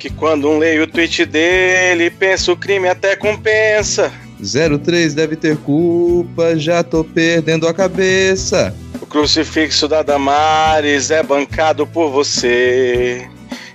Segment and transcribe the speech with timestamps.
[0.00, 4.10] que quando um leio o tweet dele, pensa o crime até compensa.
[4.40, 8.74] 03 deve ter culpa, já tô perdendo a cabeça.
[9.00, 13.28] O crucifixo da Damares é bancado por você.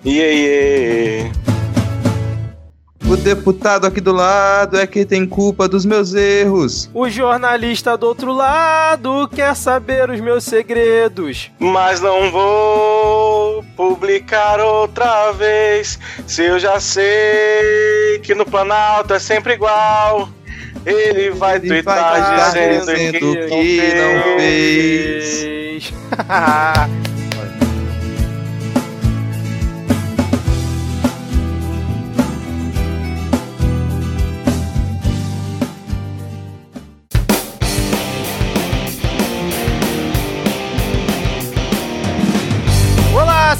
[0.03, 1.31] Iê, iê.
[3.07, 6.89] O deputado aqui do lado é que tem culpa dos meus erros.
[6.91, 11.51] O jornalista do outro lado quer saber os meus segredos.
[11.59, 13.24] Mas não vou
[13.75, 15.99] publicar outra vez.
[16.27, 20.29] Se eu já sei que no Planalto é sempre igual.
[20.85, 25.41] Ele vai Ele twittar vai estar dizendo, dizendo que, que não fez.
[25.41, 25.93] Fez.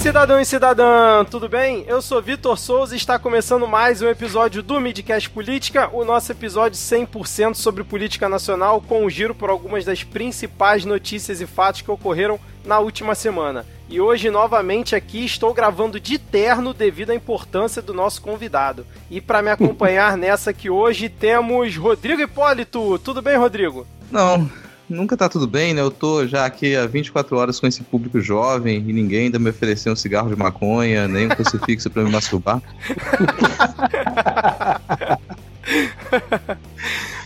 [0.06, 1.84] cidadão e cidadã, tudo bem?
[1.88, 6.32] Eu sou Vitor Souza e está começando mais um episódio do Midcast Política, o nosso
[6.32, 11.82] episódio 100% sobre política nacional, com um giro por algumas das principais notícias e fatos
[11.82, 13.66] que ocorreram na última semana.
[13.90, 18.86] E hoje, novamente, aqui estou gravando de terno devido à importância do nosso convidado.
[19.10, 23.00] E para me acompanhar nessa aqui hoje temos Rodrigo Hipólito.
[23.00, 23.88] Tudo bem, Rodrigo?
[24.12, 24.48] Não,
[24.90, 25.82] nunca tá tudo bem, né?
[25.82, 29.50] Eu tô já aqui há 24 horas com esse público jovem e ninguém ainda me
[29.50, 32.62] ofereceu um cigarro de maconha, nem um crucifixo pra me masturbar.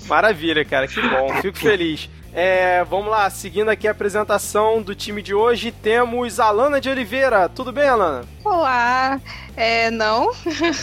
[0.08, 2.10] Maravilha, cara, que bom, fico feliz.
[2.34, 7.50] É, vamos lá, seguindo aqui a apresentação do time de hoje, temos Alana de Oliveira.
[7.50, 8.24] Tudo bem, Alana?
[8.46, 9.20] Olá,
[9.58, 10.32] é, não,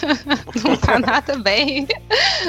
[0.64, 1.86] não tá nada bem,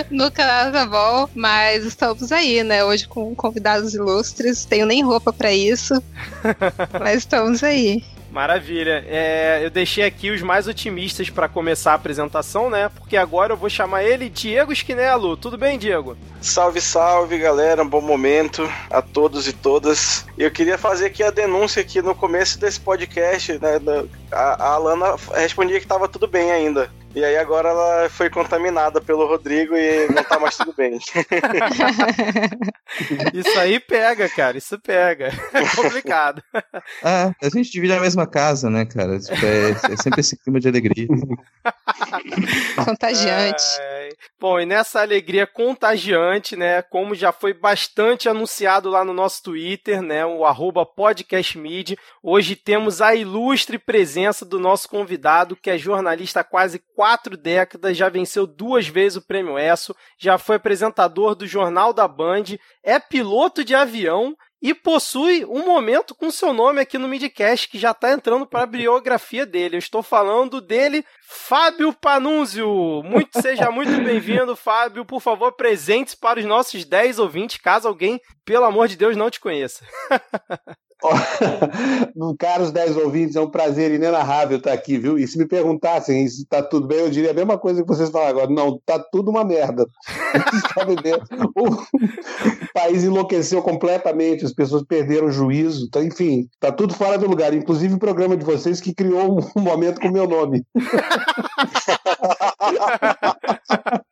[0.10, 2.84] nunca nada bom, mas estamos aí, né?
[2.84, 5.94] Hoje com convidados ilustres, tenho nem roupa pra isso,
[7.00, 8.04] mas estamos aí.
[8.38, 9.04] Maravilha.
[9.08, 12.88] É, eu deixei aqui os mais otimistas para começar a apresentação, né?
[12.88, 15.36] Porque agora eu vou chamar ele Diego Esquinelo.
[15.36, 16.16] Tudo bem, Diego?
[16.40, 17.82] Salve, salve, galera.
[17.82, 20.24] Um bom momento a todos e todas.
[20.38, 23.80] Eu queria fazer aqui a denúncia aqui no começo desse podcast, né?
[24.32, 26.92] A, a Alana respondia que estava tudo bem ainda.
[27.16, 31.00] E aí agora ela foi contaminada pelo Rodrigo e não tá mais tudo bem.
[33.34, 34.56] Isso aí pega, cara.
[34.58, 35.32] Isso pega.
[35.52, 36.44] É complicado.
[37.04, 39.20] Ah, a gente divide a mesma casa, né, cara?
[39.20, 41.08] Tipo, É, é sempre esse clima de alegria.
[42.86, 43.64] Contagiante.
[43.80, 44.10] Ai.
[44.40, 46.84] Bom, e nessa alegria contagiante, né?
[46.84, 50.24] Como já foi bastante anunciado lá no nosso Twitter, né?
[50.26, 51.98] O arroba podcastmid.
[52.22, 57.96] Hoje temos a ilustre presença do nosso convidado, que é jornalista há quase quatro décadas,
[57.96, 63.00] já venceu duas vezes o Prêmio ESSO, já foi apresentador do Jornal da Band, é
[63.00, 67.92] piloto de avião e possui um momento com seu nome aqui no Midcast que já
[67.92, 69.76] está entrando para a biografia dele.
[69.76, 73.04] Eu estou falando dele, Fábio Panunzio.
[73.04, 75.06] Muito, seja muito bem-vindo, Fábio.
[75.06, 79.30] Por favor, presentes para os nossos 10 ouvintes, caso alguém, pelo amor de Deus, não
[79.30, 79.86] te conheça.
[82.16, 85.18] No caros 10 ouvintes, é um prazer inenarrável estar aqui, viu?
[85.18, 88.10] E se me perguntassem se está tudo bem, eu diria a mesma coisa que vocês
[88.10, 88.52] falaram agora.
[88.52, 89.86] Não, tá tudo uma merda.
[91.58, 95.90] O país enlouqueceu completamente, as pessoas perderam o juízo.
[95.90, 97.54] Tá, enfim, tá tudo fora do lugar.
[97.54, 100.64] Inclusive o programa de vocês que criou um momento com o meu nome.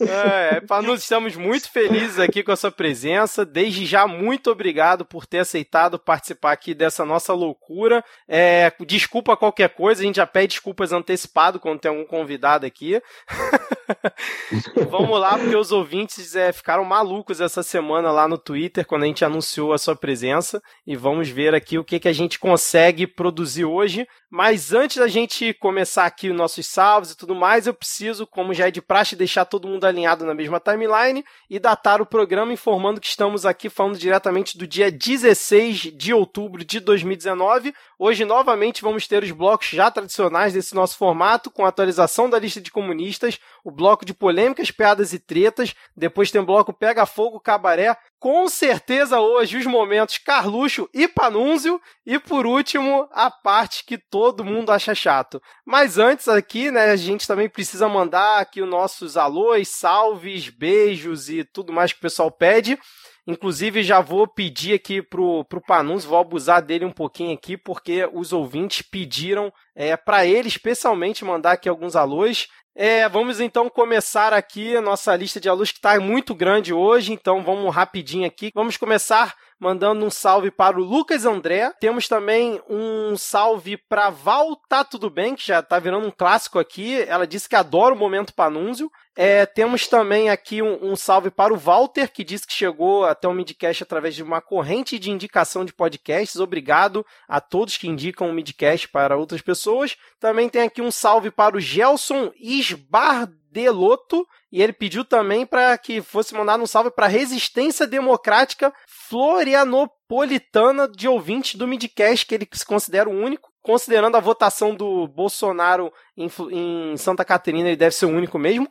[0.00, 3.44] É, Panus, estamos muito felizes aqui com a sua presença.
[3.44, 8.04] Desde já, muito obrigado por ter aceitado participar aqui dessa nossa loucura.
[8.28, 13.00] É, desculpa qualquer coisa, a gente já pede desculpas antecipado quando tem algum convidado aqui.
[14.90, 19.06] Vamos lá, porque os ouvintes é, ficaram malucos essa semana lá no Twitter quando a
[19.06, 20.62] gente anunciou a sua presença.
[20.86, 24.06] E vamos ver aqui o que, que a gente consegue produzir hoje.
[24.30, 28.52] Mas antes da gente começar aqui os nossos salves e tudo mais, eu preciso, como
[28.52, 32.52] já é de praxe, deixar todo mundo alinhado na mesma timeline e datar o programa
[32.52, 37.72] informando que estamos aqui falando diretamente do dia 16 de outubro de 2019.
[37.96, 42.60] Hoje, novamente, vamos ter os blocos já tradicionais desse nosso formato, com atualização da lista
[42.60, 47.40] de comunistas, o bloco de polêmicas, piadas e tretas, depois tem o bloco Pega Fogo,
[47.40, 53.96] Cabaré, com certeza hoje os momentos Carluxo e Panúnzio, e por último, a parte que
[53.96, 55.40] todo mundo acha chato.
[55.64, 61.30] Mas antes aqui, né, a gente também precisa mandar aqui os nossos alôs, salves, beijos
[61.30, 62.78] e tudo mais que o pessoal pede.
[63.26, 68.06] Inclusive, já vou pedir aqui pro, pro Panunzio, vou abusar dele um pouquinho aqui, porque
[68.12, 72.48] os ouvintes pediram é, para ele especialmente mandar aqui alguns alôs.
[72.76, 77.12] É, vamos então começar aqui a nossa lista de alôs que está muito grande hoje,
[77.12, 78.50] então vamos rapidinho aqui.
[78.52, 81.72] Vamos começar mandando um salve para o Lucas André.
[81.80, 86.58] Temos também um salve para Val Tá Tudo Bem, que já tá virando um clássico
[86.58, 87.02] aqui.
[87.02, 88.90] Ela disse que adora o momento Panúncio.
[89.16, 93.28] É, temos também aqui um, um, salve para o Walter, que disse que chegou até
[93.28, 96.40] o Midcast através de uma corrente de indicação de podcasts.
[96.40, 99.96] Obrigado a todos que indicam o Midcast para outras pessoas.
[100.18, 106.02] Também tem aqui um salve para o Gelson Isbardeloto, e ele pediu também para que
[106.02, 108.74] fosse mandado um salve para a Resistência Democrática
[109.14, 115.06] Florianopolitana de ouvintes do Midcast, que ele se considera o único considerando a votação do
[115.06, 118.68] Bolsonaro em, em, Santa Catarina, ele deve ser o único mesmo.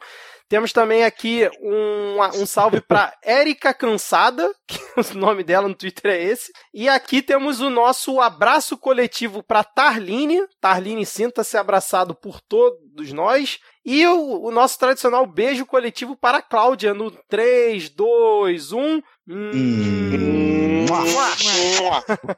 [0.53, 6.11] Temos também aqui um, um salve para Érica Cansada, que o nome dela no Twitter
[6.11, 6.51] é esse.
[6.71, 10.45] E aqui temos o nosso abraço coletivo para Tarline.
[10.61, 13.57] Tarline, sinta-se abraçado por todos nós.
[13.83, 19.01] E o, o, nosso tradicional beijo coletivo para a Cláudia no 3, 2, 1.
[19.27, 20.85] Hum.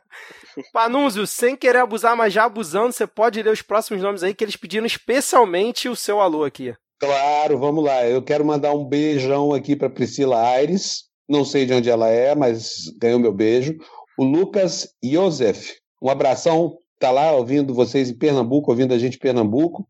[0.71, 4.45] Panúncio, sem querer abusar, mas já abusando, você pode ler os próximos nomes aí que
[4.45, 6.73] eles pediram especialmente o seu alô aqui.
[6.99, 8.05] Claro, vamos lá.
[8.07, 11.03] Eu quero mandar um beijão aqui para Priscila Aires.
[11.27, 13.75] Não sei de onde ela é, mas ganhou meu beijo.
[14.17, 15.75] O Lucas Josef.
[16.01, 16.77] Um abração.
[16.97, 19.85] Tá lá ouvindo vocês em Pernambuco, ouvindo a gente em Pernambuco.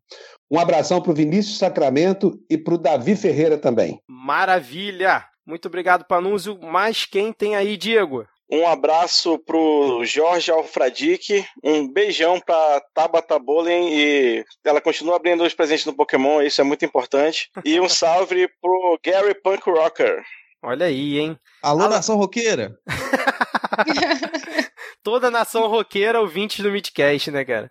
[0.50, 4.00] Um abração para o Vinícius Sacramento e para o Davi Ferreira também.
[4.08, 5.24] Maravilha!
[5.46, 6.58] Muito obrigado, Panúzio.
[6.60, 8.26] Mas quem tem aí, Diego?
[8.50, 15.52] Um abraço pro Jorge Alfradique, um beijão pra Tabata Bolen e ela continua abrindo os
[15.52, 17.50] presentes no Pokémon, isso é muito importante.
[17.64, 20.22] E um salve pro Gary Punk Rocker.
[20.62, 21.38] Olha aí, hein?
[21.62, 21.94] Alô, Alô...
[21.94, 22.72] nação roqueira!
[25.02, 27.68] Toda nação roqueira ouvinte do Midcast, né, cara?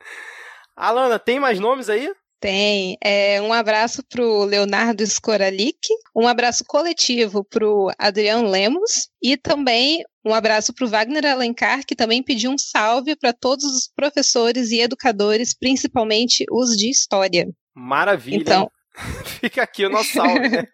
[0.76, 2.12] Alana, tem mais nomes aí?
[2.46, 2.96] Tem.
[3.04, 5.80] É, um abraço para o Leonardo Skoralik,
[6.16, 11.84] um abraço coletivo para o Adriano Lemos e também um abraço para o Wagner Alencar,
[11.84, 17.48] que também pediu um salve para todos os professores e educadores, principalmente os de História.
[17.74, 18.38] Maravilha.
[18.38, 18.72] Então,
[19.42, 20.50] Fica aqui o nosso salve.
[20.50, 20.68] Né?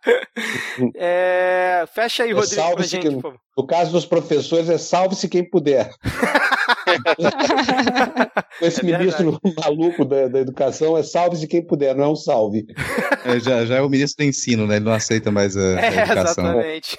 [0.96, 3.22] é, fecha aí, é Rodrigo, pra gente, quem,
[3.56, 5.90] No caso dos professores, é salve-se quem puder.
[8.60, 12.66] Esse é ministro maluco da, da, educação é salve-se quem puder, não é um salve.
[13.24, 14.76] É, já, já é o ministro do ensino, né?
[14.76, 16.44] Ele não aceita mais a, a é, educação.
[16.44, 16.98] Exatamente.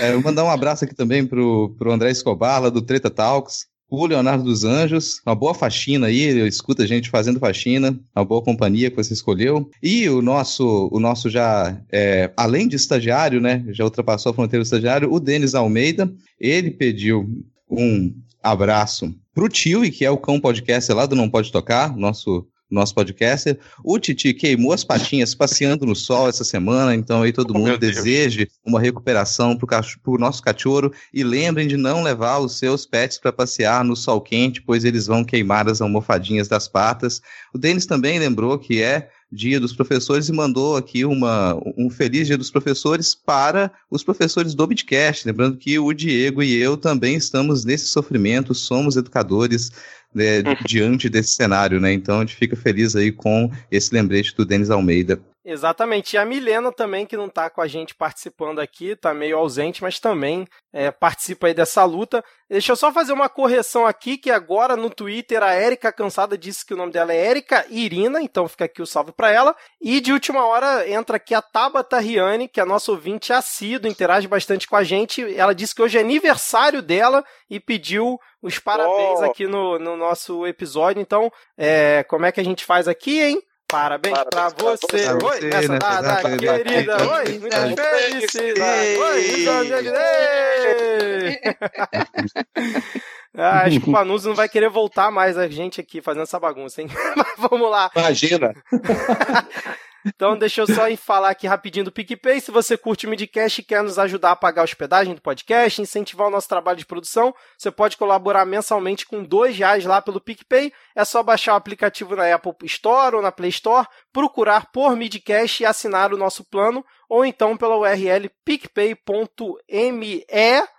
[0.00, 3.66] É, vou mandar um abraço aqui também pro, pro André Escobar, lá do Treta Talks
[3.90, 8.24] o Leonardo dos Anjos, uma boa faxina aí, eu escuto a gente fazendo faxina, uma
[8.24, 9.70] boa companhia que você escolheu.
[9.82, 14.62] E o nosso, o nosso já, é, além de estagiário, né, já ultrapassou a fronteira
[14.62, 17.26] do estagiário, o Denis Almeida, ele pediu
[17.70, 22.46] um abraço pro tio, que é o Cão Podcast lá do Não Pode Tocar, nosso
[22.70, 23.58] nosso podcaster.
[23.84, 27.78] O Titi queimou as patinhas passeando no sol essa semana, então aí todo oh, mundo
[27.78, 33.18] deseje uma recuperação para o nosso cachorro e lembrem de não levar os seus pets
[33.18, 37.20] para passear no sol quente, pois eles vão queimar as almofadinhas das patas.
[37.54, 42.26] O Denis também lembrou que é Dia dos Professores e mandou aqui uma, um feliz
[42.26, 45.26] Dia dos Professores para os professores do Bitcast.
[45.26, 49.70] Lembrando que o Diego e eu também estamos nesse sofrimento, somos educadores
[50.14, 51.92] né, diante desse cenário, né?
[51.92, 55.20] Então a gente fica feliz aí com esse lembrete do Denis Almeida.
[55.44, 56.14] Exatamente.
[56.14, 59.82] E a Milena também, que não está com a gente participando aqui, está meio ausente,
[59.82, 62.22] mas também é, participa aí dessa luta.
[62.50, 66.66] Deixa eu só fazer uma correção aqui, que agora no Twitter a Érica Cansada disse
[66.66, 69.54] que o nome dela é Érica Irina, então fica aqui o salve para ela.
[69.80, 73.90] E de última hora entra aqui a Tabata Riane, que é a nossa ouvinte assíduo,
[73.90, 75.22] interage bastante com a gente.
[75.34, 79.24] Ela disse que hoje é aniversário dela e pediu os parabéns oh.
[79.24, 81.00] aqui no, no nosso episódio.
[81.00, 83.42] Então, é, como é que a gente faz aqui, hein?
[83.70, 84.86] Parabéns, Parabéns pra você.
[84.86, 85.26] Pra você.
[85.26, 85.78] Oi, nessa né?
[85.78, 86.96] data querida.
[86.96, 88.98] Oi, muitas felicidades.
[88.98, 89.46] Oi,
[93.36, 96.40] ah, acho que o Panuzzi não vai querer voltar mais a gente aqui fazendo essa
[96.40, 96.88] bagunça, hein?
[97.14, 97.90] Mas vamos lá.
[97.94, 98.54] Imagina.
[100.14, 102.40] Então, deixa eu só falar aqui rapidinho do PicPay.
[102.40, 105.80] Se você curte o Midcast e quer nos ajudar a pagar a hospedagem do podcast,
[105.80, 110.20] incentivar o nosso trabalho de produção, você pode colaborar mensalmente com dois reais lá pelo
[110.20, 110.72] PicPay.
[110.96, 115.62] É só baixar o aplicativo na Apple Store ou na Play Store, procurar por Midcast
[115.62, 120.24] e assinar o nosso plano, ou então pela URL picpay.me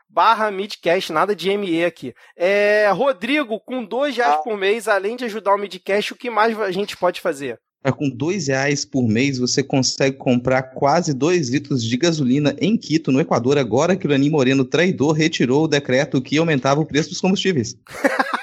[0.09, 2.13] barra Midcast, nada de ME aqui.
[2.35, 4.37] É, Rodrigo, com dois reais ah.
[4.39, 7.59] por mês, além de ajudar o Midcast, o que mais a gente pode fazer?
[7.95, 13.11] Com dois reais por mês você consegue comprar quase dois litros de gasolina em Quito,
[13.11, 17.09] no Equador, agora que o Lenin Moreno, traidor, retirou o decreto que aumentava o preço
[17.09, 17.75] dos combustíveis.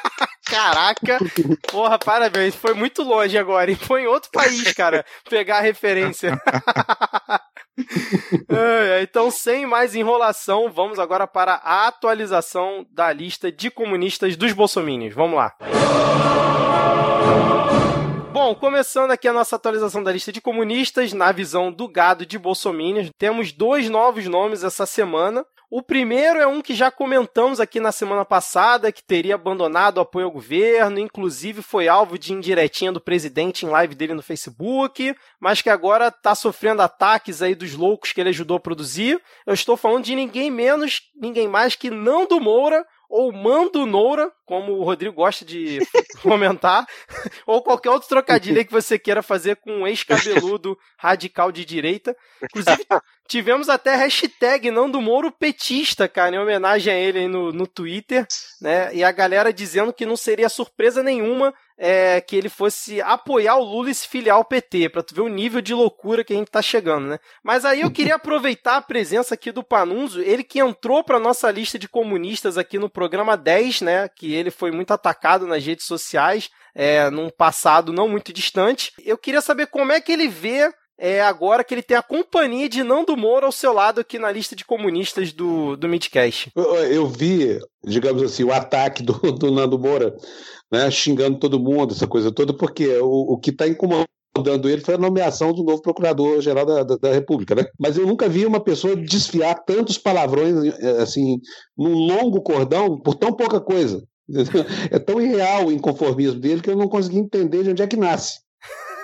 [0.48, 1.18] Caraca,
[1.68, 6.36] porra, parabéns, foi muito longe agora, e foi em outro país, cara, pegar a referência.
[9.02, 15.14] então, sem mais enrolação, vamos agora para a atualização da lista de comunistas dos bolsominions.
[15.14, 15.52] Vamos lá.
[18.46, 22.38] Bom, começando aqui a nossa atualização da lista de comunistas, na visão do gado de
[22.38, 25.44] bolsominions, temos dois novos nomes essa semana.
[25.68, 30.00] O primeiro é um que já comentamos aqui na semana passada, que teria abandonado o
[30.02, 35.12] apoio ao governo, inclusive foi alvo de indiretinha do presidente em live dele no Facebook,
[35.40, 39.20] mas que agora está sofrendo ataques aí dos loucos que ele ajudou a produzir.
[39.44, 44.72] Eu estou falando de ninguém menos, ninguém mais que Nando Moura, ou Mando Noura, como
[44.72, 45.78] o Rodrigo gosta de
[46.22, 46.86] comentar,
[47.46, 52.16] ou qualquer outro trocadilho que você queira fazer com um ex-cabeludo radical de direita.
[52.42, 52.86] Inclusive,
[53.28, 58.26] tivemos até hashtag Nando Moro petista, cara, em homenagem a ele aí no, no Twitter,
[58.60, 58.94] né?
[58.94, 63.64] E a galera dizendo que não seria surpresa nenhuma é, que ele fosse apoiar o
[63.64, 66.36] Lula e se filiar ao PT, para tu ver o nível de loucura que a
[66.36, 67.18] gente tá chegando, né?
[67.42, 71.50] Mas aí eu queria aproveitar a presença aqui do Panunzo, ele que entrou para nossa
[71.50, 74.08] lista de comunistas aqui no programa 10, né?
[74.08, 78.92] Que ele foi muito atacado nas redes sociais, é, num passado não muito distante.
[79.04, 82.68] Eu queria saber como é que ele vê é agora que ele tem a companhia
[82.68, 86.50] de Nando Moura ao seu lado aqui na lista de comunistas do, do Midcast.
[86.56, 90.16] Eu, eu vi, digamos assim, o ataque do, do Nando Moura,
[90.70, 94.94] né, xingando todo mundo, essa coisa toda, porque o, o que está incomodando ele foi
[94.94, 97.64] a nomeação do novo procurador-geral da, da, da, República, né?
[97.78, 101.40] Mas eu nunca vi uma pessoa desfiar tantos palavrões, assim,
[101.76, 104.04] num longo cordão, por tão pouca coisa.
[104.90, 107.96] É tão irreal o inconformismo dele que eu não consegui entender de onde é que
[107.96, 108.40] nasce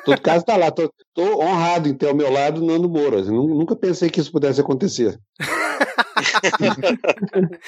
[0.04, 0.70] todo caso está lá.
[0.70, 3.22] Tô, tô, honrado em ter ao meu lado Nando Moura.
[3.22, 5.18] Nunca pensei que isso pudesse acontecer.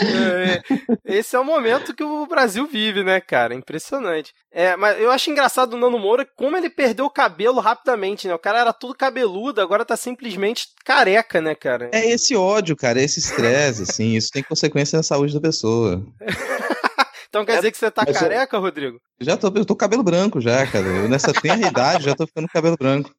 [0.00, 0.62] É,
[1.04, 3.54] esse é o momento que o Brasil vive, né, cara?
[3.54, 4.32] Impressionante.
[4.50, 8.34] É, mas eu acho engraçado o Nando Moura como ele perdeu o cabelo rapidamente, né?
[8.34, 11.90] O cara era tudo cabeludo, agora tá simplesmente careca, né, cara?
[11.92, 16.02] É esse ódio, cara, esse estresse, assim, isso tem consequência na saúde da pessoa.
[17.28, 18.60] Então quer é, dizer que você tá careca, eu...
[18.60, 18.98] Rodrigo?
[19.20, 20.86] Já tô, eu tô cabelo branco já, cara.
[20.86, 23.10] Eu, nessa tenra idade já tô ficando cabelo branco.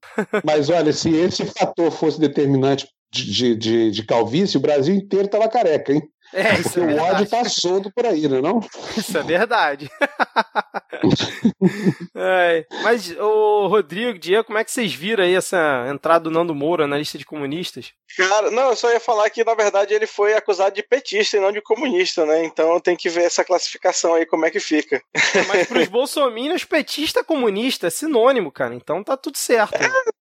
[0.44, 5.48] Mas olha, se esse fator fosse determinante de, de, de calvície, o Brasil inteiro tava
[5.48, 6.02] careca, hein?
[6.34, 8.60] É, isso Porque é o ódio tá solto por aí, não é não?
[8.96, 9.90] Isso é verdade.
[12.16, 16.54] é, mas, o Rodrigo, Diego, como é que vocês viram aí essa entrada do Nando
[16.54, 17.94] Moura na lista de comunistas?
[18.16, 21.40] Cara, não, eu só ia falar que, na verdade, ele foi acusado de petista e
[21.40, 22.44] não de comunista, né?
[22.44, 25.02] Então tem que ver essa classificação aí, como é que fica.
[25.14, 28.76] É, mas pros bolsominions, petista comunista é sinônimo, cara.
[28.76, 29.76] Então tá tudo certo.
[29.76, 29.90] É,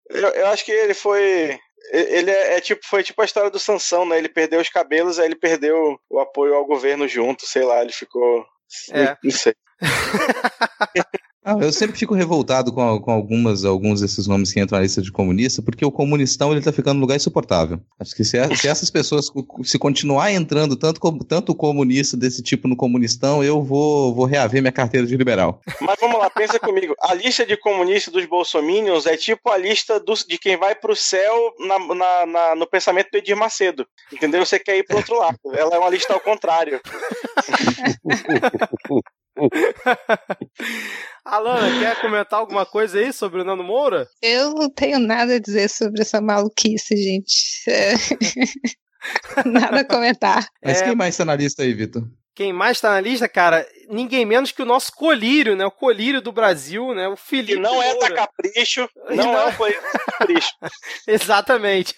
[0.10, 1.60] eu, eu acho que ele foi
[1.92, 4.18] ele é, é, tipo, foi tipo a história do Sansão, né?
[4.18, 7.92] Ele perdeu os cabelos, aí ele perdeu o apoio ao governo junto, sei lá, ele
[7.92, 8.46] ficou.
[8.92, 9.18] É.
[9.24, 9.56] Não sei.
[11.50, 15.02] Ah, eu sempre fico revoltado com, com algumas, alguns desses nomes que entram na lista
[15.02, 17.82] de comunista, porque o comunistão ele tá ficando num lugar insuportável.
[18.00, 19.32] Acho que se, se essas pessoas
[19.64, 24.72] se continuar entrando tanto, tanto comunista desse tipo no comunistão, eu vou, vou reaver minha
[24.72, 25.60] carteira de liberal.
[25.82, 26.94] Mas vamos lá, pensa comigo.
[27.02, 30.96] A lista de comunistas dos bolsominions é tipo a lista dos, de quem vai pro
[30.96, 33.88] céu na, na, na, no pensamento do Edir Macedo.
[34.14, 34.46] Entendeu?
[34.46, 35.40] Você quer ir pro outro lado.
[35.52, 36.80] Ela é uma lista ao contrário.
[41.26, 44.08] Alana, quer comentar alguma coisa aí sobre o Nando Moura?
[44.22, 47.70] Eu não tenho nada a dizer sobre essa maluquice, gente.
[47.70, 47.94] É...
[49.46, 50.48] nada a comentar.
[50.64, 50.86] Mas é...
[50.86, 52.04] quem mais está na lista aí, Vitor?
[52.40, 55.66] Quem mais está na lista, cara, ninguém menos que o nosso colírio, né?
[55.66, 57.06] O colírio do Brasil, né?
[57.10, 57.56] O Felipe.
[57.56, 60.54] Que não é da Capricho, não, não, é o colírio da Capricho.
[61.06, 61.94] Exatamente.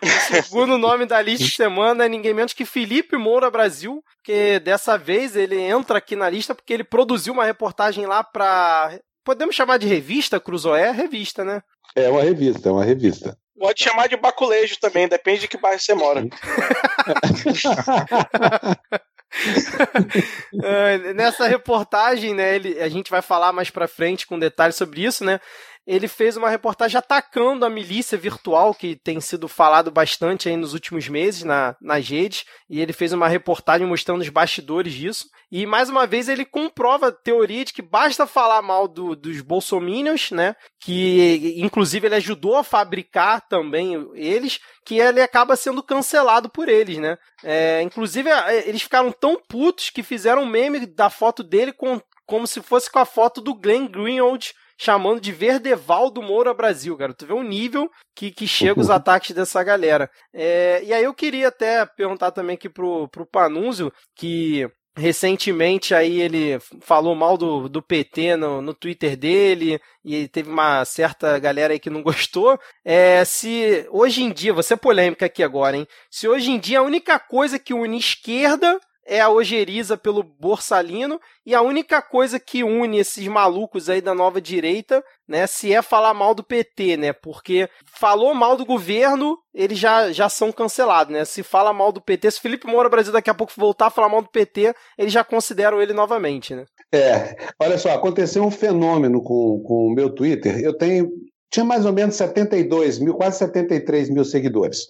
[0.00, 4.60] o segundo nome da lista de semana é ninguém menos que Felipe Moura Brasil, que
[4.60, 9.56] dessa vez ele entra aqui na lista porque ele produziu uma reportagem lá para Podemos
[9.56, 10.92] chamar de revista, Cruzoé?
[10.92, 11.60] Revista, né?
[11.96, 13.36] É uma revista, é uma revista.
[13.58, 16.24] Pode chamar de baculejo também, depende de que bairro você mora.
[21.14, 25.24] nessa reportagem, né, ele, a gente vai falar mais pra frente com detalhes sobre isso,
[25.24, 25.40] né?
[25.86, 30.74] Ele fez uma reportagem atacando a milícia virtual, que tem sido falado bastante aí nos
[30.74, 35.28] últimos meses na, nas redes, e ele fez uma reportagem mostrando os bastidores disso.
[35.50, 39.40] E mais uma vez ele comprova a teoria de que basta falar mal do, dos
[39.40, 40.56] bolsominions, né?
[40.80, 46.98] Que inclusive ele ajudou a fabricar também eles, que ele acaba sendo cancelado por eles,
[46.98, 47.16] né?
[47.44, 52.00] É, inclusive é, eles ficaram tão putos que fizeram um meme da foto dele com,
[52.26, 57.14] como se fosse com a foto do Glenn Greenwald chamando de Verdevaldo Moura Brasil, cara.
[57.14, 60.10] Tu vê o nível que, que chega os ataques dessa galera.
[60.32, 66.22] É, e aí eu queria até perguntar também aqui pro, pro Panúzio, que recentemente aí
[66.22, 71.74] ele falou mal do, do PT no, no Twitter dele e teve uma certa galera
[71.74, 72.58] aí que não gostou.
[72.84, 75.86] É, se hoje em dia, você é polêmica aqui agora, hein?
[76.10, 81.20] Se hoje em dia a única coisa que une esquerda é a ojeriza pelo Borsalino
[81.44, 85.80] e a única coisa que une esses malucos aí da nova direita, né, se é
[85.80, 87.12] falar mal do PT, né?
[87.12, 91.24] Porque falou mal do governo, eles já, já são cancelados, né?
[91.24, 94.08] Se fala mal do PT, se Felipe Moura Brasil daqui a pouco voltar a falar
[94.08, 96.64] mal do PT, eles já consideram ele novamente, né?
[96.92, 100.58] É, olha só, aconteceu um fenômeno com, com o meu Twitter.
[100.60, 101.10] Eu tenho
[101.56, 104.86] tinha mais ou menos 72 mil, quase 73 mil seguidores.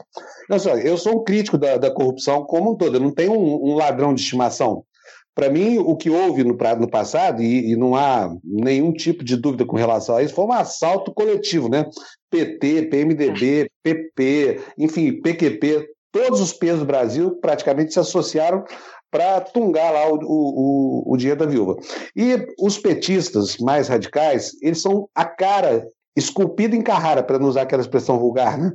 [0.50, 3.32] Olha só, eu sou um crítico da, da corrupção como um todo, eu não tenho
[3.32, 4.84] um, um ladrão de estimação.
[5.32, 9.36] Para mim, o que houve no, no passado, e, e, não há nenhum tipo de
[9.36, 11.84] dúvida com relação a isso, foi um assalto coletivo, né?
[12.30, 18.64] PT, PMDB, PP, enfim, PQP, todos os pesos do Brasil praticamente se associaram
[19.10, 21.76] para tungar lá o, o, o, dinheiro da viúva.
[22.16, 27.62] E os petistas mais radicais, eles são a cara esculpido em Carrara, para não usar
[27.62, 28.72] aquela expressão vulgar, né?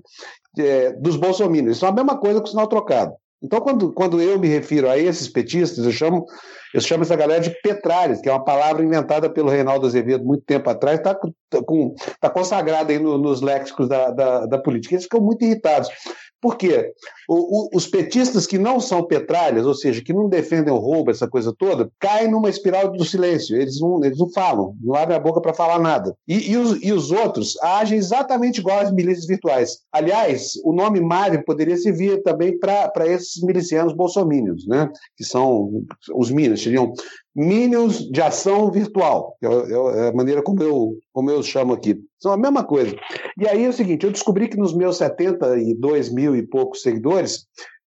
[0.58, 1.78] É, dos bolsominions.
[1.78, 3.14] Isso é a mesma coisa com o sinal trocado.
[3.42, 6.26] Então, quando, quando eu me refiro a esses petistas, eu chamo,
[6.74, 10.44] eu chamo essa galera de petralhas, que é uma palavra inventada pelo Reinaldo Azevedo muito
[10.46, 11.60] tempo atrás, está tá,
[12.20, 14.94] tá consagrada aí no, nos léxicos da, da, da política.
[14.94, 15.90] Eles ficam muito irritados.
[16.40, 16.92] Por quê?
[17.34, 21.12] O, o, os petistas que não são petralhas, ou seja, que não defendem o roubo,
[21.12, 23.56] essa coisa toda, caem numa espiral do silêncio.
[23.56, 26.14] Eles não, eles não falam, não abrem a boca para falar nada.
[26.28, 29.78] E, e, os, e, os, outros agem exatamente igual às milícias virtuais.
[29.94, 34.92] Aliás, o nome Mário poderia servir também para esses milicianos bolsomínios, né?
[35.16, 36.94] que são os Minas, seriam
[37.34, 41.98] Minions de ação virtual, é, é, a maneira como eu, como eu chamo aqui.
[42.20, 42.94] São a mesma coisa.
[43.40, 47.21] E aí é o seguinte: eu descobri que nos meus 72 mil e poucos seguidores,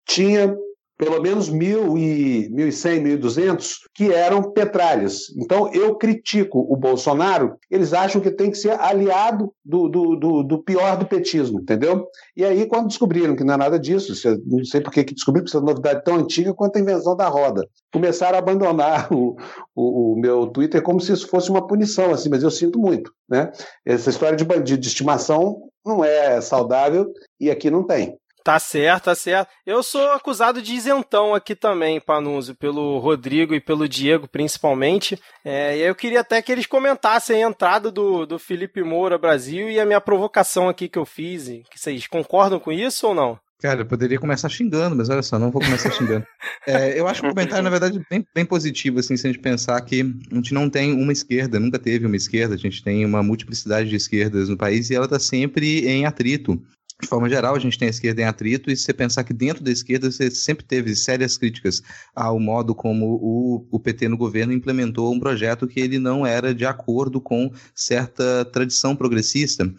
[0.06, 0.56] tinha
[0.96, 5.24] pelo menos 1.100, 1.200 que eram petralhas.
[5.36, 10.42] Então, eu critico o Bolsonaro, eles acham que tem que ser aliado do, do, do,
[10.44, 12.06] do pior do petismo, entendeu?
[12.36, 14.12] E aí, quando descobriram que não é nada disso,
[14.46, 17.16] não sei por que descobriram que isso é uma novidade tão antiga quanto a invenção
[17.16, 19.36] da roda, começaram a abandonar o,
[19.74, 23.12] o, o, meu Twitter como se isso fosse uma punição, assim, mas eu sinto muito,
[23.28, 23.50] né?
[23.84, 28.16] Essa história de bandido de estimação não é saudável e aqui não tem.
[28.44, 29.48] Tá certo, tá certo.
[29.64, 35.18] Eu sou acusado de isentão aqui também, Panunzio, pelo Rodrigo e pelo Diego, principalmente.
[35.42, 39.70] É, e eu queria até que eles comentassem a entrada do, do Felipe Moura Brasil
[39.70, 41.46] e a minha provocação aqui que eu fiz.
[41.70, 43.38] Que vocês concordam com isso ou não?
[43.62, 46.26] Cara, eu poderia começar xingando, mas olha só, não vou começar xingando.
[46.66, 49.42] É, eu acho que o comentário, na verdade, bem, bem positivo, assim, se a gente
[49.42, 53.04] pensar que a gente não tem uma esquerda, nunca teve uma esquerda, a gente tem
[53.04, 56.58] uma multiplicidade de esquerdas no país e ela está sempre em atrito
[57.02, 59.32] de forma geral, a gente tem a esquerda em atrito, e se você pensar que
[59.32, 61.82] dentro da esquerda você sempre teve sérias críticas
[62.14, 66.54] ao modo como o, o PT no governo implementou um projeto que ele não era
[66.54, 69.72] de acordo com certa tradição progressista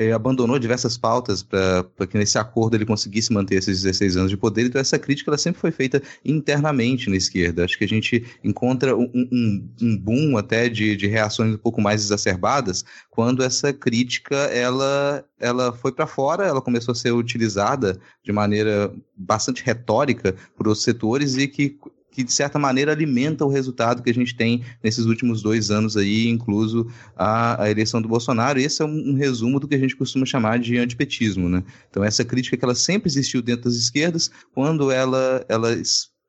[0.00, 4.36] eh, abandonou diversas pautas para que nesse acordo ele conseguisse manter esses 16 anos de
[4.36, 4.64] poder.
[4.64, 7.66] Então, essa crítica ela sempre foi feita internamente na esquerda.
[7.66, 11.82] Acho que a gente encontra um, um, um boom até de, de reações um pouco
[11.82, 18.00] mais exacerbadas quando essa crítica ela, ela foi para fora, ela começou a ser utilizada
[18.24, 21.78] de maneira bastante retórica por outros setores e que
[22.10, 25.96] que de certa maneira alimenta o resultado que a gente tem nesses últimos dois anos
[25.96, 28.58] aí, incluso a, a eleição do Bolsonaro.
[28.58, 31.62] Esse é um, um, resumo do que a gente costuma chamar de antipetismo, né?
[31.88, 35.76] Então essa crítica que ela sempre existiu dentro das esquerdas, quando ela, ela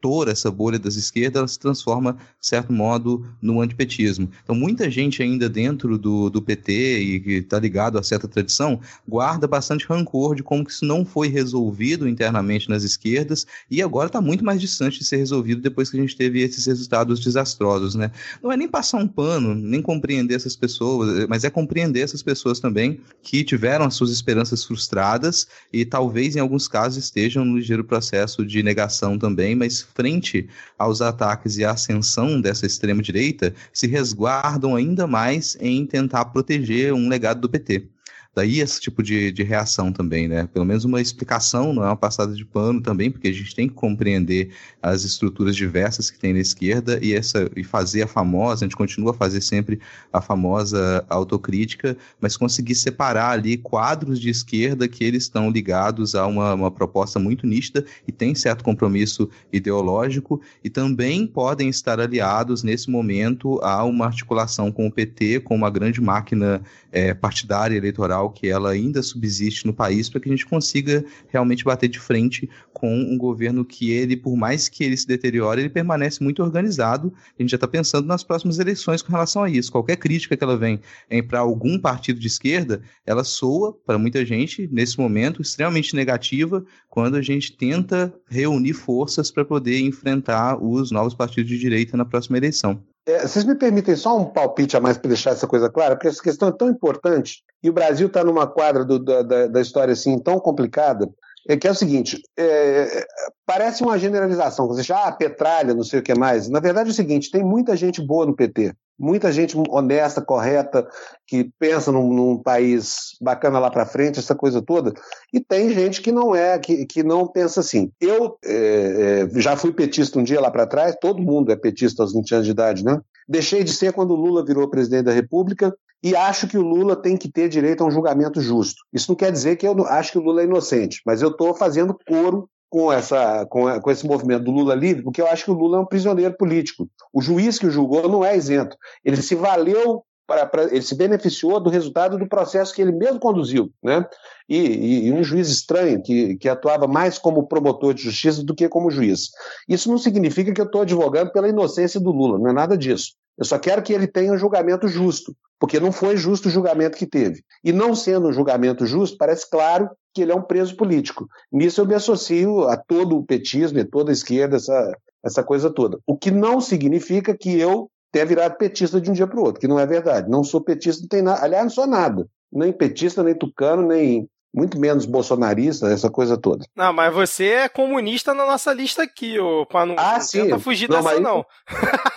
[0.01, 4.29] estoura essa bolha das esquerdas, ela se transforma, de certo modo, no antipetismo.
[4.43, 8.79] Então, muita gente ainda dentro do, do PT e que está ligado a certa tradição,
[9.07, 14.07] guarda bastante rancor de como que isso não foi resolvido internamente nas esquerdas e agora
[14.07, 17.93] está muito mais distante de ser resolvido depois que a gente teve esses resultados desastrosos,
[17.93, 18.11] né?
[18.41, 22.59] Não é nem passar um pano, nem compreender essas pessoas, mas é compreender essas pessoas
[22.59, 27.83] também que tiveram as suas esperanças frustradas e talvez em alguns casos estejam no ligeiro
[27.83, 34.75] processo de negação também, mas frente aos ataques e à ascensão dessa extrema-direita, se resguardam
[34.75, 37.87] ainda mais em tentar proteger um legado do PT.
[38.33, 40.47] Daí esse tipo de, de reação também, né?
[40.53, 43.67] Pelo menos uma explicação, não é uma passada de pano também, porque a gente tem
[43.67, 48.63] que compreender as estruturas diversas que tem na esquerda e, essa, e fazer a famosa,
[48.63, 49.81] a gente continua a fazer sempre
[50.13, 56.25] a famosa autocrítica, mas conseguir separar ali quadros de esquerda que eles estão ligados a
[56.25, 62.63] uma, uma proposta muito nítida e tem certo compromisso ideológico e também podem estar aliados
[62.63, 66.61] nesse momento a uma articulação com o PT, com uma grande máquina
[66.93, 71.63] é, partidária eleitoral que ela ainda subsiste no país para que a gente consiga realmente
[71.63, 75.69] bater de frente com um governo que ele, por mais que ele se deteriore, ele
[75.69, 77.13] permanece muito organizado.
[77.37, 79.71] A gente já está pensando nas próximas eleições com relação a isso.
[79.71, 80.79] Qualquer crítica que ela vem
[81.27, 87.15] para algum partido de esquerda, ela soa para muita gente nesse momento extremamente negativa quando
[87.15, 92.37] a gente tenta reunir forças para poder enfrentar os novos partidos de direita na próxima
[92.37, 92.83] eleição.
[93.05, 96.07] É, vocês me permitem só um palpite a mais para deixar essa coisa clara, porque
[96.07, 99.93] essa questão é tão importante e o Brasil está numa quadra do, da, da, história
[99.93, 101.09] assim tão complicada,
[101.47, 103.05] é que é o seguinte, é,
[103.45, 106.47] parece uma generalização, você já ah, petralha, não sei o que mais.
[106.47, 110.87] Na verdade é o seguinte, tem muita gente boa no PT, muita gente honesta, correta,
[111.25, 114.93] que pensa num, num país bacana lá para frente, essa coisa toda,
[115.33, 117.91] e tem gente que não é, que, que não pensa assim.
[117.99, 122.03] Eu é, é, já fui petista um dia lá para trás, todo mundo é petista
[122.03, 123.01] aos 20 anos de idade, né?
[123.27, 126.95] Deixei de ser quando o Lula virou presidente da República e acho que o Lula
[126.95, 128.83] tem que ter direito a um julgamento justo.
[128.93, 131.53] Isso não quer dizer que eu acho que o Lula é inocente, mas eu estou
[131.53, 135.51] fazendo coro com, essa, com, com, esse movimento do Lula livre, porque eu acho que
[135.51, 136.89] o Lula é um prisioneiro político.
[137.11, 138.77] O juiz que o julgou não é isento.
[139.03, 143.19] Ele se valeu, para, para ele se beneficiou do resultado do processo que ele mesmo
[143.19, 143.69] conduziu.
[143.83, 144.05] Né?
[144.47, 148.55] E, e, e, um juiz estranho, que, que atuava mais como promotor de justiça do
[148.55, 149.29] que como juiz.
[149.67, 153.11] Isso não significa que eu estou advogando pela inocência do Lula, não é nada disso.
[153.37, 156.97] Eu só quero que ele tenha um julgamento justo, porque não foi justo o julgamento
[156.97, 157.43] que teve.
[157.61, 161.27] E não sendo um julgamento justo, parece claro que ele é um preso político.
[161.51, 165.69] Nisso eu me associo a todo o petismo e toda a esquerda, essa, essa coisa
[165.69, 165.99] toda.
[166.07, 169.61] O que não significa que eu tenha virado petista de um dia para o outro,
[169.61, 170.29] que não é verdade.
[170.29, 171.43] Não sou petista, não tem nada.
[171.43, 172.27] Aliás, não sou nada.
[172.51, 176.65] Nem petista, nem tucano, nem muito menos bolsonarista, essa coisa toda.
[176.75, 179.65] Não, mas você é comunista na nossa lista aqui, ô.
[179.73, 180.43] Ah, não sim.
[180.43, 181.45] Tenta fugir não, dessa, não.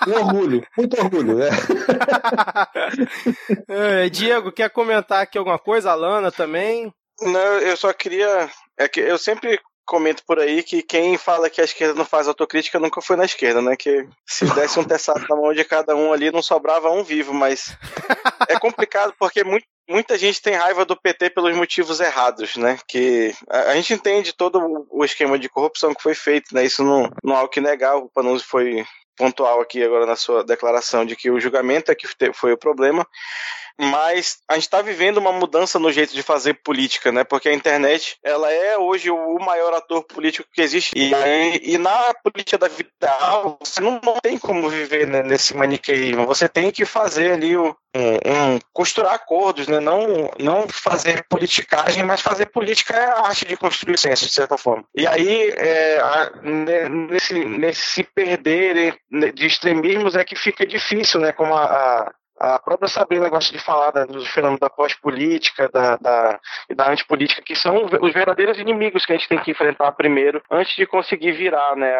[0.05, 1.43] Com orgulho, muito orgulho.
[1.43, 1.51] É.
[4.05, 5.93] é, Diego, quer comentar aqui alguma coisa?
[5.93, 6.93] Alana também?
[7.23, 8.49] Não, eu só queria.
[8.77, 12.27] É que eu sempre comento por aí que quem fala que a esquerda não faz
[12.27, 13.77] autocrítica nunca foi na esquerda, né?
[13.77, 17.33] Que se desse um testado na mão de cada um ali, não sobrava um vivo,
[17.33, 17.77] mas
[18.49, 22.79] é complicado porque muito, muita gente tem raiva do PT pelos motivos errados, né?
[22.89, 26.65] Que a, a gente entende todo o esquema de corrupção que foi feito, né?
[26.65, 28.85] Isso não, não há o que negar, o Panuzzi foi
[29.17, 33.07] pontual aqui agora na sua declaração de que o julgamento é que foi o problema
[33.79, 37.25] mas a gente está vivendo uma mudança no jeito de fazer política, né?
[37.25, 41.13] Porque a internet ela é hoje o maior ator político que existe e,
[41.63, 46.27] e na política da vida real você não, tem como viver né, nesse maniqueísmo.
[46.27, 49.81] Você tem que fazer ali o, um, um, costurar acordos, né?
[49.81, 54.57] Não não fazer politicagem, mas fazer política é a arte de construir senso de certa
[54.57, 54.85] forma.
[54.95, 58.97] E aí é, a, nesse nesse perder
[59.35, 61.33] de extremismos é que fica difícil, né?
[61.33, 65.97] Como a, a a própria Sabrina gosta de falar da, dos fenômenos da pós-política da,
[65.97, 69.93] da, e da antipolítica, que são os verdadeiros inimigos que a gente tem que enfrentar
[69.93, 71.93] primeiro, antes de conseguir virar né,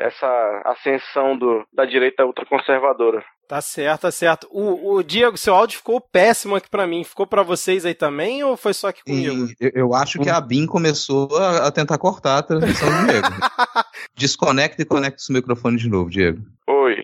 [0.00, 3.24] essa ascensão do, da direita ultraconservadora.
[3.50, 4.46] Tá certo, tá certo.
[4.48, 7.02] O, o Diego, seu áudio ficou péssimo aqui para mim.
[7.02, 9.52] Ficou para vocês aí também ou foi só aqui comigo?
[9.58, 13.26] Eu, eu, acho que a BIM começou a, a tentar cortar a transmissão do Diego.
[14.14, 16.40] Desconecta e conecta o microfone de novo, Diego.
[16.68, 17.02] Oi.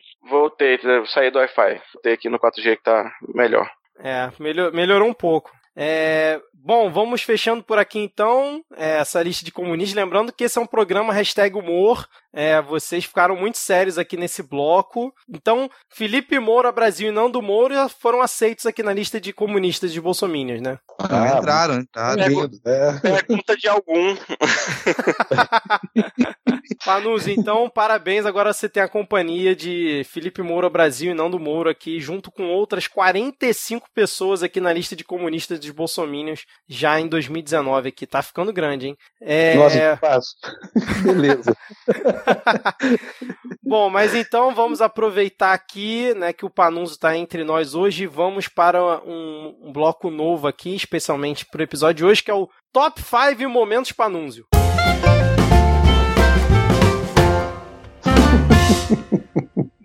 [0.58, 1.80] Voltei, saí do Wi-Fi.
[1.94, 3.70] Voltei aqui no 4G que tá melhor.
[3.98, 5.52] É, melhor, melhorou um pouco.
[5.78, 9.94] É, bom, vamos fechando por aqui então é, essa lista de comunistas.
[9.94, 12.08] Lembrando que esse é um programa hashtag humor.
[12.32, 15.12] É, vocês ficaram muito sérios aqui nesse bloco.
[15.28, 20.00] Então, Felipe Moura, Brasil e Nando Moura foram aceitos aqui na lista de comunistas de
[20.00, 20.78] bolsominions, né?
[20.98, 22.22] Ah, entraram, entraram.
[22.64, 24.16] É, pergunta de algum.
[26.84, 28.26] Panuz, então, parabéns.
[28.26, 32.48] Agora você tem a companhia de Felipe Moura Brasil e Nando Moura aqui, junto com
[32.48, 38.07] outras 45 pessoas aqui na lista de comunistas dos Bolsominions, já em 2019 aqui.
[38.07, 38.96] Tá ficando grande, hein?
[39.20, 39.55] É...
[39.55, 40.37] Nossa, que fácil.
[41.05, 41.57] Beleza.
[43.62, 48.07] Bom, mas então vamos aproveitar aqui, né, que o Panunzo está entre nós hoje e
[48.07, 52.35] vamos para um, um bloco novo aqui, especialmente para o episódio de hoje, que é
[52.35, 54.46] o Top 5 Momentos Panunzio.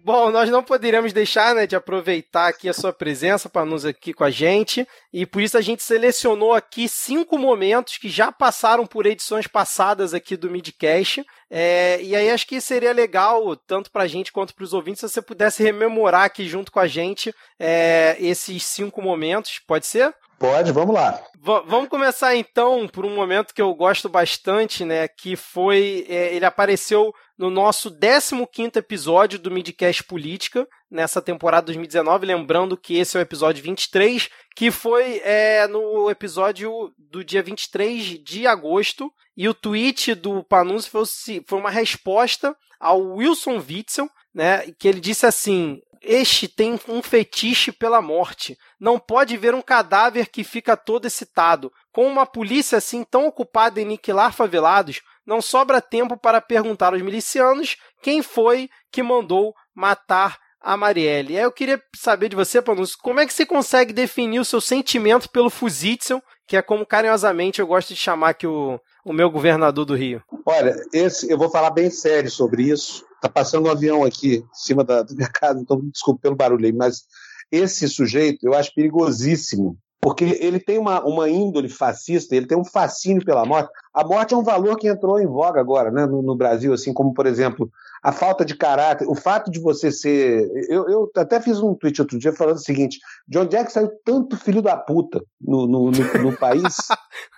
[0.04, 4.14] Bom, nós não poderíamos deixar né, de aproveitar aqui a sua presença para nos aqui
[4.14, 8.88] com a gente, e por isso a gente selecionou aqui cinco momentos que já passaram
[8.88, 11.24] por edições passadas aqui do Midcast.
[11.52, 15.02] É, e aí acho que seria legal, tanto para a gente quanto para os ouvintes,
[15.02, 19.60] se você pudesse rememorar aqui junto com a gente é, esses cinco momentos.
[19.68, 20.16] Pode ser?
[20.42, 21.22] Pode, vamos lá.
[21.40, 25.08] V vamos começar então por um momento que eu gosto bastante, né?
[25.08, 26.04] Que foi.
[26.10, 32.27] É, ele apareceu no nosso 15 episódio do Midcast Política, nessa temporada 2019.
[32.27, 38.23] Lembrando que esse é o episódio 23, que foi é, no episódio do dia 23
[38.23, 39.12] de agosto.
[39.36, 41.04] E o tweet do Panunzi foi,
[41.47, 44.71] foi uma resposta ao Wilson Witzel, né?
[44.77, 48.58] Que ele disse assim: este tem um fetiche pela morte.
[48.80, 51.71] Não pode ver um cadáver que fica todo excitado.
[51.91, 57.01] Com uma polícia assim tão ocupada em aniquilar favelados, não sobra tempo para perguntar aos
[57.01, 61.36] milicianos quem foi que mandou matar a Marielle.
[61.36, 65.29] Eu queria saber de você, Panus, como é que você consegue definir o seu sentimento
[65.29, 69.86] pelo Fuzitzel, que é como carinhosamente eu gosto de chamar aqui o, o meu governador
[69.86, 70.21] do Rio?
[70.45, 73.03] Olha, esse, eu vou falar bem sério sobre isso.
[73.21, 76.65] Tá passando um avião aqui em cima da, da minha casa, então desculpe pelo barulho
[76.65, 77.03] aí, mas
[77.51, 82.66] esse sujeito eu acho perigosíssimo, porque ele tem uma, uma índole fascista, ele tem um
[82.66, 83.70] fascínio pela morte.
[83.94, 86.92] A morte é um valor que entrou em voga agora, né, no, no Brasil, assim
[86.92, 87.72] como, por exemplo,
[88.04, 90.50] a falta de caráter, o fato de você ser.
[90.70, 93.72] Eu, eu até fiz um tweet outro dia falando o seguinte: de onde é que
[93.72, 96.76] saiu tanto filho da puta no, no, no, no país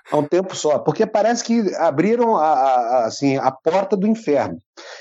[0.10, 0.80] há um tempo só?
[0.80, 4.58] Porque parece que abriram a, a, assim, a porta do inferno.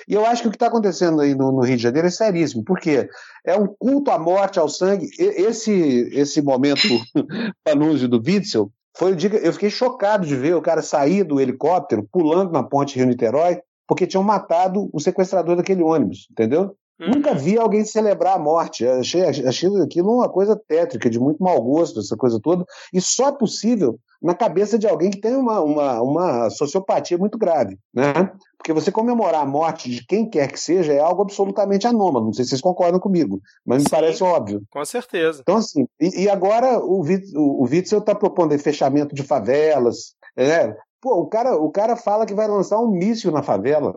[0.08, 2.10] E eu acho que o que está acontecendo aí no, no, Rio de Janeiro é
[2.10, 3.08] seríssimo, porque
[3.46, 5.08] é um culto à morte, ao sangue.
[5.18, 5.72] Esse,
[6.12, 6.82] esse momento
[7.66, 11.24] anúncio do Witzel foi o dia que eu fiquei chocado de ver o cara sair
[11.24, 13.60] do helicóptero, pulando na ponte Rio-Niterói,
[13.92, 16.74] porque tinham matado o sequestrador daquele ônibus, entendeu?
[16.98, 17.10] Uhum.
[17.10, 18.86] Nunca vi alguém celebrar a morte.
[18.86, 22.64] Achei, achei aquilo uma coisa tétrica, de muito mau gosto, essa coisa toda.
[22.90, 27.36] E só é possível na cabeça de alguém que tem uma, uma, uma sociopatia muito
[27.36, 27.76] grave.
[27.92, 28.32] Né?
[28.56, 32.24] Porque você comemorar a morte de quem quer que seja é algo absolutamente anômalo.
[32.24, 34.62] Não sei se vocês concordam comigo, mas me Sim, parece óbvio.
[34.70, 35.40] Com certeza.
[35.42, 40.74] Então, assim, e, e agora o, Witzel está propondo fechamento de favelas, né?
[41.02, 43.92] Pô, o cara, o cara fala que vai lançar um míssil na favela.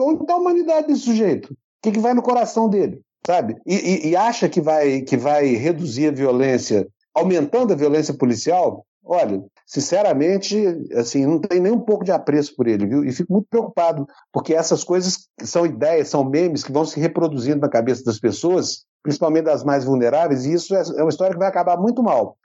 [0.00, 1.52] Onde está a humanidade desse sujeito?
[1.52, 3.02] O que, que vai no coração dele?
[3.26, 3.56] Sabe?
[3.66, 8.86] E, e, e acha que vai, que vai reduzir a violência, aumentando a violência policial?
[9.04, 10.56] Olha, sinceramente,
[10.94, 13.04] assim, não tem nem um pouco de apreço por ele, viu?
[13.04, 17.60] E fico muito preocupado, porque essas coisas são ideias, são memes que vão se reproduzindo
[17.60, 21.38] na cabeça das pessoas, principalmente das mais vulneráveis, e isso é, é uma história que
[21.38, 22.36] vai acabar muito mal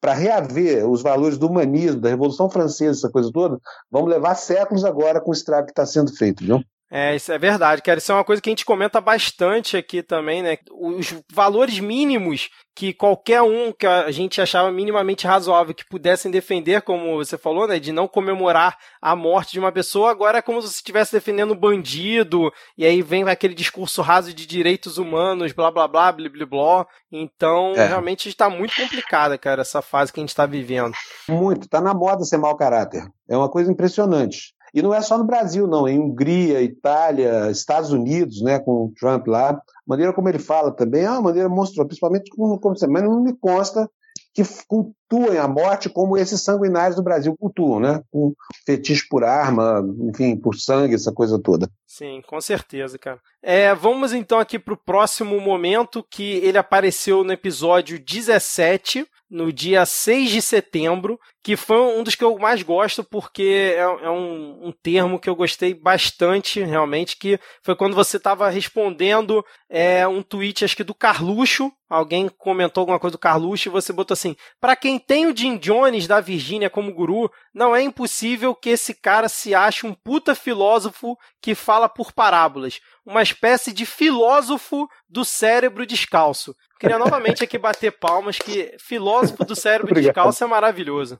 [0.00, 3.58] para reaver os valores do humanismo, da Revolução Francesa, essa coisa toda,
[3.90, 6.62] vamos levar séculos agora com o estrago que está sendo feito, viu?
[6.90, 7.98] É, isso é verdade, cara.
[7.98, 10.56] Isso é uma coisa que a gente comenta bastante aqui também, né?
[10.70, 16.82] Os valores mínimos que qualquer um que a gente achava minimamente razoável que pudessem defender,
[16.82, 17.80] como você falou, né?
[17.80, 21.54] De não comemorar a morte de uma pessoa, agora é como se você estivesse defendendo
[21.54, 26.46] bandido, e aí vem aquele discurso raso de direitos humanos, blá blá blá, blá blá
[26.46, 26.86] blá.
[27.10, 27.86] Então, é.
[27.86, 30.92] realmente está muito complicada, cara, essa fase que a gente está vivendo.
[31.28, 33.02] Muito, tá na moda ser mau caráter.
[33.28, 34.54] É uma coisa impressionante.
[34.76, 35.88] E não é só no Brasil, não.
[35.88, 39.52] Em Hungria, Itália, Estados Unidos, né, com o Trump lá.
[39.52, 43.22] A maneira como ele fala também é uma maneira monstruosa, principalmente como, como mas não
[43.22, 43.90] me consta
[44.34, 48.02] que cultuem a morte como esses sanguinários do Brasil cultuam, né?
[48.10, 48.34] Com
[48.66, 51.70] fetiche por arma, enfim, por sangue, essa coisa toda.
[51.86, 53.18] Sim, com certeza, cara.
[53.42, 59.52] É, vamos então aqui para o próximo momento que ele apareceu no episódio 17, no
[59.52, 64.10] dia 6 de setembro, que foi um dos que eu mais gosto, porque é, é
[64.10, 70.06] um, um, termo que eu gostei bastante, realmente, que foi quando você estava respondendo é,
[70.06, 74.14] um tweet, acho que do Carluxo, alguém comentou alguma coisa do Carluxo, e você botou
[74.14, 78.70] assim, para quem tem o Jim Jones da Virgínia como guru, não é impossível que
[78.70, 84.88] esse cara se ache um puta filósofo que fala por parábolas, uma espécie de filósofo
[85.08, 86.54] do cérebro descalço.
[86.78, 90.12] Queria novamente aqui bater palmas que filósofo do cérebro Obrigado.
[90.12, 91.18] descalço é maravilhoso.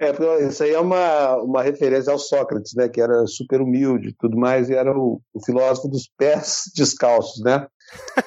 [0.00, 2.88] É, isso aí é uma, uma referência ao Sócrates, né?
[2.88, 7.42] Que era super humilde e tudo mais, e era o, o filósofo dos pés descalços,
[7.44, 7.66] né?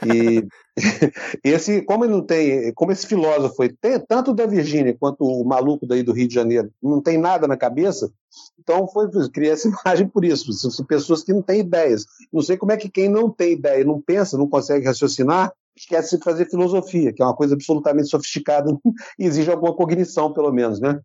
[0.05, 0.47] E
[1.43, 5.85] esse, como ele não tem, como esse filósofo tem, tanto da Virgínia quanto o maluco
[5.85, 8.11] daí do Rio de Janeiro, não tem nada na cabeça,
[8.59, 10.51] então foi criar essa imagem por isso.
[10.53, 12.05] São pessoas que não têm ideias.
[12.31, 16.17] Não sei como é que quem não tem ideia, não pensa, não consegue raciocinar, esquece
[16.17, 18.71] de fazer filosofia, que é uma coisa absolutamente sofisticada
[19.17, 20.99] e exige alguma cognição, pelo menos, né?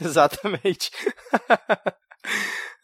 [0.00, 0.90] Exatamente.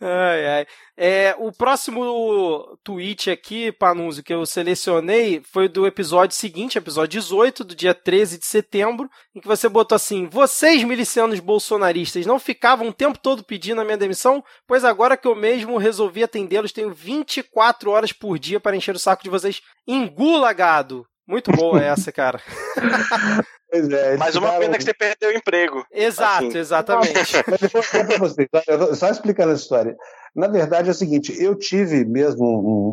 [0.01, 0.67] Ai, ai.
[0.97, 7.65] É, o próximo tweet aqui, Panunzio, que eu selecionei foi do episódio seguinte, episódio 18,
[7.65, 12.89] do dia 13 de setembro, em que você botou assim: Vocês, milicianos bolsonaristas, não ficavam
[12.89, 14.45] o tempo todo pedindo a minha demissão?
[14.69, 19.01] Pois agora que eu mesmo resolvi atendê-los, tenho 24 horas por dia para encher o
[19.01, 19.61] saco de vocês.
[19.87, 21.05] Engula, gado!
[21.27, 22.41] Muito boa essa, cara.
[23.71, 24.65] Pois é, Mas uma ficaram...
[24.65, 25.87] pena que você perdeu o emprego.
[25.93, 26.59] Exato, Assim.
[26.59, 27.13] exatamente.
[27.47, 29.97] Mas eu pra vocês, só explicando essa história.
[30.35, 32.45] Na verdade é o seguinte, eu tive mesmo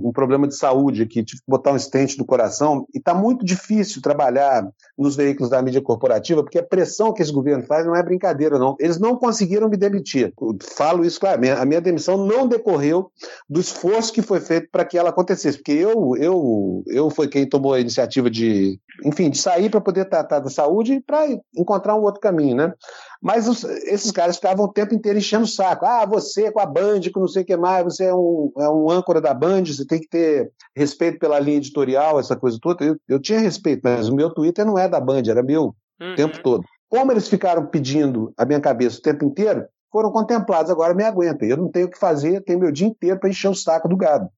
[0.03, 3.13] um, um problema de saúde aqui, tive que botar um stent no coração, e está
[3.13, 4.67] muito difícil trabalhar
[4.97, 8.57] nos veículos da mídia corporativa, porque a pressão que esse governo faz não é brincadeira,
[8.57, 8.75] não.
[8.79, 10.33] Eles não conseguiram me demitir.
[10.41, 13.11] Eu falo isso claro, minha- a minha demissão não decorreu
[13.49, 17.47] do esforço que foi feito para que ela acontecesse, porque eu, eu, eu foi quem
[17.47, 21.95] tomou a iniciativa de, enfim, de sair para poder tratar da saúde e para encontrar
[21.95, 22.73] um outro caminho, né?
[23.25, 25.83] Mas os- esses caras ficavam o tempo inteiro enchendo o saco.
[25.83, 28.69] Ah, você com a Band, com não sei o que mais, você é um, é
[28.69, 32.85] um âncora da Band, você tem que ter respeito pela linha editorial, essa coisa toda.
[32.85, 36.11] Eu, eu tinha respeito, mas o meu Twitter não é da Band, era meu Uhum.
[36.11, 36.63] o tempo todo.
[36.87, 41.49] Como eles ficaram pedindo a minha cabeça o tempo inteiro, foram contemplados, agora me aguentem.
[41.49, 43.97] Eu não tenho o que fazer, tenho meu dia inteiro para encher o saco do
[43.97, 44.29] gado.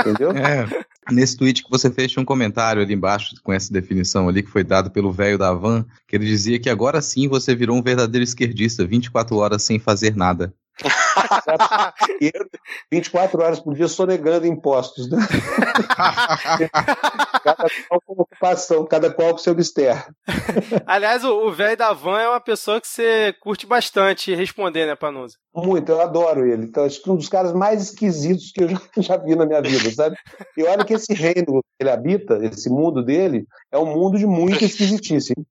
[0.00, 0.30] Entendeu?
[0.36, 0.66] É,
[1.10, 4.50] nesse tweet que você fez tinha um comentário ali embaixo com essa definição ali que
[4.50, 7.82] foi dado pelo velho da van, que ele dizia que agora sim você virou um
[7.82, 10.54] verdadeiro esquerdista, 24 horas sem fazer nada.
[12.20, 12.46] E eu,
[12.90, 15.10] 24 horas por dia sonegando impostos.
[15.10, 15.18] Né?
[17.42, 20.02] cada qual com ocupação, cada qual com seu mistério.
[20.86, 25.36] Aliás, o velho da van é uma pessoa que você curte bastante responder, né, Panusa?
[25.54, 26.64] Muito, eu adoro ele.
[26.64, 29.62] Então, acho que um dos caras mais esquisitos que eu já, já vi na minha
[29.62, 30.16] vida, sabe?
[30.56, 34.26] E olha que esse reino que ele habita, esse mundo dele, é um mundo de
[34.26, 35.34] muita esquisitice.
[35.36, 35.46] hein?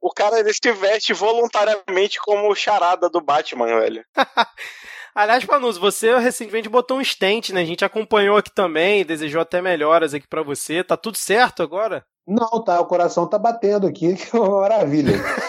[0.00, 4.04] O cara ele se veste voluntariamente como o charada do Batman, velho.
[5.14, 7.62] Aliás, Panuso, você recentemente botou um stent, né?
[7.62, 10.84] A gente acompanhou aqui também, desejou até melhoras aqui pra você.
[10.84, 12.04] Tá tudo certo agora?
[12.26, 15.16] Não, tá, o coração tá batendo aqui, que é uma maravilha.
[15.16, 15.22] Né?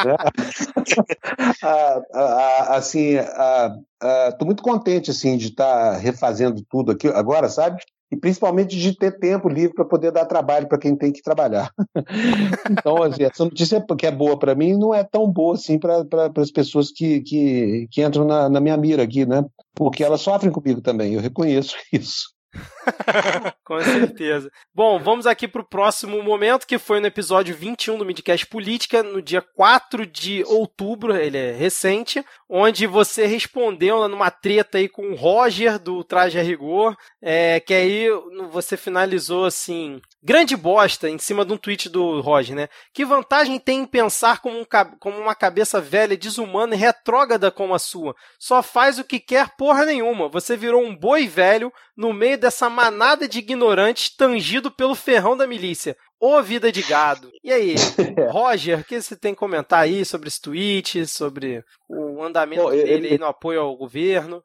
[1.62, 7.48] Ah, ah, ah, assim, ah, tô muito contente assim de estar refazendo tudo aqui agora,
[7.48, 7.82] sabe?
[8.10, 11.70] E principalmente de ter tempo livre para poder dar trabalho para quem tem que trabalhar.
[12.70, 16.04] então, assim, essa notícia que é boa para mim não é tão boa assim para
[16.36, 19.44] as pessoas que, que, que entram na, na minha mira aqui, né?
[19.74, 22.39] Porque elas sofrem comigo também, eu reconheço isso.
[23.64, 24.50] Com certeza.
[24.74, 29.22] Bom, vamos aqui pro próximo momento, que foi no episódio 21 do Midcast Política, no
[29.22, 35.14] dia 4 de outubro, ele é recente, onde você respondeu numa treta aí com o
[35.14, 38.08] Roger do Traje a Rigor, é, que aí
[38.50, 42.68] você finalizou assim, grande bosta, em cima de um tweet do Roger, né?
[42.92, 44.64] Que vantagem tem em pensar como, um,
[44.98, 48.14] como uma cabeça velha, desumana e retrógrada como a sua?
[48.38, 50.28] Só faz o que quer porra nenhuma.
[50.28, 55.46] Você virou um boi velho no meio dessa manada de ignorantes tangido pelo ferrão da
[55.46, 55.96] milícia.
[56.20, 57.30] Ô vida de gado.
[57.42, 57.74] E aí,
[58.30, 62.72] Roger, o que você tem a comentar aí sobre esse tweet, sobre o andamento Bom,
[62.72, 64.42] ele- dele aí no apoio ao governo?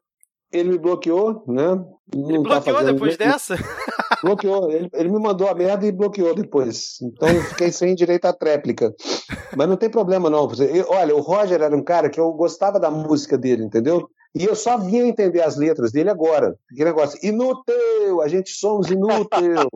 [0.50, 1.72] Ele me bloqueou, né?
[2.14, 3.56] Ele Não tá bloqueou depois dessa?
[4.22, 4.70] Bloqueou.
[4.70, 6.96] Ele, ele me mandou a merda e bloqueou depois.
[7.02, 8.92] Então eu fiquei sem direito à tréplica.
[9.56, 10.48] Mas não tem problema, não.
[10.60, 14.08] Eu- olha, o Roger era um cara que eu gostava da música dele, entendeu?
[14.34, 16.54] E eu só vinha entender as letras dele agora.
[16.74, 19.68] Que negócio, inútil, a gente somos inútil.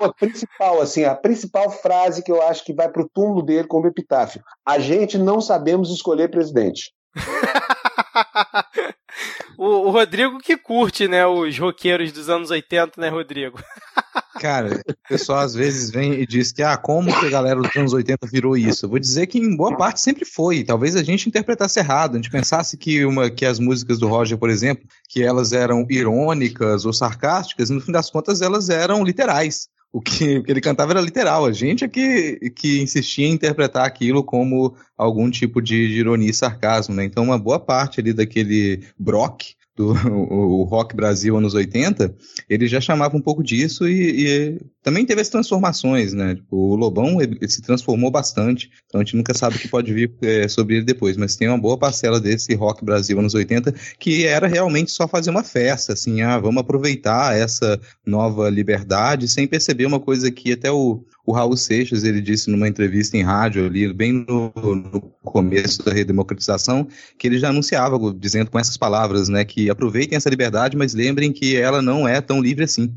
[0.00, 3.88] o principal, assim, a principal frase que eu acho que vai pro túmulo dele como
[3.88, 4.40] epitáfio.
[4.64, 6.92] A gente não sabemos escolher presidente.
[9.58, 13.58] o, o Rodrigo que curte, né, os roqueiros dos anos 80, né, Rodrigo?
[14.40, 17.74] Cara, o pessoal às vezes vem e diz que, ah, como que a galera dos
[17.74, 18.84] anos 80 virou isso?
[18.84, 20.62] Eu vou dizer que em boa parte sempre foi.
[20.62, 24.36] Talvez a gente interpretasse errado, a gente pensasse que, uma, que as músicas do Roger,
[24.36, 29.02] por exemplo, que elas eram irônicas ou sarcásticas, e no fim das contas elas eram
[29.02, 29.68] literais.
[29.96, 31.46] O que, o que ele cantava era literal.
[31.46, 36.28] A gente é que, que insistia em interpretar aquilo como algum tipo de, de ironia
[36.28, 37.02] e sarcasmo, né?
[37.02, 42.14] Então, uma boa parte ali daquele Brock, do o, rock Brasil anos 80,
[42.48, 46.34] ele já chamava um pouco disso e, e também teve as transformações, né?
[46.34, 49.92] Tipo, o Lobão ele se transformou bastante, então a gente nunca sabe o que pode
[49.92, 53.74] vir é, sobre ele depois, mas tem uma boa parcela desse rock Brasil anos 80
[53.98, 59.46] que era realmente só fazer uma festa, assim, ah, vamos aproveitar essa nova liberdade sem
[59.46, 63.66] perceber uma coisa que até o, o Raul Seixas ele disse numa entrevista em rádio
[63.66, 66.86] ali, bem no, no começo da redemocratização,
[67.18, 71.32] que ele já anunciava, dizendo com essas palavras, né, que aproveitem essa liberdade, mas lembrem
[71.32, 72.94] que ela não é tão livre assim.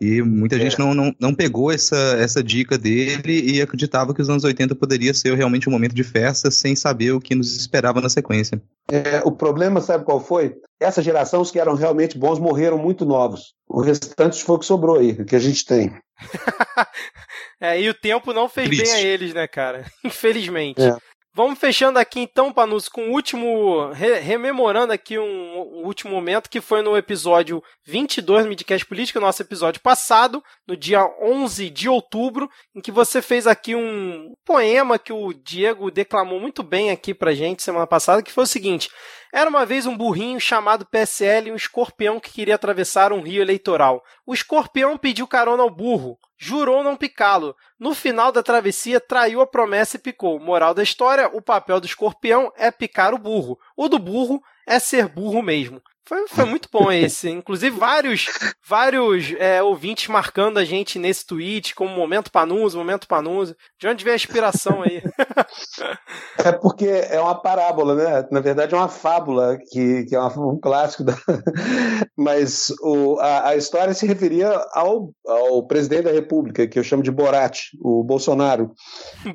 [0.00, 0.58] E muita é.
[0.58, 4.74] gente não, não, não pegou essa, essa dica dele e acreditava que os anos 80
[4.74, 8.60] poderia ser realmente um momento de festa sem saber o que nos esperava na sequência.
[8.90, 10.54] É, o problema, sabe qual foi?
[10.78, 13.54] Essa geração, os que eram realmente bons, morreram muito novos.
[13.66, 15.90] O restante foi o que sobrou aí, que a gente tem.
[17.60, 18.84] é, e o tempo não fez Triste.
[18.84, 19.86] bem a eles, né, cara?
[20.04, 20.82] Infelizmente.
[20.82, 20.96] É.
[21.36, 23.90] Vamos fechando aqui então, Panus, com o último.
[23.90, 29.20] Re rememorando aqui um, um, último momento que foi no episódio 22 do Midcast Política,
[29.20, 34.98] nosso episódio passado, no dia 11 de outubro, em que você fez aqui um poema
[34.98, 38.88] que o Diego declamou muito bem aqui pra gente semana passada, que foi o seguinte:
[39.30, 43.42] era uma vez um burrinho chamado PSL e um escorpião que queria atravessar um rio
[43.42, 44.02] eleitoral.
[44.24, 47.56] O escorpião pediu carona ao burro, jurou não picá-lo.
[47.78, 50.38] No final da travessia, traiu a promessa e picou.
[50.38, 53.58] Moral da história: o papel do escorpião é picar o burro.
[53.76, 55.82] O do burro é ser burro mesmo.
[56.08, 57.28] Foi, foi muito bom esse.
[57.28, 58.26] Inclusive, vários,
[58.64, 63.56] vários é, ouvintes marcando a gente nesse tweet, como Momento Panuso, Momento Panuso.
[63.78, 65.02] De onde vem a inspiração aí?
[66.44, 68.28] é porque é uma parábola, né?
[68.30, 71.02] Na verdade, é uma fábula, que, que é um clássico.
[71.02, 71.14] Da...
[72.16, 77.02] Mas o, a, a, história se referia ao, ao presidente da República, que eu chamo
[77.02, 78.72] de Borat, o Bolsonaro.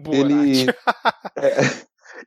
[0.02, 0.20] Borat.
[0.20, 0.66] Ele.
[1.38, 1.52] É,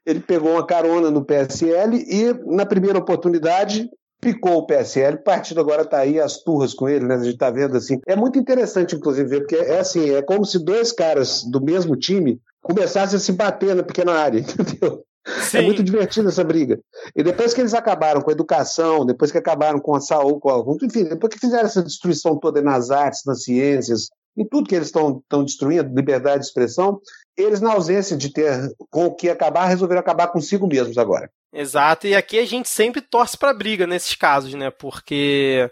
[0.05, 3.89] ele pegou uma carona no PSL e, na primeira oportunidade,
[4.25, 7.17] picou o PSL, o partido agora está aí as turras com ele, né?
[7.17, 8.01] A gente está vendo assim.
[8.07, 11.95] É muito interessante, inclusive, ver, porque é assim, é como se dois caras do mesmo
[11.95, 15.05] time começassem a se bater na pequena área, entendeu?
[15.27, 15.59] É Sim.
[15.59, 16.79] É muito divertida essa briga.
[17.17, 20.51] E depois que eles acabaram com a educação, depois que acabaram com a saúde, com
[20.51, 20.85] a...
[20.85, 24.89] enfim, depois que fizeram essa destruição toda nas artes, nas ciências, em tudo que eles
[24.89, 27.01] estão destruindo, liberdade de expressão,
[27.37, 31.31] eles, na ausência de ter com o que acabar, resolveram acabar consigo mesmos agora.
[31.53, 34.71] Exato, e aqui a gente sempre torce para briga nesses casos, né?
[34.71, 35.71] Porque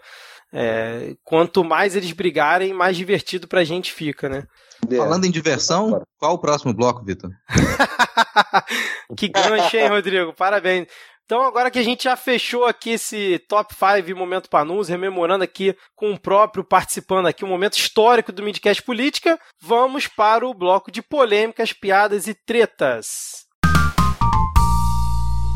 [0.53, 4.47] é, quanto mais eles brigarem, mais divertido pra gente fica, né?
[4.89, 4.95] É.
[4.95, 7.29] Falando em diversão, qual o próximo bloco, Vitor?
[9.17, 10.33] que gancho, hein, Rodrigo?
[10.33, 10.87] Parabéns.
[11.25, 15.73] Então, agora que a gente já fechou aqui esse top 5 Momento Panus, rememorando aqui
[15.95, 20.91] com o próprio participando aqui, um momento histórico do Midcast Política, vamos para o bloco
[20.91, 23.45] de polêmicas, piadas e tretas.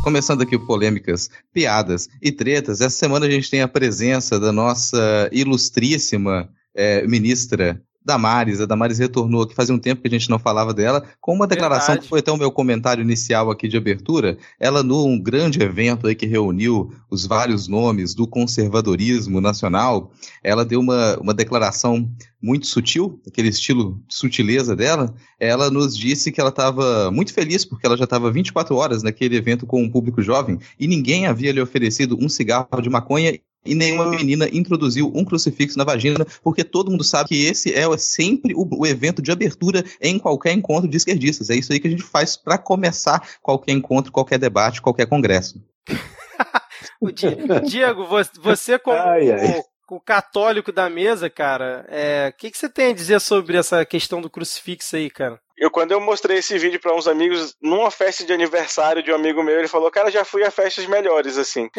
[0.04, 5.30] Começando aqui polêmicas, piadas e tretas, essa semana a gente tem a presença da nossa
[5.34, 8.62] ilustríssima é, ministra Damares.
[8.62, 11.46] A Damares retornou aqui fazia um tempo que a gente não falava dela, com uma
[11.46, 12.04] declaração Verdade.
[12.04, 14.38] que foi até o meu comentário inicial aqui de abertura.
[14.60, 20.80] Ela, num grande evento aí que reuniu os vários nomes do conservadorismo nacional, ela deu
[20.80, 22.10] uma, uma declaração
[22.42, 25.14] muito sutil, aquele estilo de sutileza dela.
[25.40, 29.36] Ela nos disse que ela estava muito feliz porque ela já estava 24 horas naquele
[29.36, 33.76] evento com um público jovem e ninguém havia lhe oferecido um cigarro de maconha e
[33.76, 38.54] nenhuma menina introduziu um crucifixo na vagina, porque todo mundo sabe que esse é sempre
[38.56, 41.50] o, o evento de abertura em qualquer encontro de esquerdistas.
[41.50, 45.62] É isso aí que a gente faz para começar qualquer encontro, qualquer debate, qualquer congresso.
[47.68, 48.06] Diego,
[48.42, 49.64] você como ai, ai.
[49.90, 53.86] O, católico da mesa, cara, o é, que, que você tem a dizer sobre essa
[53.86, 55.40] questão do crucifixo aí, cara?
[55.58, 59.16] Eu, quando eu mostrei esse vídeo para uns amigos, numa festa de aniversário de um
[59.16, 61.70] amigo meu, ele falou, cara, já fui a festas melhores, assim.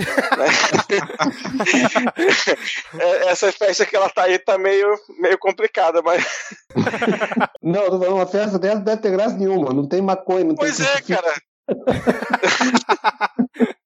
[2.98, 6.24] É, essa festa que ela tá aí tá meio, meio complicada, mas.
[7.62, 10.86] não, uma festa dessa não deve ter graça nenhuma, não tem maconha, não pois tem.
[10.86, 11.34] Pois é, cara.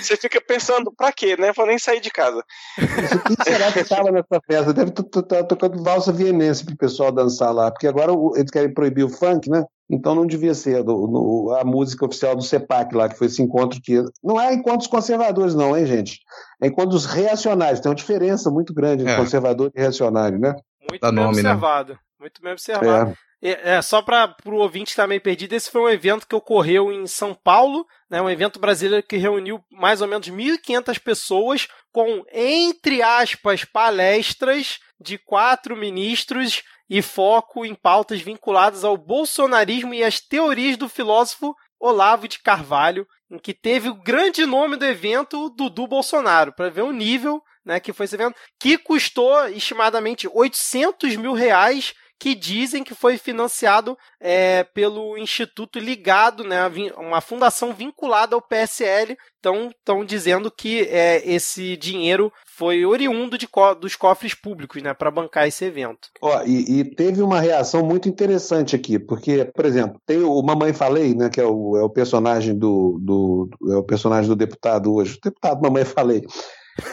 [0.00, 1.52] Você fica pensando, pra quê, né?
[1.52, 2.42] Vou nem sair de casa.
[2.76, 4.72] Quem será que estava nessa festa?
[4.72, 9.04] Deve estar tá tocando valsa vienense pro pessoal dançar lá, porque agora eles querem proibir
[9.04, 9.64] o funk, né?
[9.90, 13.42] Então não devia ser do, no, a música oficial do CEPAC lá, que foi esse
[13.42, 14.02] encontro que.
[14.22, 16.20] Não é encontros conservadores, não, hein, gente?
[16.62, 17.80] É encontros reacionários.
[17.80, 19.16] Tem uma diferença muito grande entre é.
[19.16, 20.54] conservador e reacionário, né?
[20.88, 21.50] Muito bem nome, né?
[21.50, 21.92] observado.
[21.94, 21.98] Né?
[22.20, 23.10] Muito bem observado.
[23.10, 23.29] É.
[23.42, 26.92] É, é, só para o ouvinte estar meio perdido, esse foi um evento que ocorreu
[26.92, 32.22] em São Paulo, né, um evento brasileiro que reuniu mais ou menos 1.500 pessoas com,
[32.32, 40.20] entre aspas, palestras de quatro ministros e foco em pautas vinculadas ao bolsonarismo e às
[40.20, 45.86] teorias do filósofo Olavo de Carvalho, em que teve o grande nome do evento, Dudu
[45.86, 51.32] Bolsonaro, para ver o nível né, que foi esse evento, que custou estimadamente 800 mil
[51.32, 56.60] reais que dizem que foi financiado é, pelo instituto ligado, né,
[56.98, 59.16] uma fundação vinculada ao PSL.
[59.38, 63.48] Então, estão dizendo que é, esse dinheiro foi oriundo de
[63.80, 66.10] dos cofres públicos, né, para bancar esse evento.
[66.20, 70.74] Ó, e, e, teve uma reação muito interessante aqui, porque, por exemplo, tem o Mamãe
[70.74, 74.92] Falei, né, que é o, é o personagem do, do, é o personagem do deputado
[74.92, 76.22] hoje, o deputado Mamãe Falei.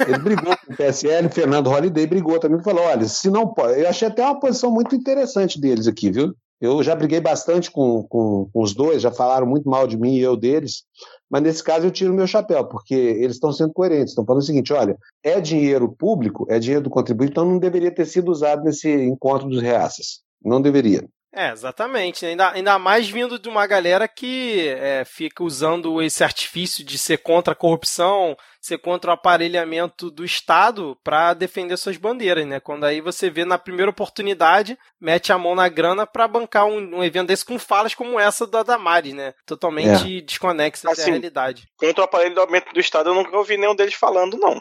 [0.07, 3.80] Ele brigou com o PSL, Fernando Holliday brigou também, falou: olha, se não pode.
[3.80, 6.34] Eu achei até uma posição muito interessante deles aqui, viu?
[6.59, 10.15] Eu já briguei bastante com, com, com, os dois, já falaram muito mal de mim
[10.15, 10.84] e eu deles,
[11.30, 14.45] mas nesse caso eu tiro meu chapéu, porque eles estão sendo coerentes, estão falando o
[14.45, 18.63] seguinte: olha, é dinheiro público, é dinheiro do contribuinte, então não deveria ter sido usado
[18.63, 20.21] nesse encontro dos reaças.
[20.43, 21.07] Não deveria.
[21.34, 22.25] É, exatamente.
[22.25, 27.17] Ainda, ainda mais vindo de uma galera que é, fica usando esse artifício de ser
[27.17, 32.59] contra a corrupção, ser contra o aparelhamento do Estado para defender suas bandeiras, né?
[32.59, 36.97] Quando aí você vê na primeira oportunidade, mete a mão na grana para bancar um,
[36.97, 39.34] um, evento desse com falas como essa da Damares, né?
[39.45, 40.21] Totalmente é.
[40.21, 41.67] desconexa assim, da realidade.
[41.78, 44.59] Contra o aparelhamento do Estado, eu nunca ouvi nenhum deles falando, não.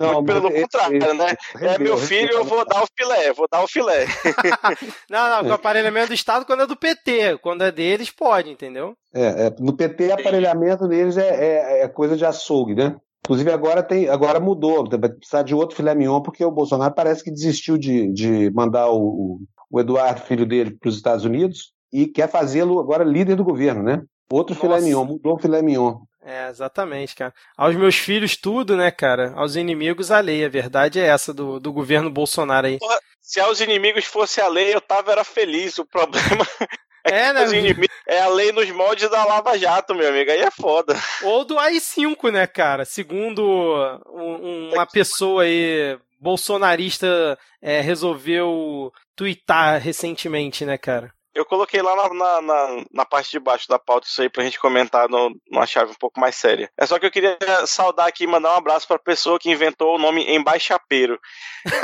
[0.00, 1.34] Não, pelo contrário, né?
[1.60, 4.06] é meu filho, eu vou dar o filé, vou dar o filé.
[5.08, 8.50] não, não, com o aparelhamento do Estado quando é do PT, quando é deles, pode,
[8.50, 8.96] entendeu?
[9.12, 12.96] É, é no PT, aparelhamento deles é, é, é, coisa de açougue, né?
[13.24, 17.22] Inclusive agora tem, agora mudou, vai precisar de outro filé mignon, porque o Bolsonaro parece
[17.22, 22.06] que desistiu de, de mandar o, o Eduardo, filho dele, para os Estados Unidos e
[22.06, 24.02] quer fazê-lo agora líder do governo, né?
[24.30, 24.66] Outro Nossa.
[24.66, 26.00] filé mignon, mudou o filé mignon.
[26.22, 27.32] É, exatamente, cara.
[27.56, 29.32] Aos meus filhos, tudo, né, cara?
[29.36, 30.44] Aos inimigos, a lei.
[30.44, 32.78] A verdade é essa do, do governo Bolsonaro aí.
[32.78, 35.78] Porra, se aos inimigos fosse a lei, eu tava era feliz.
[35.78, 36.46] O problema
[37.06, 37.44] é, é, né?
[37.44, 40.30] Inimigos, é a lei nos moldes da Lava Jato, meu amigo.
[40.30, 40.96] Aí é foda.
[41.22, 42.84] Ou do AI-5, né, cara?
[42.84, 43.42] Segundo
[44.12, 51.12] um, uma pessoa aí bolsonarista é, resolveu twittar recentemente, né, cara?
[51.38, 54.42] Eu coloquei lá na, na, na, na, parte de baixo da pauta isso aí pra
[54.42, 56.68] gente comentar no, numa chave um pouco mais séria.
[56.76, 59.94] É só que eu queria saudar aqui e mandar um abraço pra pessoa que inventou
[59.94, 61.16] o nome Embaixapeiro.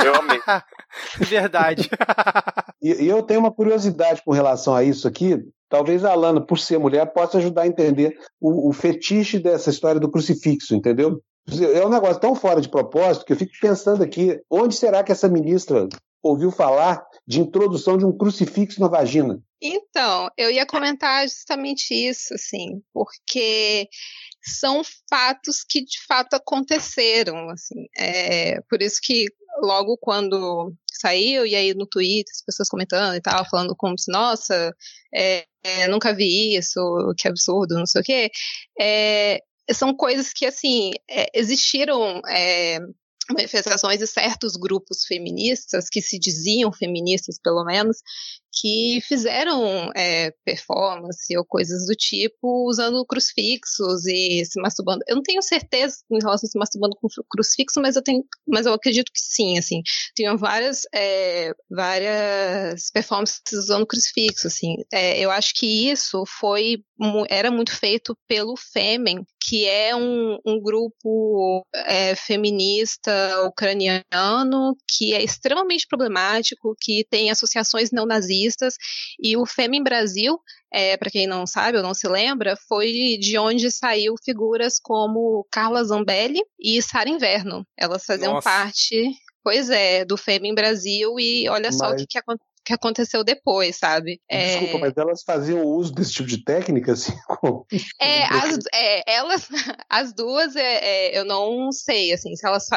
[0.03, 0.41] Eu amei.
[1.19, 1.89] Verdade.
[2.83, 5.41] e, e eu tenho uma curiosidade com relação a isso aqui.
[5.75, 9.99] Talvez a Alana, por ser mulher, possa ajudar a entender o, o fetiche dessa história
[9.99, 11.21] do crucifixo, entendeu?
[11.73, 15.11] É um negócio tão fora de propósito que eu fico pensando aqui, onde será que
[15.11, 15.89] essa ministra
[16.23, 19.37] ouviu falar de introdução de um crucifixo na vagina.
[19.61, 23.89] Então, eu ia comentar justamente isso, assim, porque
[24.41, 27.85] são fatos que de fato aconteceram, assim.
[27.97, 29.25] É, por isso que
[29.61, 34.11] logo quando saiu, e aí no Twitter, as pessoas comentando e tal, falando como se,
[34.11, 34.73] nossa,
[35.13, 36.79] é, é, nunca vi isso,
[37.17, 38.31] que absurdo, não sei o quê.
[38.79, 39.41] É,
[39.71, 42.79] são coisas que, assim, é, existiram é,
[43.31, 47.97] manifestações de certos grupos feministas, que se diziam feministas pelo menos,
[48.55, 55.03] que fizeram é, performance ou coisas do tipo usando crucifixos e se masturbando.
[55.07, 58.65] Eu não tenho certeza em relação a se masturbando com crucifixo, mas eu tenho, mas
[58.65, 59.81] eu acredito que sim, assim.
[60.15, 64.77] Tinham várias, é, várias performances usando crucifixo, assim.
[64.93, 66.77] É, eu acho que isso foi
[67.29, 73.11] era muito feito pelo Femen, que é um, um grupo é, feminista
[73.43, 77.91] ucraniano que é extremamente problemático, que tem associações
[78.45, 78.75] neonazistas,
[79.19, 80.39] e o Femen Brasil,
[80.71, 85.45] é, para quem não sabe ou não se lembra, foi de onde saiu figuras como
[85.51, 87.65] Carla Zambelli e Sara Inverno.
[87.77, 88.49] Elas faziam Nossa.
[88.49, 89.11] parte
[89.43, 91.77] Pois é, do Femen Brasil e olha Mas...
[91.77, 94.19] só o que, que aconteceu que aconteceu depois, sabe?
[94.29, 94.79] Desculpa, é...
[94.79, 97.13] mas elas faziam uso desse tipo de técnica, assim?
[97.27, 97.65] Como...
[98.01, 99.47] É, as, é, elas,
[99.89, 100.61] as duas, é,
[101.13, 102.67] é, eu não sei, assim, se elas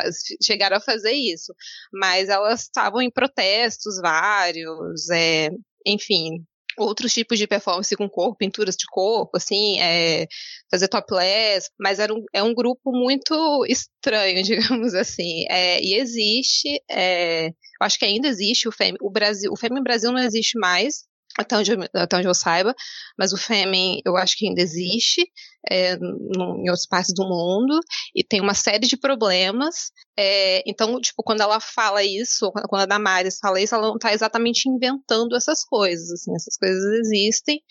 [0.43, 1.55] chegaram a fazer isso,
[1.93, 5.51] mas elas estavam em protestos vários, é,
[5.87, 6.45] enfim,
[6.79, 10.27] outros tipos de performance com corpo, pinturas de corpo, assim, é,
[10.71, 15.45] fazer topless, mas era um, é um grupo muito estranho, digamos assim.
[15.49, 19.83] É, e existe, é, eu acho que ainda existe o FEM, o Brasil, o FEM
[19.83, 21.05] Brasil não existe mais,
[21.39, 22.75] até onde, eu, até onde eu saiba,
[23.17, 25.25] mas o Fêmen eu acho que ainda existe
[25.71, 27.79] é, no, em outras partes do mundo
[28.15, 29.93] e tem uma série de problemas.
[30.19, 34.13] É, então, tipo, quando ela fala isso, quando a Damares fala isso, ela não está
[34.13, 37.63] exatamente inventando essas coisas, assim, essas coisas existem.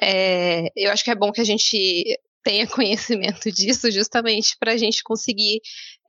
[0.00, 2.04] É, eu acho que é bom que a gente
[2.42, 5.60] tenha conhecimento disso justamente para a gente conseguir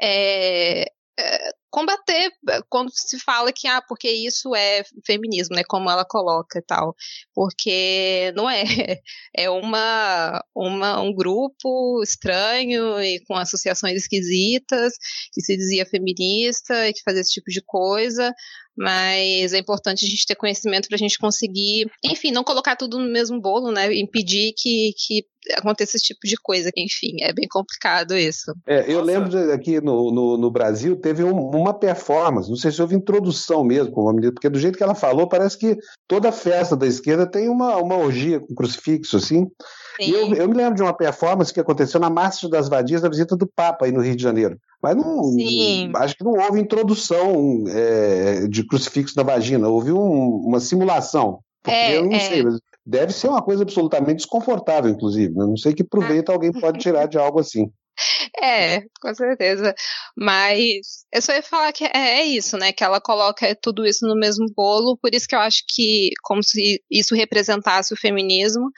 [0.02, 5.90] é, é, combater é, quando se fala que ah porque isso é feminismo né como
[5.90, 6.96] ela coloca e tal.
[7.34, 8.64] Porque não é
[9.36, 14.94] é uma, uma um grupo estranho e com associações esquisitas
[15.34, 18.34] que se dizia feminista e que fazia esse tipo de coisa
[18.78, 23.00] mas é importante a gente ter conhecimento para a gente conseguir, enfim, não colocar tudo
[23.00, 23.94] no mesmo bolo, né?
[23.94, 26.70] Impedir que, que aconteça esse tipo de coisa.
[26.76, 28.54] Enfim, é bem complicado isso.
[28.68, 29.06] É, eu Nossa.
[29.06, 33.64] lembro aqui no, no, no Brasil teve um, uma performance, não sei se houve introdução
[33.64, 33.94] mesmo,
[34.34, 37.98] porque do jeito que ela falou, parece que toda festa da esquerda tem uma, uma
[37.98, 39.48] orgia com crucifixo, assim.
[40.00, 43.10] E eu, eu, me lembro de uma performance que aconteceu na Marcha das Vadias, da
[43.10, 44.60] visita do Papa aí no Rio de Janeiro.
[44.86, 45.92] Mas não, Sim.
[45.96, 51.40] acho que não houve introdução é, de crucifixo na vagina, houve um, uma simulação.
[51.64, 52.20] Porque é, eu não é.
[52.20, 55.34] sei, mas deve ser uma coisa absolutamente desconfortável, inclusive.
[55.34, 55.46] Eu né?
[55.48, 56.34] não sei que proveito ah.
[56.34, 57.72] alguém pode tirar de algo assim.
[58.44, 59.74] É, com certeza.
[60.16, 62.74] Mas eu só ia falar que é, é, isso, né?
[62.74, 66.44] Que ela coloca tudo isso no mesmo bolo, por isso que eu acho que, como
[66.44, 68.70] se isso representasse o feminismo,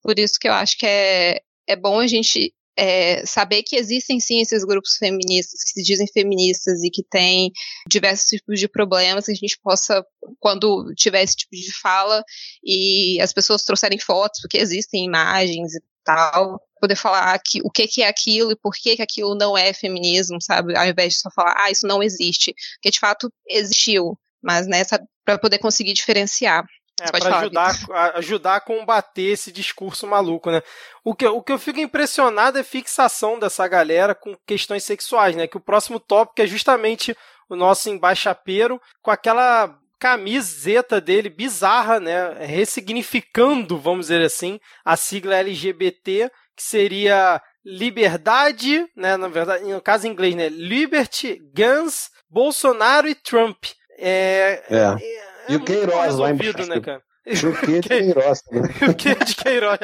[0.00, 4.20] por isso que eu acho que é, é bom a gente é, saber que existem
[4.20, 7.50] sim esses grupos feministas que se dizem feministas e que têm
[7.88, 10.04] diversos tipos de problemas, que a gente possa,
[10.38, 12.22] quando tiver esse tipo de fala
[12.64, 17.86] e as pessoas trouxerem fotos, porque existem imagens e tal, poder falar que, o que,
[17.86, 20.76] que é aquilo e por que, que aquilo não é feminismo, sabe?
[20.76, 22.54] Ao invés de só falar, ah, isso não existe.
[22.76, 24.82] Porque de fato existiu, mas né,
[25.24, 26.64] para poder conseguir diferenciar.
[27.00, 30.62] É, para ajudar, a, ajudar a combater esse discurso maluco, né?
[31.04, 35.34] O que, o que eu fico impressionado é a fixação dessa galera com questões sexuais,
[35.34, 35.46] né?
[35.46, 37.16] Que o próximo tópico é justamente
[37.48, 42.34] o nosso embaixapeiro com aquela camiseta dele bizarra, né?
[42.44, 49.16] Ressignificando, vamos dizer assim, a sigla LGBT, que seria liberdade, né?
[49.16, 50.48] Na verdade, no caso em inglês, né?
[50.48, 53.64] Liberty, Guns, Bolsonaro e Trump.
[53.98, 54.76] É, é.
[54.76, 56.66] é e o Queiroz lá embaixo.
[56.66, 57.02] Né, cara?
[57.26, 58.42] O que de Queiroz.
[58.50, 58.60] Né?
[58.88, 59.78] o que de Queiroz.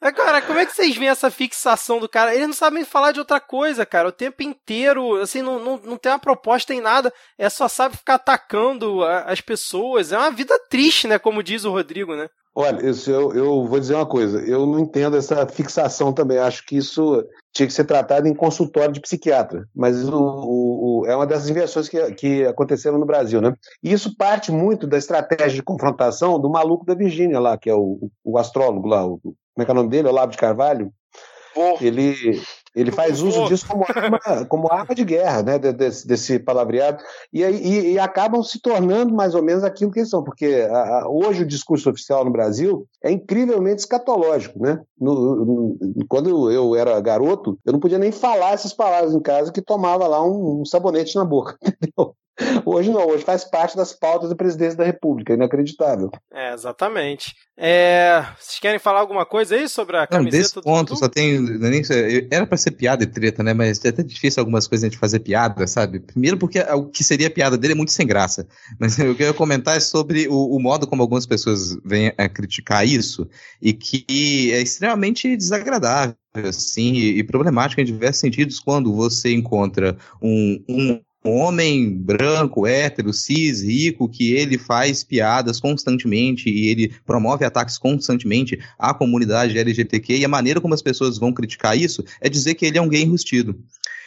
[0.00, 2.34] Agora, como é que vocês veem essa fixação do cara?
[2.34, 4.08] Eles não sabem falar de outra coisa, cara.
[4.08, 7.12] O tempo inteiro, assim, não, não, não tem uma proposta em nada.
[7.38, 10.10] É só sabe ficar atacando as pessoas.
[10.10, 11.20] É uma vida triste, né?
[11.20, 12.28] Como diz o Rodrigo, né?
[12.54, 16.66] Olha, isso eu, eu vou dizer uma coisa, eu não entendo essa fixação também, acho
[16.66, 21.16] que isso tinha que ser tratado em consultório de psiquiatra, mas o, o, o, é
[21.16, 23.54] uma das inversões que, que aconteceram no Brasil, né?
[23.82, 27.74] E isso parte muito da estratégia de confrontação do maluco da Virgínia lá, que é
[27.74, 30.08] o, astrólogo lá, como é que é o nome dele?
[30.08, 30.92] Olavo de Carvalho.
[31.80, 32.40] Ele,
[32.74, 37.42] ele faz uso disso como arma, como arma de guerra, né, desse, desse palavreado, e,
[37.42, 41.08] e, e, acabam se tornando mais ou menos aquilo que eles são, porque a, a,
[41.08, 44.58] hoje o discurso oficial no Brasil é incrivelmente escatológico.
[44.58, 44.80] Né?
[44.98, 45.78] No, no,
[46.08, 50.06] quando eu era garoto, eu não podia nem falar essas palavras em casa que tomava
[50.06, 52.14] lá um, um sabonete na boca, entendeu?
[52.64, 56.10] Hoje não, hoje faz parte das pautas da presidência da República, inacreditável.
[56.32, 57.34] É, exatamente.
[57.56, 60.36] É, vocês querem falar alguma coisa aí sobre a camiseta?
[60.36, 61.38] Não, desse ponto, só tem.
[61.38, 61.82] Nem,
[62.30, 63.52] era pra ser piada e treta, né?
[63.52, 66.00] Mas é até difícil algumas coisas a gente fazer piada, sabe?
[66.00, 68.46] Primeiro porque o que seria piada dele é muito sem graça.
[68.80, 72.12] Mas o que eu ia comentar é sobre o, o modo como algumas pessoas vêm
[72.16, 73.28] a criticar isso
[73.60, 76.16] e que é extremamente desagradável,
[76.48, 82.66] assim, e, e problemático em diversos sentidos quando você encontra um, um um homem branco,
[82.66, 89.58] hétero, cis, rico, que ele faz piadas constantemente e ele promove ataques constantemente à comunidade
[89.58, 92.82] LGBTQ e a maneira como as pessoas vão criticar isso é dizer que ele é
[92.82, 93.58] um gay enrustido.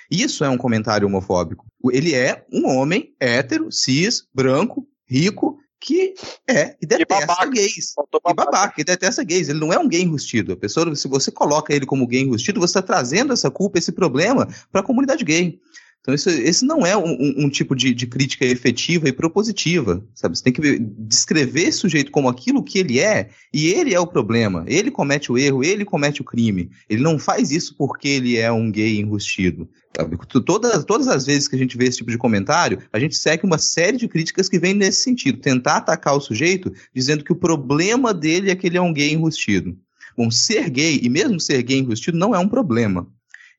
[0.09, 1.66] Isso é um comentário homofóbico.
[1.91, 6.13] Ele é um homem hétero, cis, branco, rico, que
[6.47, 7.49] é e detesta e babaca.
[7.49, 7.93] gays.
[7.97, 9.49] E babaca, e detesta gays.
[9.49, 10.53] Ele não é um gay enrustido.
[10.53, 13.91] A pessoa, se você coloca ele como gay enrustido, você está trazendo essa culpa, esse
[13.91, 15.59] problema para a comunidade gay.
[16.06, 20.38] Então, isso, esse não é um, um tipo de, de, crítica efetiva e propositiva, sabe?
[20.38, 24.06] Você tem que descrever esse sujeito como aquilo que ele é, e ele é o
[24.06, 24.64] problema.
[24.68, 26.70] Ele comete o erro, ele comete o crime.
[26.88, 29.68] Ele não faz isso porque ele é um gay enrustido.
[29.97, 30.16] Sabe?
[30.45, 33.43] Todas, todas as vezes que a gente vê esse tipo de comentário, a gente segue
[33.43, 35.39] uma série de críticas que vêm nesse sentido.
[35.39, 39.12] Tentar atacar o sujeito dizendo que o problema dele é que ele é um gay
[39.12, 39.76] enrustido.
[40.16, 43.08] Bom, ser gay, e mesmo ser gay enrustido, não é um problema.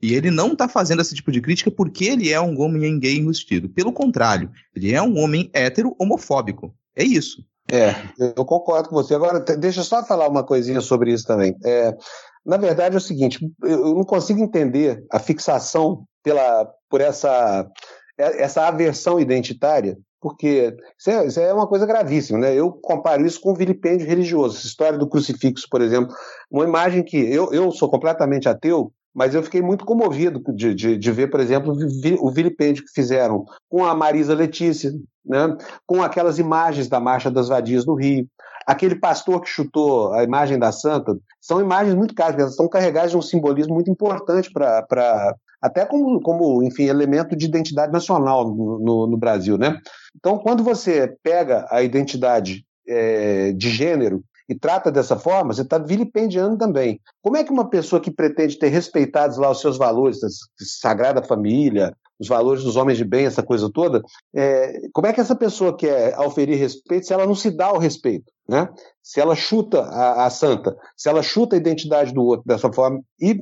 [0.02, 3.16] E ele não está fazendo esse tipo de crítica porque ele é um homem gay
[3.16, 3.68] enrustido.
[3.68, 6.74] Pelo contrário, ele é um homem hétero homofóbico.
[6.94, 7.44] É isso.
[7.70, 7.94] É,
[8.36, 9.14] eu concordo com você.
[9.14, 11.56] Agora, deixa eu só falar uma coisinha sobre isso também.
[11.64, 11.96] É,
[12.44, 17.68] na verdade, é o seguinte: eu não consigo entender a fixação pela, por essa,
[18.16, 22.38] essa aversão identitária, porque isso é, isso é, uma coisa gravíssima.
[22.38, 22.54] Né?
[22.54, 24.58] Eu comparo isso com o vilipêndio religioso.
[24.58, 26.14] Essa história do crucifixo, por exemplo,
[26.50, 30.98] uma imagem que eu, eu sou completamente ateu, mas eu fiquei muito comovido de, de,
[30.98, 31.74] de ver, por exemplo,
[32.20, 34.92] o vilipêndio que fizeram com a Marisa Letícia,
[35.24, 35.56] né?
[35.86, 38.28] com aquelas imagens da Marcha das Vadias no Rio.
[38.66, 43.12] Aquele pastor que chutou a imagem da santa, são imagens muito caras, elas estão carregadas
[43.12, 48.78] de um simbolismo muito importante para até como, como, enfim, elemento de identidade nacional no,
[48.78, 49.80] no, no Brasil, né?
[50.14, 55.78] Então, quando você pega a identidade é, de gênero e trata dessa forma, você está
[55.78, 57.00] vilipendiando também.
[57.22, 60.28] Como é que uma pessoa que pretende ter respeitados lá os seus valores, a
[60.58, 64.02] Sagrada Família, os valores dos homens de bem, essa coisa toda,
[64.34, 67.78] é, como é que essa pessoa quer auferir respeito se ela não se dá o
[67.78, 68.32] respeito?
[68.48, 68.68] Né?
[69.02, 73.02] Se ela chuta a, a, santa, se ela chuta a identidade do outro dessa forma,
[73.20, 73.36] e,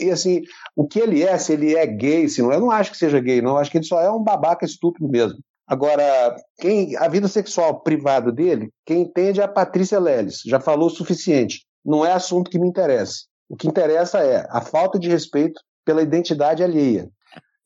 [0.00, 0.42] e, assim,
[0.74, 3.20] o que ele é, se ele é gay, se não, eu não acho que seja
[3.20, 5.38] gay, não, eu acho que ele só é um babaca estúpido mesmo.
[5.66, 10.42] Agora, quem, a vida sexual privada dele, quem entende é a Patrícia Leles.
[10.46, 11.66] Já falou o suficiente.
[11.84, 13.24] Não é assunto que me interessa.
[13.48, 17.08] O que interessa é a falta de respeito pela identidade alheia.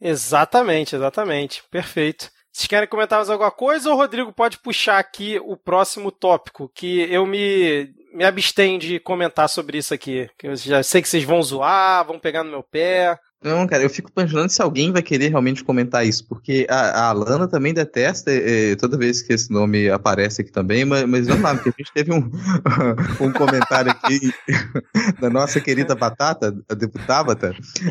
[0.01, 1.62] Exatamente, exatamente.
[1.70, 2.30] Perfeito.
[2.53, 6.70] Vocês querem comentar mais alguma coisa ou o Rodrigo pode puxar aqui o próximo tópico?
[6.74, 10.28] Que eu me, me abstenho de comentar sobre isso aqui.
[10.38, 13.18] Que eu já sei que vocês vão zoar, vão pegar no meu pé.
[13.43, 17.09] Não, cara, eu fico imaginando se alguém vai querer realmente comentar isso, porque a, a
[17.09, 21.43] Alana também detesta é, toda vez que esse nome aparece aqui também, mas, mas vamos
[21.43, 22.30] lá, porque a gente teve um,
[23.18, 24.32] um comentário aqui
[25.18, 27.34] da nossa querida Batata, a deputada,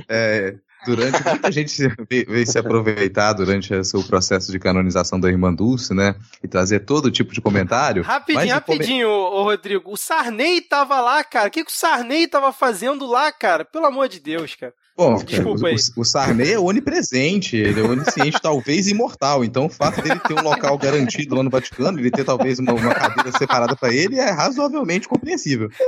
[0.07, 5.53] é, durante muita gente veio se aproveitar durante o seu processo de canonização da irmã
[5.53, 6.15] Dulce, né?
[6.43, 8.03] E trazer todo tipo de comentário.
[8.03, 9.91] Rapidinho, rapidinho, ô, Rodrigo.
[9.91, 11.47] O Sarney tava lá, cara.
[11.47, 13.65] O que, que o Sarney tava fazendo lá, cara?
[13.65, 14.73] Pelo amor de Deus, cara.
[14.99, 15.75] Bom, Desculpa aí.
[15.95, 19.45] O, o Sarney é onipresente, ele é onisciente, talvez imortal.
[19.45, 22.73] Então, o fato dele ter um local garantido lá no Vaticano, ele ter talvez uma,
[22.73, 25.69] uma cadeira separada para ele, é razoavelmente compreensível.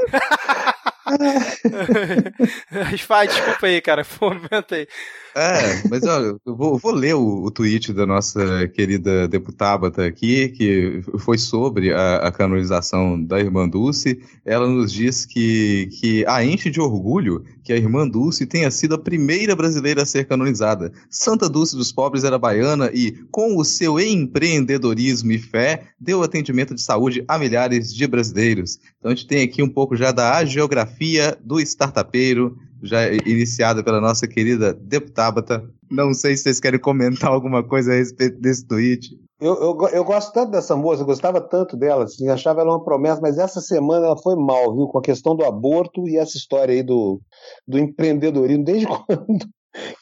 [3.06, 4.06] Faz, desculpa aí, cara.
[4.08, 4.88] Fomenta aí.
[5.36, 10.50] É, mas olha, eu vou, vou ler o, o, tweet da nossa querida deputada aqui,
[10.50, 14.22] que foi sobre a, a, canonização da irmã Dulce.
[14.46, 18.96] Ela nos diz que, que a enche de orgulho que a irmã Dulce tenha sido
[18.96, 20.92] a primeira brasileira a ser canonizada.
[21.10, 26.76] Santa Dulce dos Pobres era baiana e, com o seu empreendedorismo e fé, deu atendimento
[26.76, 28.80] de saúde a milhares de brasileiros.
[29.00, 34.02] Então a gente tem aqui um pouco já da geografia do startupeiro, já iniciada pela
[34.02, 35.64] nossa querida deputada.
[35.90, 39.10] Não sei se vocês querem comentar alguma coisa a respeito desse tweet.
[39.40, 42.84] Eu, eu, eu, gosto tanto dessa moça, eu gostava tanto dela, assim, achava ela uma
[42.84, 44.88] promessa, mas essa semana ela foi mal, viu?
[44.88, 47.20] Com a questão do aborto e essa história aí do,
[47.68, 48.64] do empreendedorismo.
[48.64, 49.46] Desde quando?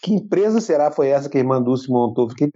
[0.02, 2.30] Que empresa será foi essa que a irmã Dulce montou?
[2.30, 2.50] Fiquei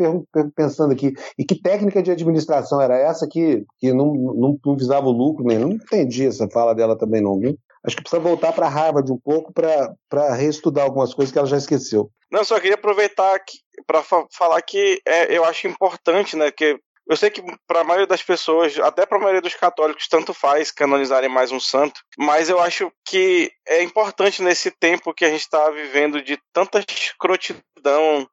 [0.55, 1.13] pensando aqui.
[1.37, 5.45] E que técnica de administração era essa que, que não, não, não visava o lucro
[5.45, 5.59] nem?
[5.59, 7.57] Não entendi essa fala dela também, não, viu?
[7.85, 11.57] Acho que precisa voltar para Harvard um pouco para reestudar algumas coisas que ela já
[11.57, 12.09] esqueceu.
[12.31, 13.39] Não, só queria aproveitar
[13.85, 17.83] para fa falar que é, eu acho importante, né, que eu sei que para a
[17.83, 22.01] maioria das pessoas, até para a maioria dos católicos, tanto faz canonizarem mais um santo,
[22.17, 26.79] mas eu acho que é importante nesse tempo que a gente está vivendo de tanta
[26.79, 28.27] escrotidão,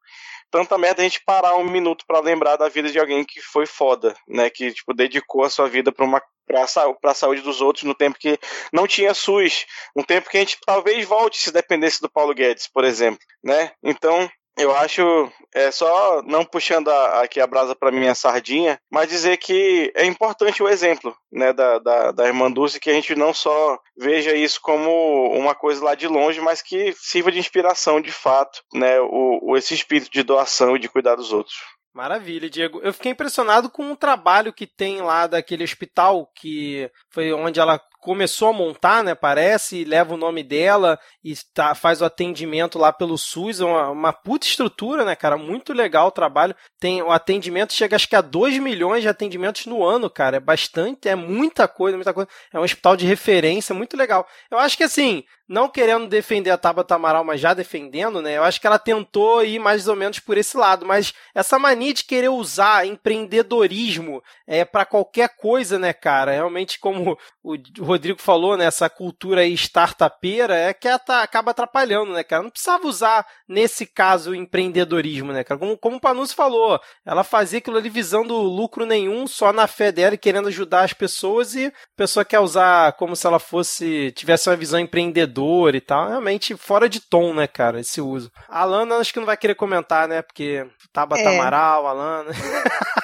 [0.51, 3.67] tanta merda a gente parar um minuto para lembrar da vida de alguém que foi
[3.67, 4.51] foda, né?
[4.51, 8.19] Que tipo dedicou a sua vida para uma para a saúde dos outros no tempo
[8.19, 8.37] que
[8.73, 12.67] não tinha SUS, um tempo que a gente talvez volte se dependesse do Paulo Guedes,
[12.67, 13.71] por exemplo, né?
[13.85, 14.29] Então
[14.61, 19.37] eu acho, é só não puxando a, aqui a brasa para minha sardinha, mas dizer
[19.37, 23.33] que é importante o exemplo né, da, da, da irmã Dulce, que a gente não
[23.33, 28.13] só veja isso como uma coisa lá de longe, mas que sirva de inspiração de
[28.13, 31.57] fato, né, o, o esse espírito de doação e de cuidar dos outros.
[31.93, 32.81] Maravilha, Diego.
[32.83, 37.81] Eu fiquei impressionado com o trabalho que tem lá daquele hospital que foi onde ela
[38.01, 39.15] começou a montar, né?
[39.15, 43.61] Parece, leva o nome dela e tá, faz o atendimento lá pelo SUS.
[43.61, 45.37] É uma, uma puta estrutura, né, cara?
[45.37, 46.55] Muito legal o trabalho.
[46.79, 50.39] Tem o atendimento chega acho que a 2 milhões de atendimentos no ano, cara.
[50.39, 52.29] É bastante, é muita coisa, muita coisa.
[52.53, 54.27] É um hospital de referência, muito legal.
[54.51, 58.37] Eu acho que assim, não querendo defender a Tabata Amaral, mas já defendendo, né?
[58.39, 61.93] Eu acho que ela tentou ir mais ou menos por esse lado, mas essa mania
[61.93, 66.31] de querer usar empreendedorismo é para qualquer coisa, né, cara?
[66.31, 67.57] Realmente, como o
[67.91, 72.43] Rodrigo falou, né, essa cultura aí startupeira é que acaba atrapalhando, né, cara?
[72.43, 75.59] Não precisava usar, nesse caso, o empreendedorismo, né, cara?
[75.59, 79.91] Como, como o Panus falou, ela fazia aquilo ali visando lucro nenhum, só na fé
[79.91, 84.13] dela e querendo ajudar as pessoas, e a pessoa quer usar como se ela fosse,
[84.13, 86.09] tivesse uma visão empreendedora e tal.
[86.09, 88.31] Realmente fora de tom, né, cara, esse uso.
[88.49, 91.39] A Alana acho que não vai querer comentar, né, porque Tabata é.
[91.39, 92.31] Amaral, Alana.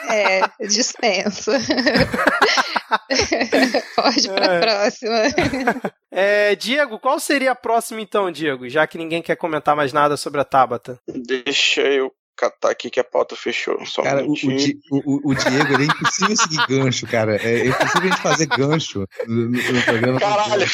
[0.09, 1.51] É, dispenso.
[3.97, 4.61] Pode para a é.
[4.61, 5.17] próxima.
[6.19, 8.67] É, Diego, qual seria a próxima então, Diego?
[8.71, 10.99] Já que ninguém quer comentar mais nada sobre a Tabata.
[11.07, 13.85] Deixa eu catar aqui que a pauta fechou.
[13.85, 17.37] Só cara, um o, o, o, Diego, ele é impossível seguir gancho, cara.
[17.37, 20.21] É impossível a gente fazer gancho no, no programa.
[20.21, 20.67] Caralho!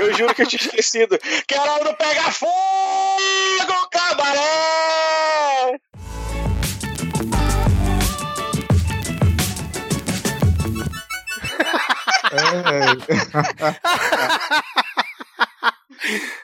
[0.00, 1.18] Eu juro que eu tinha esquecido.
[1.46, 5.78] Quero pegar fogo, cabaré!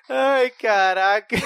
[0.09, 1.37] Ai, caraca.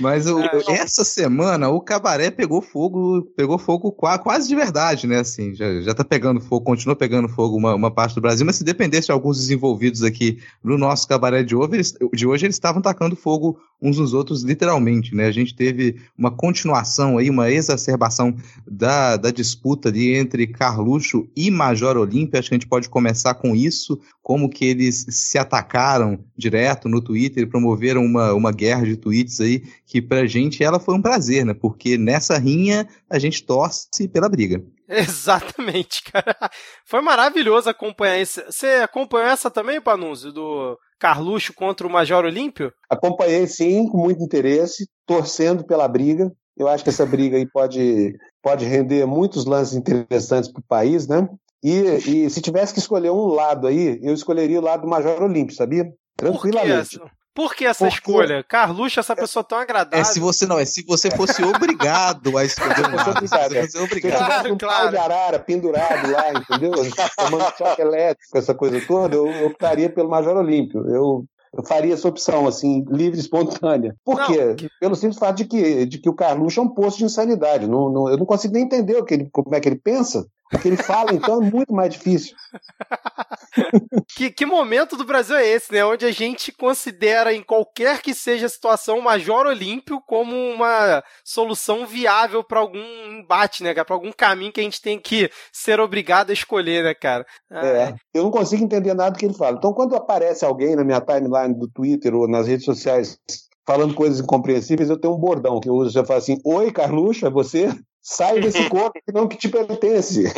[0.00, 5.20] Mas o, essa semana o cabaré pegou fogo, pegou fogo quase de verdade, né?
[5.20, 8.56] Assim, já, já tá pegando fogo, continua pegando fogo uma, uma parte do Brasil, mas
[8.56, 12.56] se dependesse de alguns desenvolvidos aqui no nosso cabaré de hoje, eles, de hoje, eles
[12.56, 15.26] estavam tacando fogo uns nos outros literalmente, né?
[15.26, 18.34] A gente teve uma continuação aí, uma exacerbação
[18.66, 22.40] da, da disputa ali entre Carluxo e Major Olímpia.
[22.40, 27.02] Acho que a gente pode começar com isso, como que eles se atacaram direto no
[27.02, 31.02] Twitter e promoveram uma, uma guerra de tweets aí, que pra gente ela foi um
[31.02, 31.52] prazer, né?
[31.52, 34.64] Porque nessa rinha a gente torce pela briga.
[34.88, 36.36] Exatamente, cara.
[36.84, 38.42] Foi maravilhoso acompanhar isso.
[38.46, 42.72] Você acompanhou essa também, Panunzio, do Carluxo contra o Major Olímpio?
[42.88, 46.30] Acompanhei sim, com muito interesse, torcendo pela briga.
[46.56, 51.08] Eu acho que essa briga aí pode, pode render muitos lances interessantes para o país,
[51.08, 51.28] né?
[51.62, 55.22] E, e, se tivesse que escolher um lado aí, eu escolheria o lado do Major
[55.22, 55.90] Olímpio, sabia?
[56.14, 57.00] Tranquilamente.
[57.34, 57.96] Por que essa Porque...
[57.96, 58.44] escolha?
[58.44, 59.98] Carluxo, essa pessoa tão agradável.
[59.98, 63.26] É se você não, é se você fosse obrigado a escolher um lado.
[63.26, 64.24] Se você obrigado.
[64.24, 64.82] Claro, um claro.
[64.82, 66.72] pau de arara pendurado lá, entendeu?
[67.16, 70.88] Tomando choque elétrico, essa coisa toda, eu optaria pelo Major Olímpio.
[70.88, 73.96] Eu, eu faria essa opção, assim, livre e espontânea.
[74.04, 74.54] Por não, quê?
[74.54, 74.70] Que...
[74.78, 77.66] Pelo simples fato de que, de que o Carluxo é um posto de insanidade.
[77.66, 80.24] Não, não, eu não consigo nem entender o que ele, como é que ele pensa.
[80.52, 82.36] O que ele fala, então, é muito mais difícil.
[84.14, 85.84] que, que momento do Brasil é esse, né?
[85.84, 91.02] Onde a gente considera, em qualquer que seja a situação, o Major Olímpio como uma
[91.24, 92.78] solução viável para algum
[93.08, 96.94] embate, né, Para algum caminho que a gente tem que ser obrigado a escolher, né,
[96.94, 97.24] cara?
[97.50, 99.56] Ah, é, eu não consigo entender nada do que ele fala.
[99.56, 103.18] Então, quando aparece alguém na minha timeline do Twitter ou nas redes sociais
[103.66, 107.26] falando coisas incompreensíveis, eu tenho um bordão que eu uso, eu falo assim, oi, Carluxo,
[107.26, 107.74] é você?
[108.06, 110.24] Sai desse corpo que não que te pertence.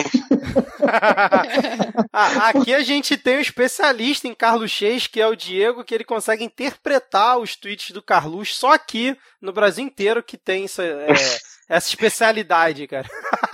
[2.12, 6.04] Ah, aqui a gente tem um especialista em Carluxês, que é o Diego, que ele
[6.04, 11.08] consegue interpretar os tweets do Carluxo só aqui no Brasil inteiro que tem essa, é,
[11.68, 13.08] essa especialidade, cara.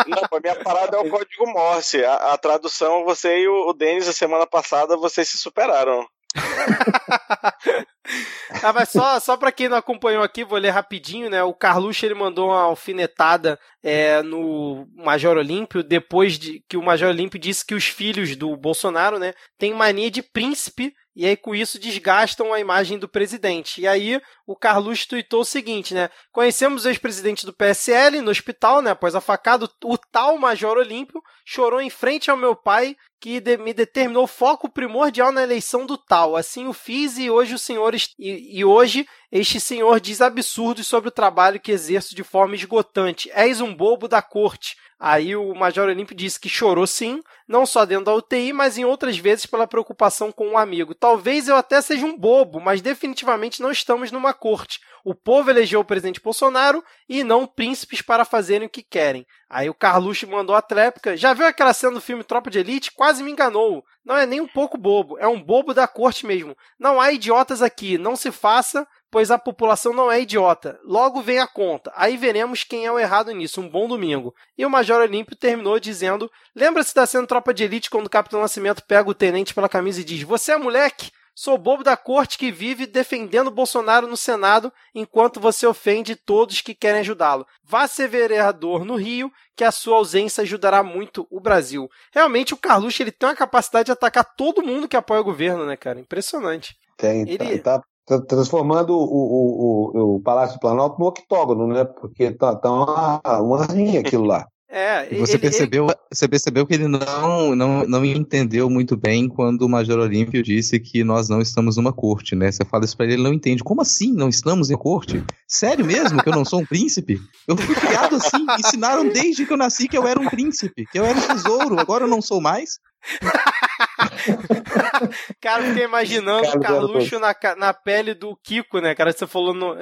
[0.07, 2.05] Não, a minha parada é o código Morse.
[2.05, 6.07] A, a tradução, você e o, o Denis, a semana passada, vocês se superaram.
[8.63, 11.43] ah, mas só, só para quem não acompanhou aqui, vou ler rapidinho, né?
[11.43, 17.11] O Carluxo ele mandou uma alfinetada é, no Major Olímpio depois de que o Major
[17.11, 21.55] Olímpio disse que os filhos do Bolsonaro, né, têm mania de príncipe e aí com
[21.55, 23.81] isso desgastam a imagem do presidente.
[23.81, 26.09] E aí o Carluxo tuitou o seguinte, né?
[26.31, 28.93] Conhecemos o ex-presidente do PSL no hospital, né?
[28.93, 33.57] Após a facada, o tal Major Olímpio chorou em frente ao meu pai que de,
[33.57, 36.35] me determinou foco primordial na eleição do tal.
[36.35, 41.09] Assim o fiz e hoje o senhor e, e hoje este senhor diz absurdos sobre
[41.09, 43.31] o trabalho que exerço de forma esgotante.
[43.33, 44.77] És um bobo da corte.
[45.05, 48.85] Aí o Major Olímpio disse que chorou sim, não só dentro da UTI, mas em
[48.85, 50.95] outras vezes pela preocupação com um amigo.
[50.95, 54.79] Talvez eu até seja um bobo, mas definitivamente não estamos numa corte.
[55.05, 59.27] O povo elegeu o presidente Bolsonaro e não príncipes para fazerem o que querem.
[59.51, 61.17] Aí o Carluxo mandou a tréplica.
[61.17, 62.93] Já viu aquela cena do filme Tropa de Elite?
[62.93, 63.85] Quase me enganou.
[64.05, 66.57] Não é nem um pouco bobo, é um bobo da corte mesmo.
[66.79, 70.81] Não há idiotas aqui, não se faça, pois a população não é idiota.
[70.83, 71.93] Logo vem a conta.
[71.95, 73.61] Aí veremos quem é o errado nisso.
[73.61, 74.35] Um bom domingo.
[74.57, 78.41] E o Major Olímpio terminou dizendo: Lembra-se da cena Tropa de Elite quando o Capitão
[78.41, 81.13] Nascimento pega o tenente pela camisa e diz: Você é moleque?
[81.35, 86.75] Sou bobo da corte que vive defendendo Bolsonaro no Senado enquanto você ofende todos que
[86.75, 87.47] querem ajudá-lo.
[87.65, 91.89] Vá ser vereador no Rio, que a sua ausência ajudará muito o Brasil.
[92.13, 95.65] Realmente o Carluxo ele tem uma capacidade de atacar todo mundo que apoia o governo,
[95.65, 95.99] né, cara?
[95.99, 96.77] Impressionante.
[96.99, 97.59] Tem, ele...
[97.59, 97.85] tá, tá
[98.21, 101.85] transformando o, o, o, o Palácio do Planalto no octógono, né?
[101.85, 104.47] Porque tá, tá uma, uma rinha aquilo lá.
[104.75, 105.95] É, e você ele, percebeu, ele...
[106.11, 110.81] você percebeu que ele não, não, não entendeu muito bem quando o Major Olímpio disse
[110.81, 112.51] que nós não estamos numa corte, né?
[112.51, 113.63] Você fala isso pra ele, ele não entende.
[113.63, 115.23] Como assim não estamos em corte?
[115.47, 117.21] Sério mesmo que eu não sou um príncipe?
[117.47, 120.99] Eu fui criado assim, ensinaram desde que eu nasci que eu era um príncipe, que
[120.99, 122.79] eu era um tesouro, agora eu não sou mais.
[125.41, 129.13] cara, fiquei imaginando o Carluxo na, na pele do Kiko, né, cara?
[129.13, 129.55] Você falou.
[129.55, 129.77] No,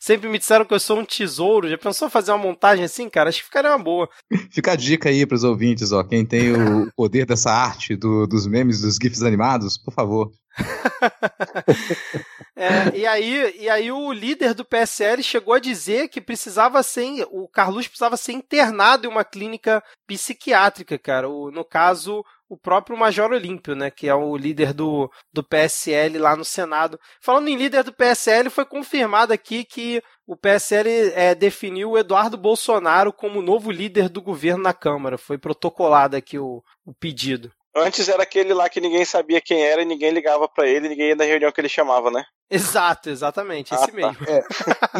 [0.00, 1.68] sempre me disseram que eu sou um tesouro.
[1.68, 3.28] Já pensou fazer uma montagem assim, cara?
[3.28, 4.08] Acho que ficaria uma boa.
[4.50, 6.02] Fica a dica aí pros ouvintes, ó.
[6.02, 10.32] Quem tem o poder dessa arte do, dos memes, dos GIFs animados, por favor.
[12.56, 17.26] é, e, aí, e aí o líder do PSL chegou a dizer que precisava ser,
[17.30, 21.28] o Carlos precisava ser internado em uma clínica psiquiátrica, cara.
[21.28, 26.18] O, no caso, o próprio Major Olímpio, né, que é o líder do, do PSL
[26.18, 27.00] lá no Senado.
[27.18, 32.36] Falando em líder do PSL, foi confirmado aqui que o PSL é, definiu o Eduardo
[32.36, 35.16] Bolsonaro como novo líder do governo na Câmara.
[35.16, 37.50] Foi protocolado aqui o, o pedido.
[37.74, 41.08] Antes era aquele lá que ninguém sabia quem era e ninguém ligava para ele, ninguém
[41.08, 42.22] ia na reunião que ele chamava, né?
[42.52, 43.92] Exato, exatamente, esse ah, tá.
[43.92, 44.16] mesmo.
[44.28, 44.44] É,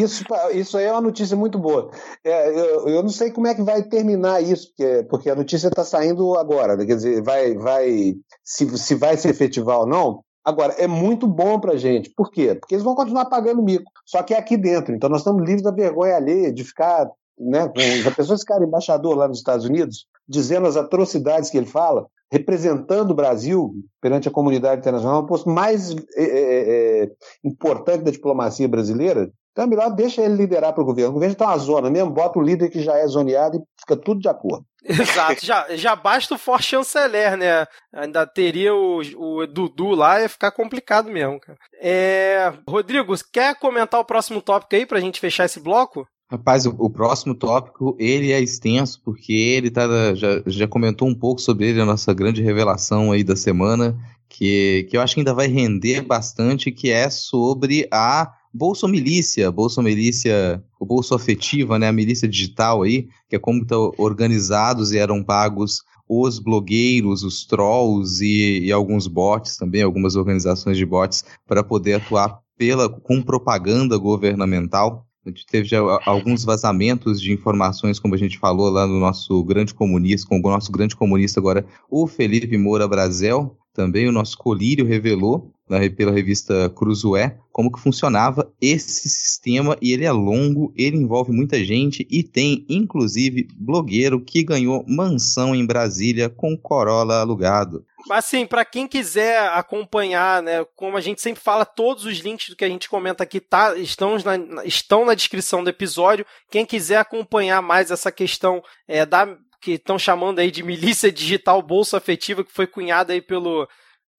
[0.03, 1.91] isso, isso aí é uma notícia muito boa.
[2.25, 5.69] É, eu, eu, não sei como é que vai terminar isso, porque, porque a notícia
[5.69, 6.77] está saindo agora.
[6.77, 6.87] Né?
[6.87, 11.61] Quer dizer, vai, vai, se, se vai se efetivar ou não, Agora, é muito bom
[11.61, 12.11] para a gente.
[12.11, 12.57] Por quê?
[12.57, 13.91] Porque eles vão continuar pagando mico.
[14.05, 14.93] Só que é aqui dentro.
[14.93, 17.09] Então, nós estamos livres da vergonha alheia de ficar.
[17.39, 21.67] Né, com, a pessoa ficar embaixador lá nos Estados Unidos, dizendo as atrocidades que ele
[21.67, 27.09] fala, representando o Brasil perante a comunidade internacional, é um posto mais é, é, é,
[27.45, 31.11] importante da diplomacia brasileira, então é melhor deixa ele liderar para o governo.
[31.11, 33.95] O governo está uma zona mesmo, bota o líder que já é zoneado e fica
[33.95, 34.65] tudo de acordo.
[34.83, 37.67] Exato, já, já basta o for chanceler, né?
[37.95, 41.59] Ainda teria o, o Dudu lá, ia ficar complicado mesmo, cara.
[41.83, 42.51] É...
[42.67, 46.07] Rodrigo, quer comentar o próximo tópico aí pra gente fechar esse bloco?
[46.33, 51.15] Rapaz, o, o, próximo tópico, ele é extenso, porque ele tá, já, já comentou um
[51.15, 53.95] pouco sobre ele, a nossa grande revelação aí da semana,
[54.31, 60.65] que, que eu acho que ainda vai render bastante, que é sobre a Bolsomilícia, Bolsomilícia,
[60.81, 65.23] o Bolso Afetiva, né, a milícia digital aí, que é como estão organizados e eram
[65.23, 71.63] pagos os blogueiros, os trolls e, e alguns bots também, algumas organizações de bots, para
[71.63, 75.07] poder atuar pela, com propaganda governamental.
[75.25, 79.43] A gente teve já alguns vazamentos de informações, como a gente falou lá no nosso
[79.45, 84.37] grande comunista, com o nosso grande comunista agora, o Felipe Moura Brazel, também o nosso
[84.37, 85.53] colírio revelou
[85.97, 91.63] pela revista Cruzoé como que funcionava esse sistema e ele é longo, ele envolve muita
[91.65, 97.85] gente e tem inclusive blogueiro que ganhou mansão em Brasília com Corolla alugado.
[98.11, 102.57] Assim, para quem quiser acompanhar, né, como a gente sempre fala, todos os links do
[102.57, 106.27] que a gente comenta aqui tá, estão, na, estão na descrição do episódio.
[106.51, 111.63] Quem quiser acompanhar mais essa questão é, da que estão chamando aí de milícia digital
[111.63, 113.69] bolsa afetiva, que foi cunhada aí pelo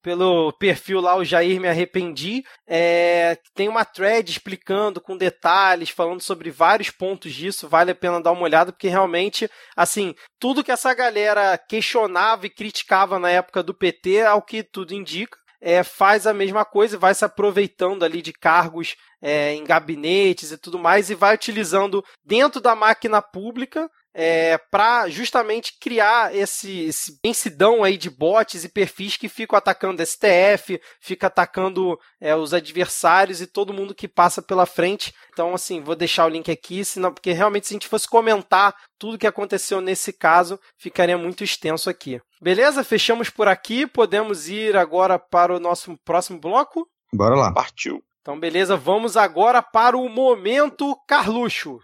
[0.04, 2.43] pelo perfil lá, o Jair Me Arrependi.
[2.68, 7.70] É, tem uma thread explicando com detalhes, falando sobre vários pontos disso.
[7.70, 12.49] Vale a pena dar uma olhada, porque realmente, assim, tudo que essa galera questionava e
[12.49, 17.16] criticava na época do PT, ao que tudo indica, é, faz a mesma coisa, vai
[17.16, 22.60] se aproveitando ali de cargos é, em gabinetes e tudo mais, e vai utilizando dentro
[22.60, 29.18] da máquina pública é, para justamente criar esse, esse densidão aí de bots e perfis
[29.18, 34.66] que ficam atacando STF, fica atacando é, os adversários e todo mundo que passa pela
[34.66, 35.14] frente.
[35.32, 38.76] Então, assim, vou deixar o link aqui, senão, porque realmente se a gente fosse comentar
[38.99, 42.22] tudo que aconteceu nesse caso, ficaria muito extenso aqui.
[42.41, 42.84] Beleza?
[42.84, 43.88] Fechamos por aqui.
[43.88, 46.88] Podemos ir agora para o nosso próximo bloco?
[47.14, 47.53] Bora lá.
[47.53, 48.03] Partiu.
[48.22, 51.80] Então, beleza, vamos agora para o momento Carluxo.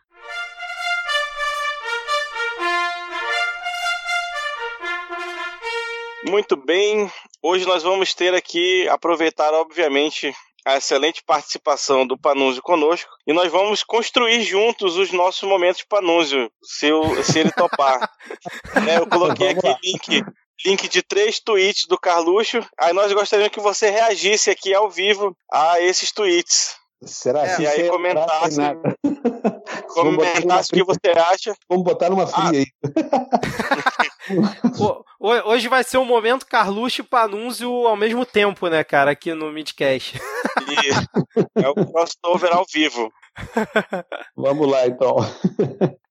[6.27, 7.09] Muito bem,
[7.41, 10.33] hoje nós vamos ter aqui, aproveitar, obviamente,
[10.65, 16.51] a excelente participação do Panúzio conosco e nós vamos construir juntos os nossos momentos Panúzio,
[16.61, 18.09] se, eu, se ele topar.
[18.87, 20.25] é, eu coloquei aqui link,
[20.65, 25.35] link de três tweets do Carluxo, aí nós gostaríamos que você reagisse aqui ao vivo
[25.51, 26.77] a esses tweets.
[27.05, 28.59] Será é, E aí comentasse,
[29.87, 31.55] comentasse o que você acha.
[31.69, 32.51] Vamos botar numa fria ah.
[32.51, 32.65] aí.
[35.19, 39.51] Hoje vai ser um momento Carluxo e Panúncio ao mesmo tempo, né, cara, aqui no
[39.51, 40.19] Midcast.
[41.55, 43.11] é o crossover ao vivo.
[44.35, 45.15] Vamos lá, então.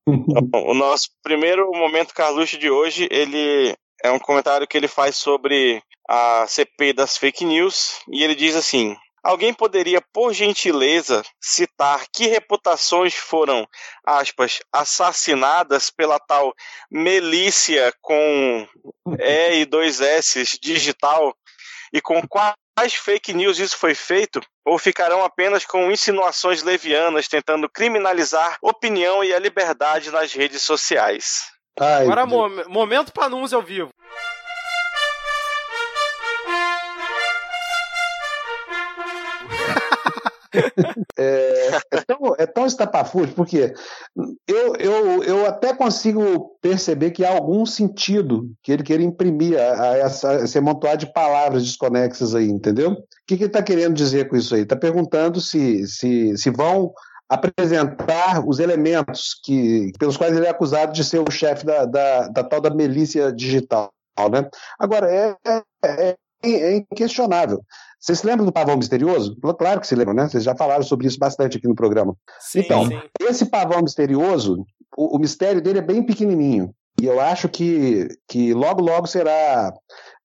[0.06, 0.64] então.
[0.66, 5.82] O nosso primeiro momento Carluxo de hoje, ele é um comentário que ele faz sobre
[6.08, 12.26] a CP das fake news e ele diz assim: Alguém poderia, por gentileza, citar que
[12.26, 13.66] reputações foram,
[14.06, 16.54] aspas, assassinadas pela tal
[16.90, 18.66] milícia com
[19.18, 21.34] E e dois S digital
[21.92, 24.40] e com quais fake news isso foi feito?
[24.64, 31.50] Ou ficarão apenas com insinuações levianas tentando criminalizar opinião e a liberdade nas redes sociais?
[31.80, 33.90] Ai, Agora, mo momento para anúncio ao vivo.
[41.18, 43.74] É, é, tão, é tão estapafúrdio, porque
[44.46, 49.82] eu, eu, eu até consigo perceber que há algum sentido que ele queira imprimir a,
[49.82, 52.92] a essa, esse amontoado de palavras desconexas aí, entendeu?
[52.92, 52.96] O
[53.26, 54.62] que, que ele está querendo dizer com isso aí?
[54.62, 56.92] Está perguntando se, se, se vão
[57.28, 62.28] apresentar os elementos que, pelos quais ele é acusado de ser o chefe da, da,
[62.28, 63.92] da tal da milícia digital.
[64.30, 64.48] Né?
[64.78, 65.36] Agora, é,
[65.84, 67.62] é, é inquestionável.
[68.00, 69.36] Vocês se lembram do pavão misterioso?
[69.58, 70.28] Claro que se lembram, né?
[70.28, 72.16] Vocês já falaram sobre isso bastante aqui no programa.
[72.38, 73.00] Sim, então, sim.
[73.20, 74.64] esse pavão misterioso,
[74.96, 76.72] o, o, mistério dele é bem pequenininho.
[77.00, 79.72] E eu acho que, que logo, logo será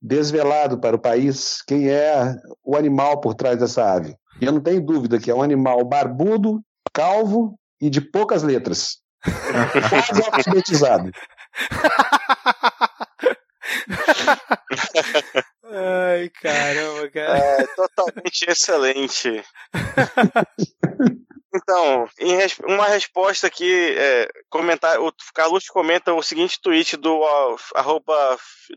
[0.01, 4.16] desvelado para o país quem é o animal por trás dessa ave.
[4.39, 6.61] E eu não tenho dúvida que é um animal barbudo,
[6.91, 8.97] calvo e de poucas letras.
[9.89, 11.11] Quase alfabetizado.
[15.76, 17.38] Ai, caramba, cara.
[17.38, 19.43] É totalmente excelente.
[21.55, 27.55] Então, res uma resposta aqui, é, comentar, o Carlos comenta o seguinte tweet do uh,
[27.76, 28.15] arroba,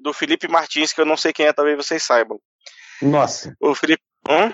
[0.02, 2.38] do Felipe Martins, que eu não sei quem é, talvez vocês saibam.
[3.00, 3.56] Nossa.
[3.60, 4.02] O Felipe.
[4.28, 4.52] Hum?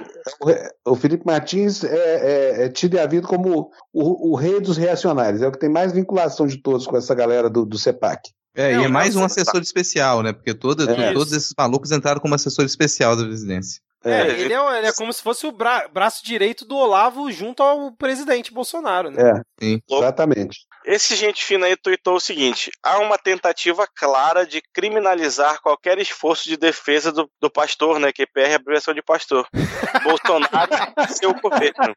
[0.85, 5.43] O, Felipe Martins é, é, é tido e havido como o, o, rei dos reacionários.
[5.43, 8.31] É o que tem mais vinculação de todos com essa galera do, do CEPAC.
[8.55, 10.33] É, não, e é mais um assessor especial, né?
[10.33, 11.13] Porque todo, é.
[11.13, 13.81] todos esses malucos entraram como assessor especial da presidência.
[14.05, 17.31] É, é ele, é, ele é como se fosse o bra braço direito do Olavo
[17.31, 19.23] junto ao presidente Bolsonaro, né?
[19.23, 19.81] É, Sim.
[19.91, 20.67] exatamente.
[20.85, 26.49] Esse gente fino aí tweetou o seguinte: há uma tentativa clara de criminalizar qualquer esforço
[26.49, 28.13] de defesa do, do pastor, né?
[28.13, 29.47] Que PR é abreviação de pastor.
[30.03, 31.95] Bolsonaro e seu governo.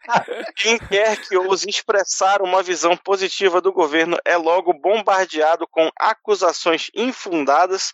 [0.56, 6.92] Quem quer que ouse expressar uma visão positiva do governo é logo bombardeado com acusações
[6.94, 7.94] infundadas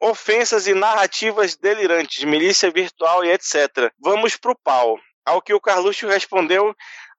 [0.00, 3.92] ofensas e narrativas delirantes, milícia virtual e etc.
[4.00, 4.98] Vamos pro pau.
[5.24, 6.74] Ao que o Carluxo respondeu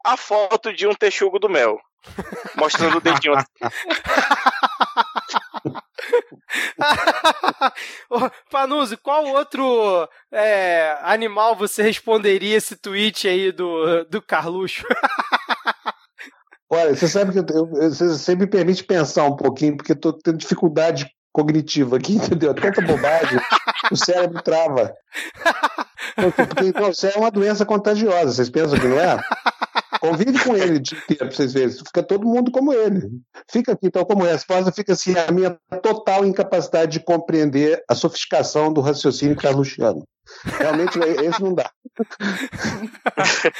[0.06, 1.78] a foto de um texugo do mel.
[2.56, 3.36] Mostrando o dedinho.
[8.50, 14.86] Panuzzi, qual outro é, animal você responderia esse tweet aí do, do Carluxo?
[16.70, 17.46] Olha, você sabe que eu,
[17.82, 22.52] eu, você me permite pensar um pouquinho, porque eu tô tendo dificuldade cognitiva aqui, entendeu?
[22.56, 23.40] Tanta bobagem,
[23.92, 24.92] o cérebro trava.
[26.16, 29.22] Porque, não, isso é uma doença contagiosa, vocês pensam que não é?
[30.00, 31.70] Convive com ele o dia inteiro vocês verem.
[31.70, 33.10] Fica todo mundo como ele.
[33.50, 38.72] Fica aqui, então, como resposta, fica assim: a minha total incapacidade de compreender a sofisticação
[38.72, 40.04] do raciocínio carluxiano.
[40.44, 41.70] Realmente, esse não dá.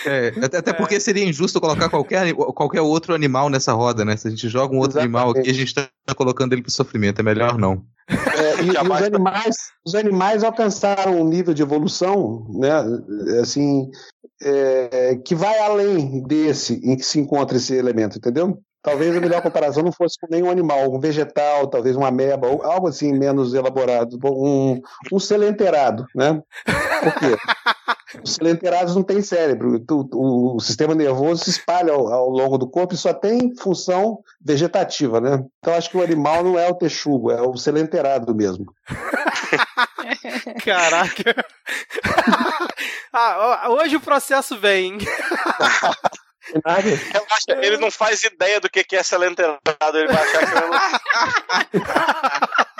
[0.06, 4.16] É, até porque seria injusto colocar qualquer, qualquer outro animal nessa roda, né?
[4.16, 5.16] Se a gente joga um outro Exatamente.
[5.16, 7.20] animal aqui, a gente está colocando ele para sofrimento.
[7.20, 7.84] É melhor não.
[8.10, 9.56] É, e, e os, animais,
[9.86, 12.72] os animais alcançaram um nível de evolução, né?
[13.42, 13.90] Assim,
[14.42, 18.62] é, que vai além desse em que se encontra esse elemento, entendeu?
[18.88, 22.88] Talvez a melhor comparação não fosse com nenhum animal, um vegetal, talvez uma ameba, algo
[22.88, 24.80] assim menos elaborado, um,
[25.12, 26.42] um selenterado, né?
[27.04, 27.36] Por quê?
[28.24, 32.66] Os selenterados não têm cérebro, o, o, sistema nervoso se espalha ao, ao, longo do
[32.66, 35.44] corpo e só tem função vegetativa, né?
[35.60, 38.74] Então acho que o animal não é o texugo, é o selenterado mesmo.
[40.64, 41.36] Caraca!
[43.12, 44.98] ah, hoje o processo vem.
[47.46, 49.60] Que ele não faz ideia do que é selenterado.
[49.94, 51.82] Ele vai achar que eu...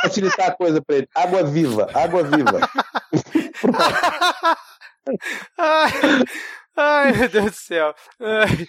[0.02, 1.10] Facilitar a coisa pra ele.
[1.14, 2.60] Água viva, água viva.
[5.58, 5.92] ai,
[6.76, 7.96] ai, meu Deus do céu.
[8.20, 8.68] Ai.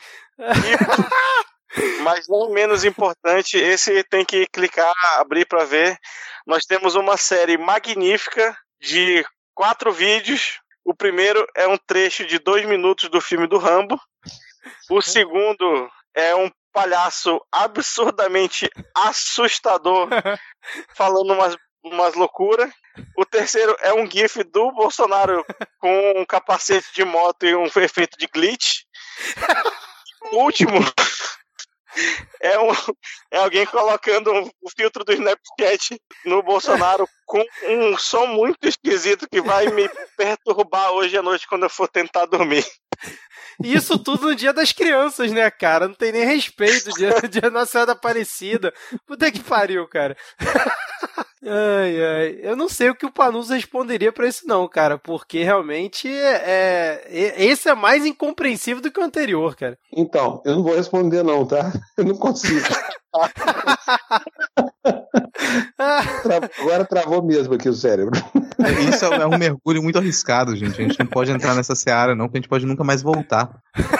[2.03, 5.99] Mas não menos importante, esse tem que clicar, abrir para ver.
[6.47, 9.25] Nós temos uma série magnífica de
[9.55, 10.61] quatro vídeos.
[10.85, 14.01] O primeiro é um trecho de dois minutos do filme do Rambo.
[14.91, 20.09] O segundo é um palhaço absurdamente assustador
[20.95, 22.73] falando umas, umas loucuras.
[23.17, 25.45] O terceiro é um GIF do Bolsonaro
[25.79, 28.83] com um capacete de moto e um efeito de glitch.
[30.31, 30.81] O último
[32.41, 32.73] é, um,
[33.31, 39.29] é alguém colocando um, o filtro do Snapchat no Bolsonaro com um som muito esquisito
[39.29, 42.65] que vai me perturbar hoje à noite quando eu for tentar dormir.
[43.63, 45.89] Isso tudo no dia das crianças, né, cara?
[45.89, 46.91] Não tem nem respeito.
[46.93, 48.73] Dia, dia Nossa Senhora Aparecida.
[49.07, 50.17] Puta que pariu, cara.
[51.45, 52.39] Ai, ai.
[52.43, 57.05] Eu não sei o que o Panuso responderia para isso, não, cara, porque realmente é,
[57.07, 59.79] é, esse é mais incompreensível do que o anterior, cara.
[59.93, 61.73] Então, eu não vou responder, não, tá?
[61.97, 62.67] Eu não consigo.
[66.59, 68.21] Agora travou mesmo aqui o cérebro.
[68.89, 70.81] Isso é um mergulho muito arriscado, gente.
[70.81, 73.51] A gente não pode entrar nessa seara, não, porque a gente pode nunca mais voltar.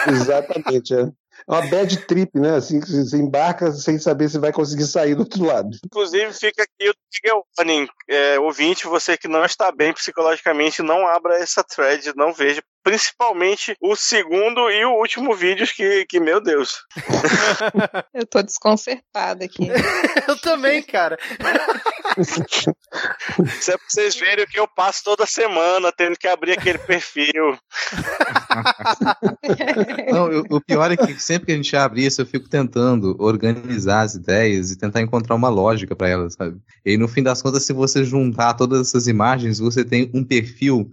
[0.07, 1.09] Exatamente, é.
[1.47, 2.55] É uma bad trip, né?
[2.55, 5.69] Assim, você embarca sem saber se vai conseguir sair do outro lado.
[5.85, 7.87] Inclusive, fica aqui o trigger warning.
[8.09, 12.61] É, ouvinte, você que não está bem psicologicamente, não abra essa thread, não veja.
[12.83, 16.79] Principalmente o segundo e o último vídeo que, que meu Deus.
[18.13, 19.67] Eu tô desconcertada aqui.
[20.27, 21.17] Eu também, cara.
[22.17, 26.79] Isso é pra vocês verem o que eu passo toda semana, tendo que abrir aquele
[26.79, 27.57] perfil.
[30.11, 33.15] Não, eu, o pior é que sempre que a gente abre isso, eu fico tentando
[33.19, 36.57] organizar as ideias e tentar encontrar uma lógica para elas, sabe?
[36.85, 40.89] E no fim das contas, se você juntar todas essas imagens, você tem um perfil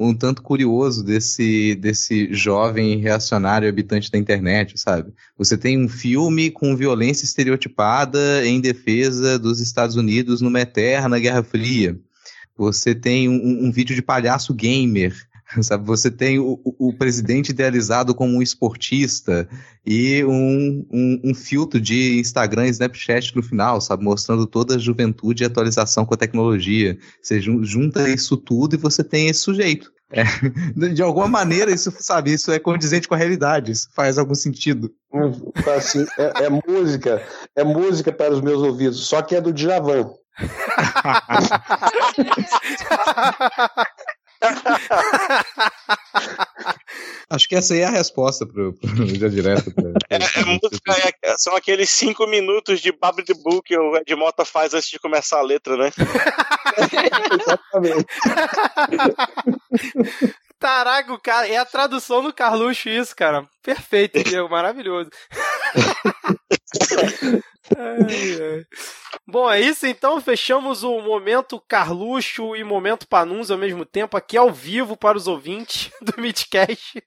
[0.00, 5.12] um tanto curioso desse, desse jovem reacionário habitante da internet, sabe?
[5.36, 11.42] Você tem um filme com violência estereotipada em defesa dos Estados Unidos numa eterna Guerra
[11.42, 11.98] Fria.
[12.56, 15.14] você tem um, um vídeo de palhaço gamer,
[15.62, 15.84] sabe?
[15.86, 19.48] Você tem o, o, presidente idealizado como um esportista
[19.84, 24.04] e um, um, um, filtro de Instagram e Snapchat no final, sabe?
[24.04, 26.96] Mostrando toda a juventude e atualização com a tecnologia.
[27.20, 29.90] Você junta isso tudo e você tem esse sujeito.
[30.12, 30.24] É,
[30.92, 34.92] de alguma maneira, isso, sabe, isso é condizente com a realidade, isso faz algum sentido.
[35.76, 37.22] Assim, é, é música,
[37.54, 40.10] é música para os meus ouvidos, só que é do Djavan.
[47.28, 49.72] Acho que essa aí é a resposta pro, pro já direto.
[49.72, 53.96] Pra, é, é música, é, são aqueles cinco minutos de Baby the Book que o
[53.96, 55.92] Ed Mota faz antes de começar a letra, né?
[57.40, 58.06] Exatamente.
[60.60, 63.48] Caraca, cara, é a tradução do Carluxo isso, cara.
[63.62, 65.08] Perfeito, Diego, maravilhoso.
[67.74, 68.64] ai, ai.
[69.26, 70.20] Bom, é isso então.
[70.20, 75.26] Fechamos o momento Carluxo e momento Panuns ao mesmo tempo, aqui ao vivo para os
[75.26, 77.02] ouvintes do Midcast.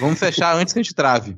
[0.00, 1.36] Vamos fechar antes que a gente trave.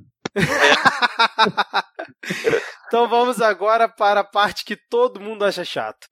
[2.86, 6.06] então vamos agora para a parte que todo mundo acha chato.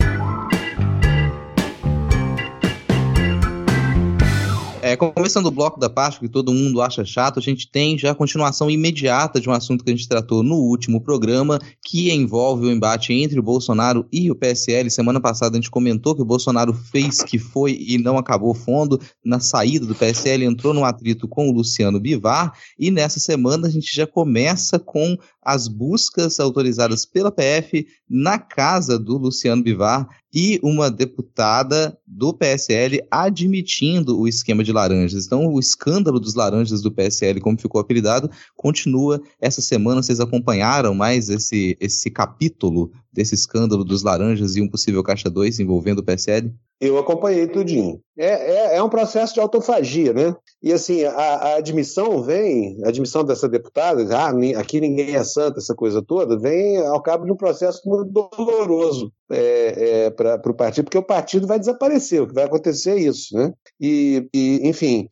[4.86, 8.12] É, começando o bloco da parte que todo mundo acha chato, a gente tem já
[8.12, 12.66] a continuação imediata de um assunto que a gente tratou no último programa, que envolve
[12.66, 14.88] o embate entre o Bolsonaro e o PSL.
[14.88, 19.00] Semana passada a gente comentou que o Bolsonaro fez que foi e não acabou fundo
[19.24, 23.70] na saída do PSL, entrou num atrito com o Luciano Bivar, e nessa semana a
[23.70, 30.58] gente já começa com as buscas autorizadas pela PF na casa do Luciano Bivar e
[30.60, 35.24] uma deputada do PSL admitindo o esquema de laranjas.
[35.24, 39.22] Então, o escândalo dos laranjas do PSL, como ficou apelidado, continua.
[39.40, 45.02] Essa semana vocês acompanharam mais esse, esse capítulo desse escândalo dos laranjas e um possível
[45.02, 46.52] caixa 2 envolvendo o PSL?
[46.78, 47.98] Eu acompanhei tudinho.
[48.18, 50.36] É, é, é, um processo de autofagia, né?
[50.62, 55.58] E assim, a, a, admissão vem, a admissão dessa deputada, ah, aqui ninguém é santo,
[55.58, 60.54] essa coisa toda, vem ao cabo de um processo muito doloroso é, é, para o
[60.54, 63.52] partido, porque o partido vai desaparecer, o que vai acontecer é isso, né?
[63.80, 65.08] E, e enfim,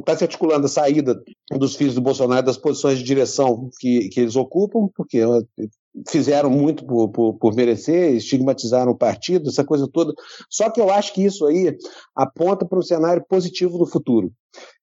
[0.00, 1.20] está se articulando a saída
[1.52, 5.20] dos filhos do Bolsonaro das posições de direção que, que eles ocupam, porque
[6.06, 10.12] fizeram muito por, por, por, merecer, estigmatizaram o partido, essa coisa toda.
[10.50, 11.76] Só que eu acho que isso aí
[12.14, 14.32] aponta para um cenário positivo do futuro.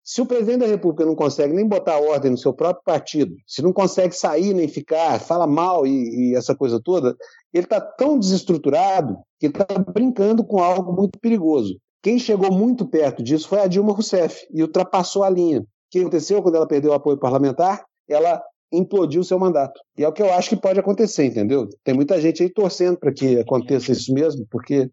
[0.03, 3.61] Se o presidente da República não consegue nem botar ordem no seu próprio partido, se
[3.61, 7.15] não consegue sair nem ficar, fala mal e, e essa coisa toda,
[7.51, 11.79] ele está tão desestruturado que está brincando com algo muito perigoso.
[12.03, 15.61] Quem chegou muito perto disso foi a Dilma Rousseff e ultrapassou a linha.
[15.61, 17.83] O que aconteceu quando ela perdeu o apoio parlamentar?
[18.07, 18.39] Ela
[18.71, 19.79] implodiu o seu mandato.
[19.97, 21.67] E é o que eu acho que pode acontecer, entendeu?
[21.83, 24.89] Tem muita gente aí torcendo para que aconteça isso mesmo, porque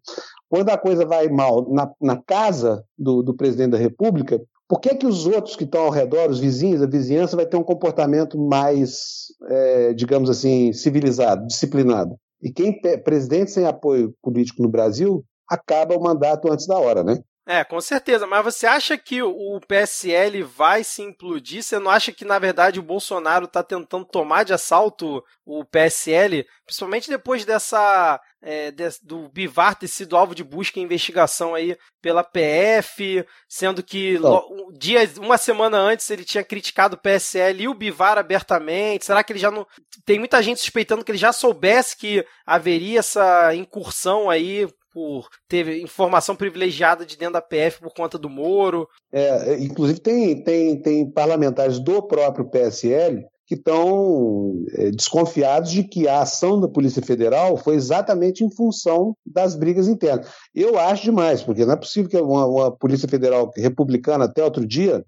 [0.49, 4.95] quando a coisa vai mal na, na casa do, do, presidente da República, por que,
[4.95, 8.39] que os outros que estão ao redor, os vizinhos, a vizinhança, vai ter um comportamento
[8.39, 12.15] mais, é, digamos assim, civilizado, disciplinado?
[12.41, 17.03] E quem é presidente sem apoio político no Brasil acaba o mandato antes da hora,
[17.03, 17.19] né?
[17.45, 18.25] É, com certeza.
[18.25, 21.61] Mas você acha que o PSL vai se implodir?
[21.61, 26.45] Você não acha que, na verdade, o Bolsonaro está tentando tomar de assalto o PSL?
[26.65, 28.19] Principalmente depois dessa.
[28.41, 33.81] É, de, do Bivar ter sido alvo de busca e investigação aí pela PF, sendo
[33.81, 39.05] que lo, dias, uma semana antes ele tinha criticado o PSL e o Bivar abertamente.
[39.05, 39.65] Será que ele já não.
[40.05, 45.81] Tem muita gente suspeitando que ele já soubesse que haveria essa incursão aí por ter
[45.81, 48.87] informação privilegiada de dentro da PF por conta do Moro.
[49.11, 56.07] É, inclusive tem, tem, tem parlamentares do próprio PSL que estão é, desconfiados de que
[56.07, 60.27] a ação da Polícia Federal foi exatamente em função das brigas internas.
[60.55, 64.65] Eu acho demais, porque não é possível que uma, uma Polícia Federal republicana até outro
[64.65, 65.03] dia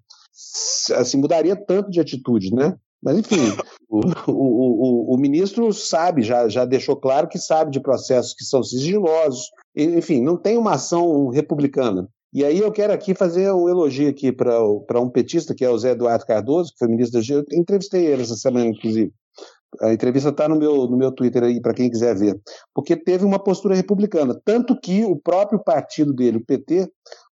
[0.94, 2.76] assim mudaria tanto de atitude, né?
[3.02, 3.36] Mas, enfim,
[3.88, 8.44] o, o, o, o, ministro sabe, já, já deixou claro que sabe de processos que
[8.44, 12.08] são sigilosos, enfim, não tem uma ação republicana.
[12.32, 15.78] E aí eu quero aqui fazer um elogio aqui para um petista, que é o
[15.78, 17.34] Zé Eduardo Cardoso, que foi ministro da G.
[17.34, 19.12] Eu entrevistei ele essa semana, inclusive.
[19.80, 22.38] A entrevista está no meu, no meu Twitter aí, para quem quiser ver.
[22.74, 24.38] Porque teve uma postura republicana.
[24.44, 26.90] Tanto que o próprio partido dele, o PT,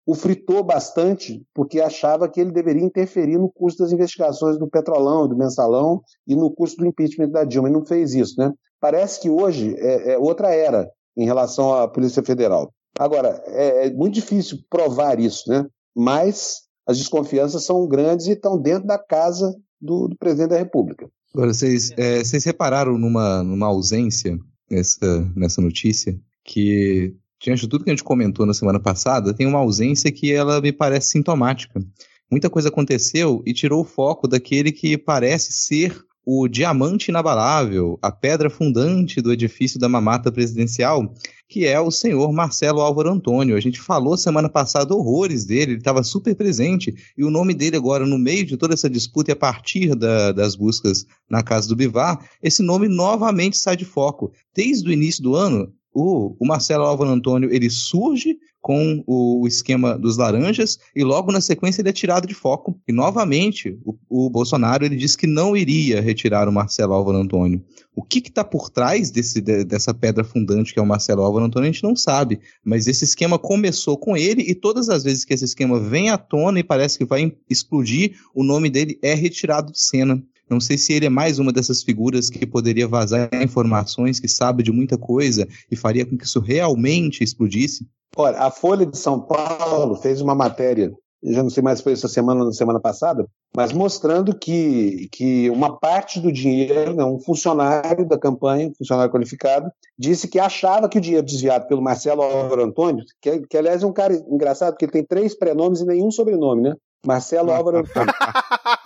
[0.06, 5.28] o fritou bastante porque achava que ele deveria interferir no curso das investigações do Petrolão,
[5.28, 8.52] do Mensalão e no curso do impeachment da Dilma, e não fez isso, né?
[8.80, 12.74] Parece que hoje é, é outra era em relação à Polícia Federal.
[12.98, 15.66] Agora, é, é muito difícil provar isso, né?
[15.96, 21.10] Mas as desconfianças são grandes e estão dentro da casa do, do presidente da República.
[21.34, 24.38] Agora, vocês, é, vocês repararam numa, numa ausência
[24.70, 29.48] nessa, nessa notícia que diante de tudo que a gente comentou na semana passada, tem
[29.48, 31.84] uma ausência que ela me parece sintomática.
[32.30, 38.12] Muita coisa aconteceu e tirou o foco daquele que parece ser o diamante inabalável, a
[38.12, 41.14] pedra fundante do edifício da mamata presidencial,
[41.50, 43.56] que é o senhor Marcelo Álvaro Antônio.
[43.56, 47.76] A gente falou semana passada horrores dele, ele estava super presente, e o nome dele
[47.76, 51.68] agora, no meio de toda essa disputa e a partir da, das buscas na casa
[51.68, 54.32] do Bivar, esse nome novamente sai de foco.
[54.56, 59.98] Desde o início do ano, o, o Marcelo Álvaro Antônio ele surge com o, esquema
[59.98, 62.80] dos laranjas e logo na sequência ele é tirado de foco.
[62.88, 67.64] E novamente o, o Bolsonaro ele disse que não iria retirar o Marcelo Álvaro Antônio.
[67.96, 71.46] O que está por trás desse, de, dessa pedra fundante que é o Marcelo Álvaro
[71.46, 72.40] Antônio a gente não sabe.
[72.64, 76.18] Mas esse esquema começou com ele e todas as vezes que esse esquema vem à
[76.18, 80.22] tona e parece que vai explodir, o nome dele é retirado de cena.
[80.48, 84.62] Não sei se ele é mais uma dessas figuras que poderia vazar informações, que sabe
[84.62, 87.88] de muita coisa e faria com que isso realmente explodisse.
[88.18, 90.92] Olha, a Folha de São Paulo fez uma matéria,
[91.24, 93.26] já não sei mais se foi essa semana ou na semana passada,
[93.56, 99.12] mas mostrando que, que uma parte do dinheiro, né, um funcionário da campanha, um funcionário
[99.12, 103.84] qualificado, disse que achava que o dinheiro desviado pelo Marcelo Álvaro Antônio, que, que aliás
[103.84, 106.76] é um cara engraçado, porque ele tem três prenomes e nenhum sobrenome, né?
[107.06, 108.14] Marcelo Álvaro Antônio.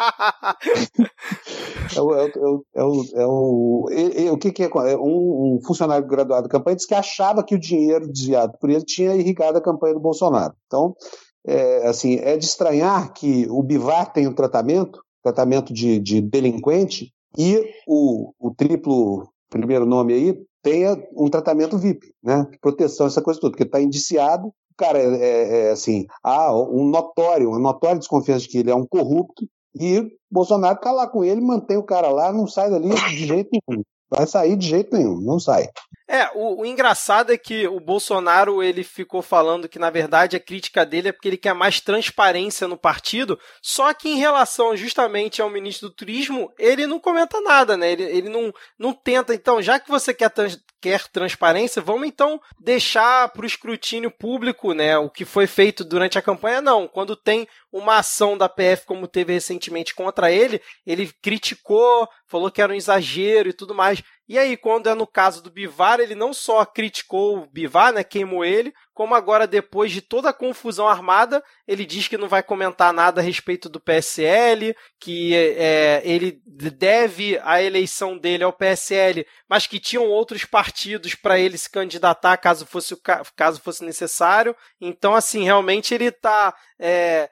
[1.95, 3.89] é o, é o, é o, é o,
[4.27, 4.69] é o que, que é?
[4.97, 8.83] Um, um, funcionário graduado da campanha disse que achava que o dinheiro desviado por ele
[8.83, 10.53] tinha irrigado a campanha do Bolsonaro.
[10.67, 10.95] Então,
[11.45, 17.13] é, assim, é de estranhar que o Bivar tem um tratamento, tratamento de, de delinquente,
[17.37, 22.47] e o, o triplo primeiro nome aí tenha um tratamento VIP, né?
[22.61, 27.49] Proteção, essa coisa toda, porque está indiciado cara, é, é, é, assim, há um notório,
[27.49, 29.47] uma notória desconfiança de que ele é um corrupto,
[29.79, 33.49] e Bolsonaro tá lá com ele, mantém o cara lá, não sai dali de jeito
[33.51, 33.83] nenhum.
[34.09, 35.67] Vai sair de jeito nenhum, não sai.
[36.07, 40.39] É, o, o, engraçado é que o Bolsonaro ele ficou falando que na verdade a
[40.39, 45.41] crítica dele é porque ele quer mais transparência no partido, só que em relação justamente
[45.41, 47.91] ao ministro do Turismo, ele não comenta nada, né?
[47.91, 52.39] Ele, ele não, não tenta, então, já que você quer, trans, quer transparência, vamos então
[52.59, 54.95] deixar para o escrutínio público, né?
[54.99, 56.87] O que foi feito durante a campanha, não.
[56.87, 62.61] Quando tem uma ação da PF, como teve recentemente contra ele, ele criticou, falou que
[62.61, 64.03] era um exagero e tudo mais.
[64.27, 68.03] E aí, quando é no caso do Bivar, ele não só criticou o Bivar, né,
[68.03, 72.41] queimou ele, como agora, depois de toda a confusão armada, ele diz que não vai
[72.41, 79.27] comentar nada a respeito do PSL, que é, ele deve a eleição dele ao PSL,
[79.49, 82.95] mas que tinham outros partidos para ele se candidatar caso fosse,
[83.35, 84.55] caso fosse necessário.
[84.79, 87.29] Então, assim, realmente ele está é,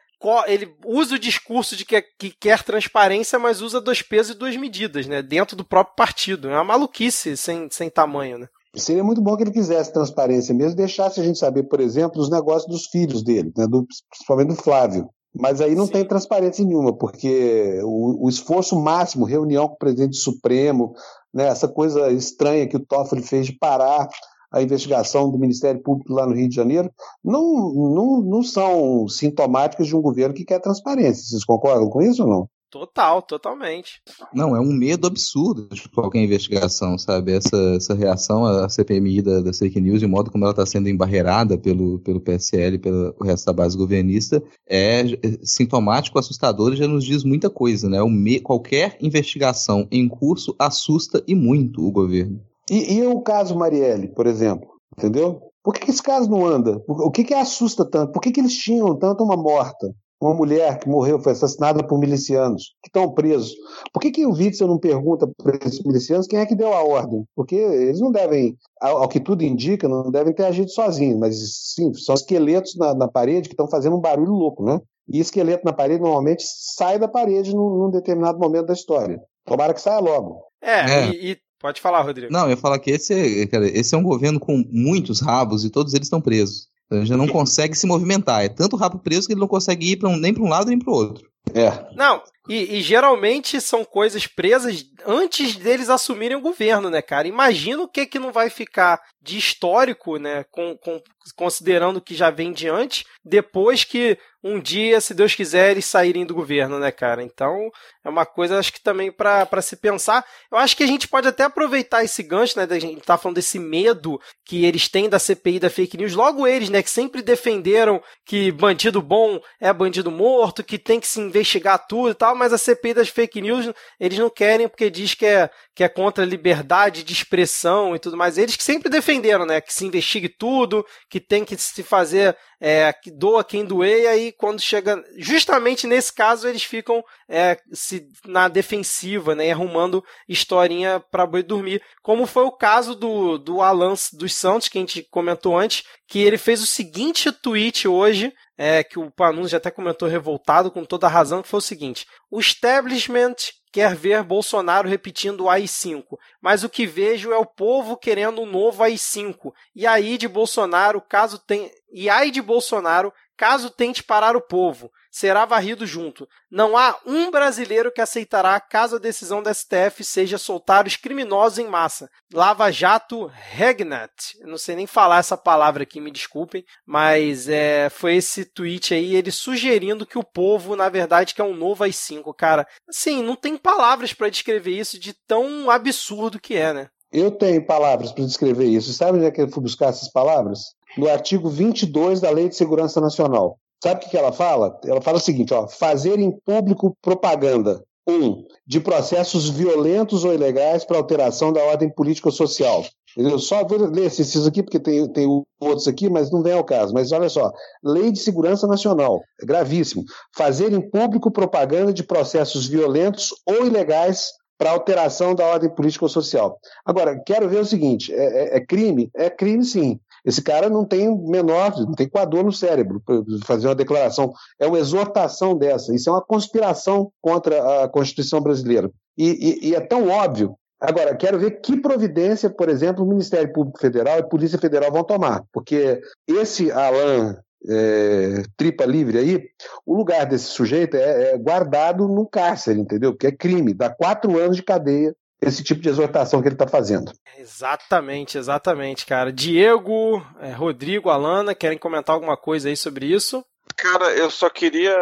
[0.47, 4.55] ele usa o discurso de que, que, quer transparência, mas usa dois pesos e duas
[4.55, 5.21] medidas, né?
[5.21, 6.49] Dentro do próprio partido.
[6.49, 8.47] É uma maluquice sem, sem tamanho, né?
[8.75, 12.29] Seria muito bom que ele quisesse transparência mesmo, deixasse a gente saber, por exemplo, os
[12.29, 13.67] negócios dos filhos dele, né?
[13.67, 15.09] do, principalmente do Flávio.
[15.35, 15.93] Mas aí não Sim.
[15.93, 20.93] tem transparência nenhuma, porque o, o, esforço máximo, reunião com o presidente Supremo,
[21.33, 24.07] né, essa coisa estranha que o Toffoli fez de parar
[24.53, 26.91] a investigação do Ministério Público lá no Rio de Janeiro,
[27.23, 31.23] não, não, não são sintomáticas de um governo que quer transparência.
[31.23, 32.49] Vocês concordam com isso ou não?
[32.73, 34.01] Total, totalmente.
[34.33, 37.31] Não, é um medo absurdo de qualquer investigação, sabe?
[37.31, 40.65] Essa, essa reação à CPMI da, da fake news e o modo como ela está
[40.65, 45.03] sendo embarreirada pelo, pelo PSL e pelo resto da base governista é
[45.43, 48.01] sintomático, assustador e já nos diz muita coisa, né?
[48.01, 52.41] O me, qualquer investigação em curso assusta e muito o governo.
[52.69, 55.41] E, e o caso Marielle, por exemplo, entendeu?
[55.63, 56.81] Por que, que esse caso não anda?
[56.87, 58.11] O que, que assusta tanto?
[58.11, 59.93] Por que, que eles tinham tanto uma morta?
[60.21, 63.53] Uma mulher que morreu, foi assassinada por milicianos, que estão presos.
[63.91, 66.81] Por que, que o Witzel não pergunta para esses milicianos quem é que deu a
[66.81, 67.25] ordem?
[67.35, 71.35] Porque eles não devem, ao, que tudo indica, não devem ter agido sozinhos, mas
[71.73, 74.79] sim, são esqueletos na, na parede que estão fazendo um barulho louco, né?
[75.09, 79.21] E esqueleto na parede normalmente sai da parede num, num determinado momento da história.
[79.45, 80.43] Tomara que saia logo.
[80.61, 81.09] É, é.
[81.09, 82.29] E, e, Pode falar, Rodrigo.
[82.29, 85.69] Não, eu ia falar que esse, cara, esse é um governo com muitos rabos e
[85.69, 86.67] todos eles estão presos.
[86.85, 88.43] Então, ele já não consegue se movimentar.
[88.43, 90.77] É tanto rabo preso que ele não consegue ir um, nem para um lado nem
[90.77, 91.25] para o outro.
[91.53, 91.71] É.
[91.95, 97.27] Não, e, e, geralmente são coisas presas antes deles assumirem o governo, né, cara?
[97.27, 101.01] Imagina o que que não vai ficar de histórico, né, com, com,
[101.35, 106.25] considerando que já vem de antes, depois que um dia, se Deus quiser, eles saírem
[106.25, 107.23] do governo, né, cara?
[107.23, 107.71] Então,
[108.03, 110.25] é uma coisa, acho que também para se pensar.
[110.51, 113.37] Eu acho que a gente pode até aproveitar esse gancho, né, da gente tá falando
[113.37, 116.13] desse medo que eles têm da CPI da fake news.
[116.13, 121.07] Logo eles, né, que sempre defenderam que bandido bom é bandido morto, que tem que
[121.07, 124.67] se investigar tudo e tal tal, mas a CPI das fake news eles não querem
[124.67, 128.37] porque diz que é, que é contra a liberdade de expressão e tudo mais.
[128.37, 129.61] Eles que sempre defenderam, né?
[129.61, 132.35] Que se investigue tudo, que tem que se fazer,
[132.65, 135.03] é, doa quem doer, e aí quando chega.
[135.17, 139.51] Justamente nesse caso, eles ficam é, se, na defensiva, né?
[139.51, 141.83] Arrumando historinha para boi dormir.
[142.01, 146.19] Como foi o caso do, do Alan dos Santos, que a gente comentou antes, que
[146.19, 151.05] ele fez o seguinte tweet hoje é, que o Panunzi até comentou revoltado com toda
[151.05, 153.35] a razão, que foi o seguinte: o establishment
[153.73, 158.45] quer ver Bolsonaro repetindo o AI-5, mas o que vejo é o povo querendo um
[158.45, 159.51] novo AI-5.
[159.75, 163.11] E aí de Bolsonaro, caso tenha, e aí de Bolsonaro,
[163.43, 166.25] caso tente parar o povo será varrido junto.
[166.49, 171.59] Não há um brasileiro que aceitará caso a decisão da STF seja soltar os criminosos
[171.59, 172.09] em massa.
[172.33, 174.39] Lava Jato Regnat.
[174.43, 179.13] Não sei nem falar essa palavra aqui, me desculpem, mas é, foi esse tweet aí,
[179.13, 182.33] ele sugerindo que o povo, na verdade, quer um novo AI-5.
[182.37, 186.89] Cara, assim, não tem palavras para descrever isso de tão absurdo que é, né?
[187.11, 188.91] Eu tenho palavras para descrever isso.
[188.93, 190.73] Sabe onde é que eu fui buscar essas palavras?
[190.97, 193.57] No artigo 22 da Lei de Segurança Nacional.
[193.83, 194.79] Sabe o que ela fala?
[194.85, 197.83] Ela fala o seguinte: ó, fazer em público propaganda.
[198.05, 202.83] Um, de processos violentos ou ilegais para alteração da ordem política ou social.
[203.15, 205.25] Eu só vou ler esses aqui, porque tem, tem
[205.59, 206.93] outros aqui, mas não vem ao caso.
[206.93, 207.51] Mas olha só:
[207.83, 210.03] Lei de Segurança Nacional, é gravíssimo.
[210.35, 216.09] Fazer em público propaganda de processos violentos ou ilegais para alteração da ordem política ou
[216.09, 216.57] social.
[216.85, 219.09] Agora, quero ver o seguinte: é, é, é crime?
[219.15, 219.99] É crime, sim.
[220.25, 224.31] Esse cara não tem menor, não tem coador no cérebro para fazer uma declaração.
[224.59, 225.93] É uma exortação dessa.
[225.93, 228.89] Isso é uma conspiração contra a Constituição brasileira.
[229.17, 230.55] E, e, e é tão óbvio.
[230.79, 234.91] Agora, quero ver que providência, por exemplo, o Ministério Público Federal e a Polícia Federal
[234.91, 235.43] vão tomar.
[235.51, 237.35] Porque esse Alain
[237.69, 239.43] é, tripa livre aí,
[239.85, 243.11] o lugar desse sujeito é, é, guardado no cárcere, entendeu?
[243.11, 246.67] Porque é crime, dá quatro anos de cadeia esse tipo de exortação que ele está
[246.67, 247.11] fazendo.
[247.37, 249.31] Exatamente, exatamente, cara.
[249.31, 253.45] Diego, é, Rodrigo, Alana, querem comentar alguma coisa aí sobre isso?
[253.75, 254.95] Cara, eu só queria.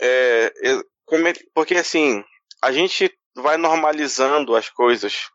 [0.00, 0.52] É,
[1.54, 2.24] porque assim,
[2.62, 5.28] a gente vai normalizando as coisas.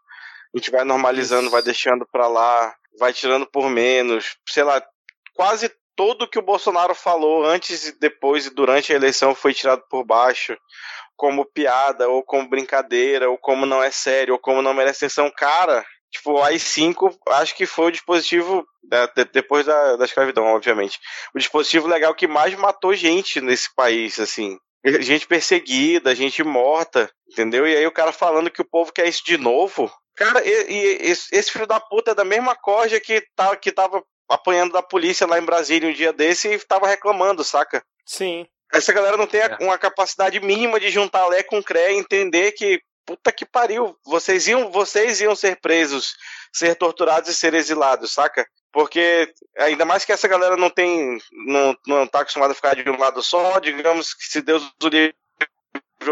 [0.53, 1.51] A gente vai normalizando, isso.
[1.51, 4.37] vai deixando pra lá, vai tirando por menos.
[4.47, 4.81] Sei lá,
[5.35, 9.83] quase tudo que o Bolsonaro falou antes e depois e durante a eleição foi tirado
[9.89, 10.57] por baixo
[11.19, 15.29] como piada, ou como brincadeira, ou como não é sério, ou como não merece atenção,
[15.29, 20.97] cara, tipo, o i5 acho que foi o dispositivo, né, depois da, da escravidão, obviamente,
[21.35, 24.57] o dispositivo legal que mais matou gente nesse país, assim.
[25.01, 27.67] Gente perseguida, gente morta, entendeu?
[27.67, 29.91] E aí o cara falando que o povo quer isso de novo.
[30.15, 34.01] Cara, e, e esse filho da puta é da mesma corja que, tá, que tava
[34.29, 37.83] apanhando da polícia lá em Brasília um dia desse e tava reclamando, saca?
[38.05, 38.47] Sim.
[38.71, 39.57] Essa galera não tem é.
[39.61, 44.47] uma capacidade mínima de juntar Lé com Cré e entender que, puta que pariu, vocês
[44.47, 46.15] iam, vocês iam ser presos,
[46.53, 48.47] ser torturados e ser exilados, saca?
[48.71, 52.87] Porque, ainda mais que essa galera não tem, não, não tá acostumada a ficar de
[52.87, 55.15] um lado só, digamos que se Deus o livre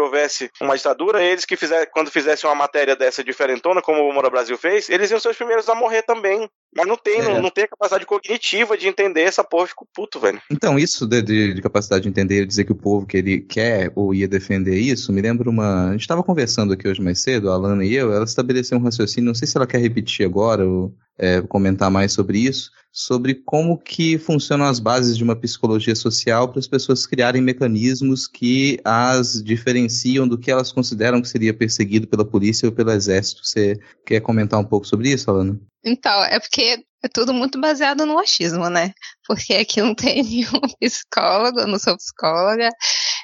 [0.00, 4.30] houvesse uma ditadura, eles que fizer, quando fizessem uma matéria dessa diferentona, como o Mora
[4.30, 6.48] Brasil fez, eles iam ser os primeiros a morrer também.
[6.76, 7.22] Mas não tem, é.
[7.22, 10.40] não, não, tem a capacidade cognitiva de entender essa porra, eu fico puto, velho.
[10.50, 13.90] Então, isso de, de, de, capacidade de entender, dizer que o povo que ele quer
[13.96, 15.88] ou ia defender isso, me lembra uma.
[15.88, 18.82] A gente estava conversando aqui hoje mais cedo, a Alana e eu, ela estabeleceu um
[18.82, 23.32] raciocínio, não sei se ela quer repetir agora ou é, comentar mais sobre isso, sobre
[23.32, 28.80] como que funcionam as bases de uma psicologia social para as pessoas criarem mecanismos que
[28.84, 33.46] as diferenciam do que elas consideram que seria perseguido pela polícia ou pelo exército.
[33.46, 35.60] Você quer comentar um pouco sobre isso, Alana?
[35.84, 38.92] Então, é porque é tudo muito baseado no achismo, né?
[39.28, 42.68] Porque aqui não tem nenhum psicólogo, eu não sou psicóloga,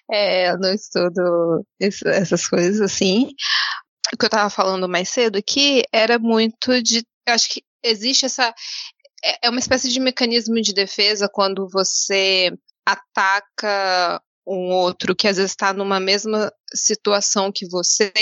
[0.09, 3.30] é, eu não estudo essas coisas assim.
[4.14, 6.98] O que eu estava falando mais cedo aqui era muito de.
[7.26, 8.55] Eu acho que existe essa
[9.24, 12.52] é, é uma espécie de mecanismo de defesa quando você
[12.86, 18.12] ataca um outro que às vezes está numa mesma situação que você,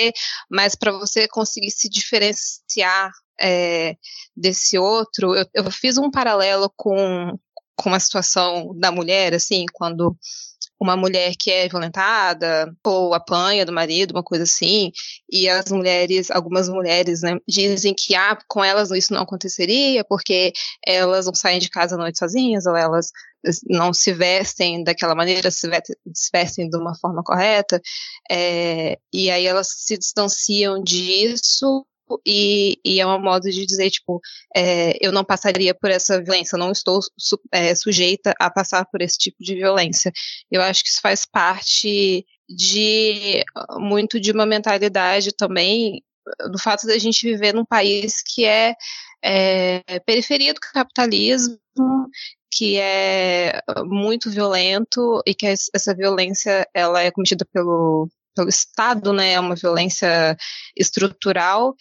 [0.49, 3.11] mas para você conseguir se diferenciar
[3.41, 3.97] é,
[4.37, 7.37] desse outro, eu, eu, fiz um paralelo com,
[7.75, 10.17] com a situação da mulher, assim, quando
[10.83, 14.91] uma mulher que é violentada ou apanha do marido, uma coisa assim,
[15.31, 20.53] e as mulheres, algumas mulheres, né, dizem que ah, com elas isso não aconteceria porque
[20.87, 23.11] elas não saem de casa à noite sozinhas ou elas
[23.69, 25.69] não se vestem daquela maneira, se
[26.33, 27.81] vestem de uma forma correta,
[28.31, 31.85] é, e aí elas se distanciam disso
[32.27, 34.21] e, e, é um modo de dizer, tipo,
[34.55, 39.01] é, eu não passaria por essa violência, não estou su, é, sujeita a passar por
[39.03, 40.13] esse tipo de violência.
[40.51, 43.45] Eu acho que isso faz parte de
[43.79, 46.03] muito de uma mentalidade também
[46.51, 48.75] do fato da gente viver num país que é,
[49.23, 51.59] é periferia do capitalismo,
[52.51, 59.33] que é muito violento e que essa violência ela é cometida pelo, pelo Estado, né?
[59.33, 60.37] É uma violência
[60.77, 61.75] estrutural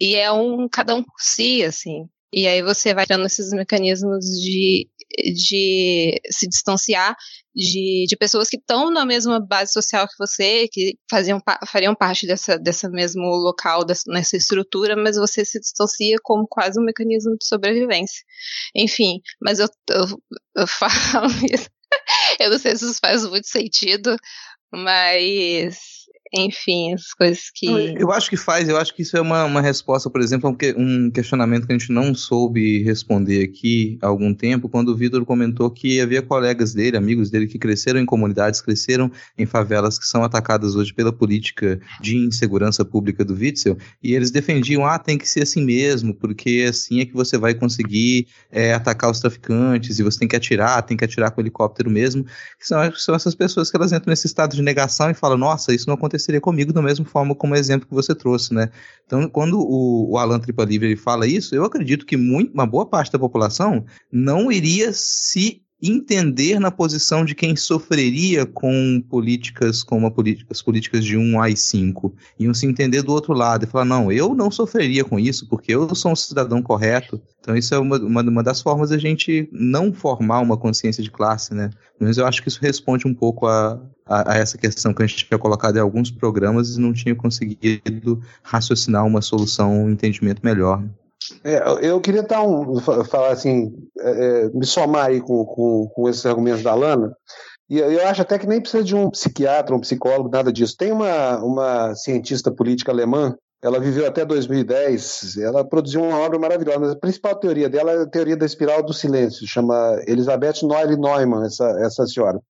[0.00, 2.08] e é um cada um por si, assim.
[2.32, 4.86] E aí você vai tendo esses mecanismos de,
[5.34, 7.16] de se distanciar
[7.54, 12.26] de, de pessoas que estão na mesma base social que você, que faziam, fariam parte
[12.26, 17.36] dessa, dessa mesmo local, dessa, nessa estrutura, mas você se distancia como quase um mecanismo
[17.38, 18.22] de sobrevivência.
[18.76, 20.06] Enfim, mas eu, eu,
[20.56, 21.68] eu falo isso.
[22.38, 24.16] Eu não sei se isso faz muito sentido,
[24.72, 25.97] mas
[26.32, 27.66] enfim, as coisas que.
[27.66, 30.80] Eu acho que faz, eu acho que isso é uma, uma resposta, por exemplo, a
[30.80, 35.24] um questionamento que a gente não soube responder aqui há algum tempo, quando o Vitor
[35.24, 40.06] comentou que havia colegas dele, amigos dele, que cresceram em comunidades, cresceram em favelas que
[40.06, 45.16] são atacadas hoje pela política de insegurança pública do Witzel, e eles defendiam, ah, tem
[45.16, 49.98] que ser assim mesmo, porque assim é que você vai conseguir é, atacar os traficantes,
[49.98, 52.24] e você tem que atirar, tem que atirar com helicóptero mesmo.
[52.60, 55.86] São, são essas pessoas que elas entram nesse estado de negação e falam, nossa, isso
[55.86, 58.70] não aconteceu aconteceria comigo da mesma forma como o exemplo que você trouxe, né?
[59.06, 62.84] Então, quando o, o Alan Tripa Livre fala isso, eu acredito que muito, uma boa
[62.84, 70.12] parte da população não iria se entender na posição de quem sofreria com políticas como
[70.50, 72.12] as políticas de um AI-5.
[72.38, 75.72] Iam se entender do outro lado e falar, não, eu não sofreria com isso, porque
[75.74, 77.20] eu sou um cidadão correto.
[77.40, 81.10] Então isso é uma, uma, uma das formas da gente não formar uma consciência de
[81.10, 81.70] classe, né?
[82.00, 85.06] Mas eu acho que isso responde um pouco a, a, a essa questão que a
[85.06, 90.40] gente tinha colocado em alguns programas e não tinha conseguido raciocinar uma solução, um entendimento
[90.44, 90.82] melhor.
[91.44, 96.08] É, eu queria dar um, falar assim, é, é, me somar aí com, com, com
[96.08, 97.14] esses argumentos da Lana,
[97.68, 100.74] e eu acho até que nem precisa de um psiquiatra, um psicólogo, nada disso.
[100.76, 106.78] Tem uma, uma cientista política alemã, ela viveu até 2010, ela produziu uma obra maravilhosa,
[106.78, 110.96] mas a principal teoria dela é a teoria da espiral do silêncio, chama Elizabeth Noelle
[110.96, 112.38] Neumann, essa, essa senhora.
[112.38, 112.42] O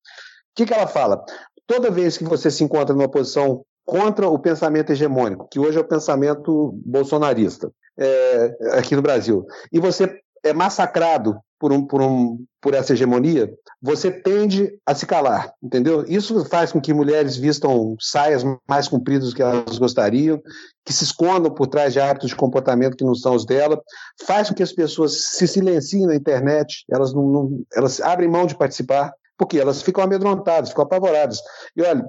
[0.55, 1.23] que, que ela fala?
[1.67, 5.81] Toda vez que você se encontra numa posição contra o pensamento hegemônico, que hoje é
[5.81, 12.45] o pensamento bolsonarista, é, aqui no Brasil, e você é massacrado por, um, por, um,
[12.61, 16.05] por essa hegemonia, você tende a se calar, entendeu?
[16.07, 20.41] Isso faz com que mulheres vistam saias mais compridas do que elas gostariam,
[20.85, 23.81] que se escondam por trás de hábitos de comportamento que não são os dela,
[24.25, 28.45] faz com que as pessoas se silenciem na internet, elas, não, não elas abrem mão
[28.45, 31.39] de participar, porque elas ficam amedrontadas, ficam apavoradas.
[31.75, 32.05] E olha,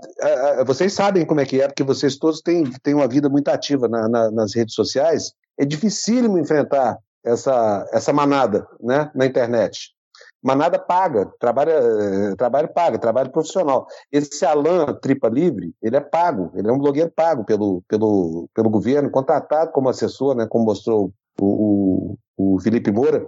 [0.67, 3.89] vocês sabem como é que é, porque vocês todos têm, têm uma vida muito ativa
[3.89, 5.33] na, na, nas redes sociais.
[5.61, 9.91] É dificílimo enfrentar essa, essa manada né, na internet.
[10.43, 13.87] Manada paga, trabalho, eh, trabalho paga, trabalho profissional.
[14.11, 18.71] Esse Alan Tripa Livre, ele é pago, ele é um blogueiro pago pelo, pelo, pelo
[18.71, 23.27] governo, contratado como assessor, né, como mostrou o, o, o Felipe Moura.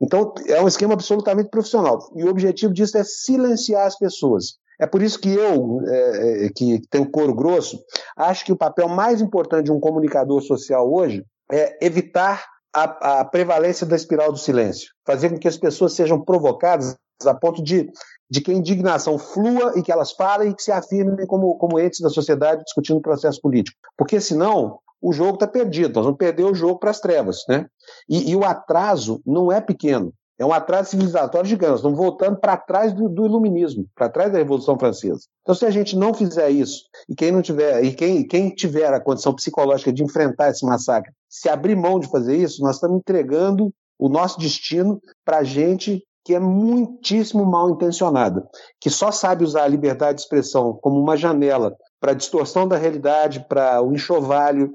[0.00, 2.00] Então, é um esquema absolutamente profissional.
[2.16, 4.58] E o objetivo disso é silenciar as pessoas.
[4.80, 7.80] É por isso que eu, é, que tenho couro grosso,
[8.16, 12.44] acho que o papel mais importante de um comunicador social hoje é evitar
[12.74, 16.96] a, a, prevalência da espiral do silêncio, fazer com que as pessoas sejam provocadas
[17.26, 17.90] a ponto de,
[18.30, 21.78] de que a indignação flua e que elas falem e que se afirmem como, como
[21.78, 23.76] entes da sociedade discutindo o processo político.
[23.96, 27.44] Porque senão o jogo está perdido, nós vamos perder o jogo para as trevas.
[27.48, 27.66] Né?
[28.08, 32.38] E, e, o atraso não é pequeno, é um atraso civilizatório gigante, nós estamos voltando
[32.38, 35.20] para trás do, do iluminismo, para trás da Revolução Francesa.
[35.42, 38.90] Então, se a gente não fizer isso, e quem não tiver, e quem, quem tiver
[38.90, 42.96] a condição psicológica de enfrentar esse massacre, se abrir mão de fazer isso, nós estamos
[42.96, 48.48] entregando o nosso destino para gente que é muitíssimo mal intencionada,
[48.80, 52.78] que só sabe usar a liberdade de expressão como uma janela para a distorção da
[52.78, 54.72] realidade, para o enxovalho,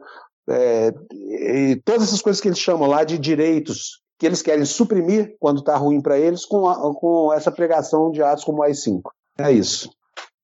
[0.48, 5.36] é, e todas essas coisas que eles chamam lá de direitos, que eles querem suprimir
[5.40, 9.02] quando está ruim para eles, com, a, com essa pregação de atos como o AI-5.
[9.38, 9.90] É isso.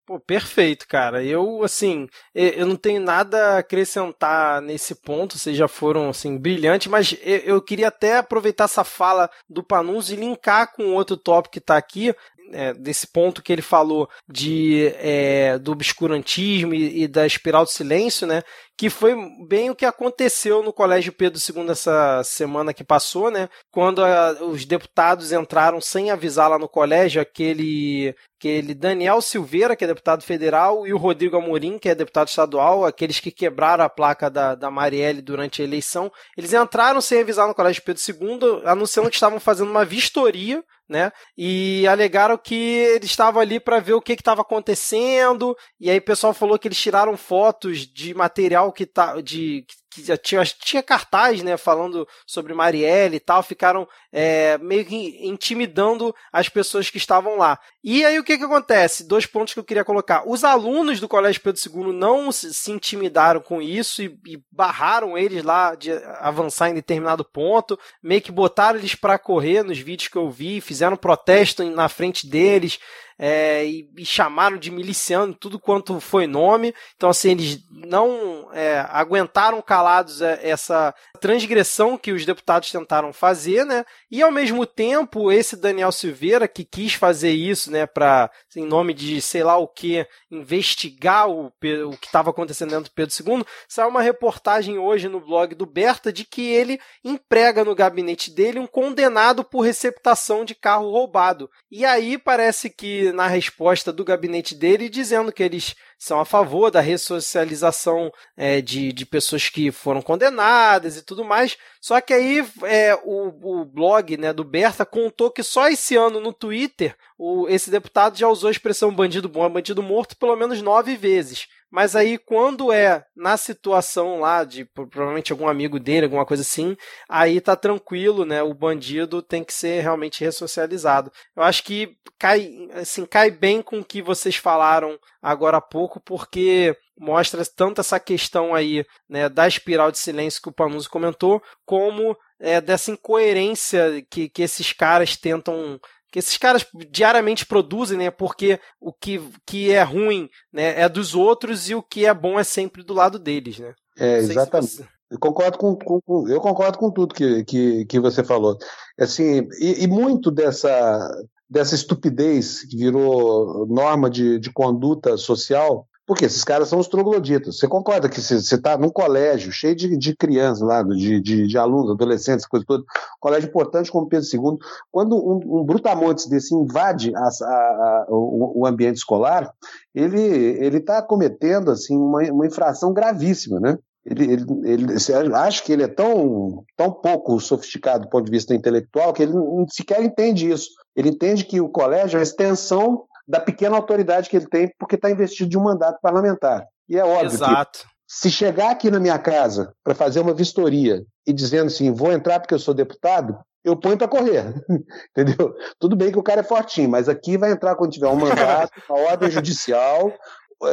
[0.06, 1.24] Pô, perfeito, cara.
[1.24, 6.88] Eu, assim, eu não tenho nada a acrescentar nesse ponto, vocês já foram, assim, brilhantes,
[6.88, 11.60] mas eu queria até aproveitar essa fala do Panunzi e linkar com outro tópico que
[11.60, 12.14] está aqui,
[12.54, 17.70] é, desse ponto que ele falou de é, do obscurantismo e, e, da espiral do
[17.70, 18.42] silêncio, né?
[18.78, 19.16] Que foi
[19.48, 23.50] bem o que aconteceu no Colégio Pedro II essa semana que passou, né?
[23.72, 29.84] Quando a, os deputados entraram sem avisar lá no colégio, aquele, aquele Daniel Silveira, que
[29.84, 33.90] é deputado federal, e o Rodrigo Amorim, que é deputado estadual, aqueles que quebraram a
[33.90, 38.64] placa da, da Marielle durante a eleição, eles entraram sem avisar no Colégio Pedro II,
[38.66, 41.10] anunciando que estavam fazendo uma vistoria né?
[41.38, 45.56] E alegaram que eles estavam ali para ver o que estava acontecendo.
[45.80, 50.04] E aí o pessoal falou que eles tiraram fotos de material que tá de que
[50.04, 56.16] já tinha, tinha cartaz, né, falando sobre Marielle e tal, ficaram é, meio que intimidando
[56.32, 57.60] as pessoas que estavam lá.
[57.84, 59.08] E aí o que que acontece?
[59.08, 60.24] Dois pontos que eu queria colocar.
[60.26, 65.18] Os alunos do Colégio Pedro II não se, se intimidaram com isso e, e, barraram
[65.18, 70.08] eles lá de avançar em determinado ponto, meio que botaram eles para correr nos vídeos
[70.08, 72.80] que eu vi, fizeram protesto na frente deles,
[73.18, 76.74] é, e, e, chamaram de miliciano tudo quanto foi nome.
[76.96, 83.66] Então, assim, eles não é, aguentaram calados é, essa transgressão que os deputados tentaram fazer,
[83.66, 83.86] né?
[84.10, 88.94] E ao mesmo tempo, esse Daniel Silveira que quis fazer isso, né, para em nome
[88.94, 93.46] de sei lá o que investigar o, o que estava acontecendo dentro do Pedro II,
[93.68, 98.60] saiu uma reportagem hoje no blog do Berta de que ele emprega no gabinete dele
[98.60, 101.50] um condenado por receptação de carro roubado.
[101.70, 106.70] E aí parece que na resposta do gabinete dele dizendo que eles são a favor
[106.70, 111.58] da ressocialização é, de, de pessoas que foram condenadas e tudo mais.
[111.80, 116.20] Só que aí é, o, o blog né, do Berta contou que só esse ano
[116.20, 120.36] no Twitter o, esse deputado já usou a expressão bandido bom é bandido morto pelo
[120.36, 121.48] menos nove vezes.
[121.72, 126.76] Mas aí, quando é na situação lá de provavelmente algum amigo dele, alguma coisa assim,
[127.08, 128.44] aí tá tranquilo, né?
[128.44, 131.12] O bandido tem que ser realmente ressocializado.
[131.36, 136.02] Eu acho que cai, assim, cai bem com o que vocês falaram agora há pouco,
[136.02, 141.42] porque mostra tanto essa questão aí, né, da espiral de silêncio que o Panuso comentou,
[141.66, 145.80] como é, dessa incoerência que, que esses caras tentam
[146.12, 148.12] que esses caras diariamente produzem, né?
[148.12, 152.40] Porque o que, que é ruim né, é dos outros e o que é bom
[152.40, 153.74] é sempre do lado deles, né?
[153.98, 154.76] É, exatamente.
[154.76, 154.86] Você...
[155.10, 158.58] Eu concordo com, com, eu concordo com tudo que, que, que você falou.
[158.98, 161.10] Assim, e, e, muito dessa,
[161.50, 167.58] dessa estupidez que virou norma de, de conduta social porque esses caras são os trogloditas.
[167.58, 171.58] Você concorda que você está num colégio cheio de, de crianças lá, de, de, de,
[171.58, 172.84] alunos, adolescentes, coisa toda,
[173.20, 174.58] colégio importante como Pedro II,
[174.92, 179.54] quando um, um brutamontes desse invade a, a, a, o, o, ambiente escolar,
[179.94, 183.78] ele está cometendo assim, uma, uma infração gravíssima, né?
[184.04, 188.56] Ele, ele, ele, acha que ele é tão, tão pouco sofisticado do ponto de vista
[188.56, 189.34] intelectual que ele
[189.70, 190.72] sequer entende isso.
[190.96, 194.96] Ele entende que o colégio é a extensão da pequena autoridade que ele tem, porque
[194.96, 196.66] está investido de um mandato parlamentar.
[196.90, 197.80] E é óbvio Exato.
[197.80, 202.12] que se chegar aqui na minha casa para fazer uma vistoria e dizendo assim, vou
[202.12, 204.54] entrar porque eu sou deputado, eu ponho para correr,
[205.16, 205.56] entendeu?
[205.80, 208.72] Tudo bem que o cara é fortinho, mas aqui vai entrar quando tiver um mandato,
[208.90, 210.12] a ordem judicial,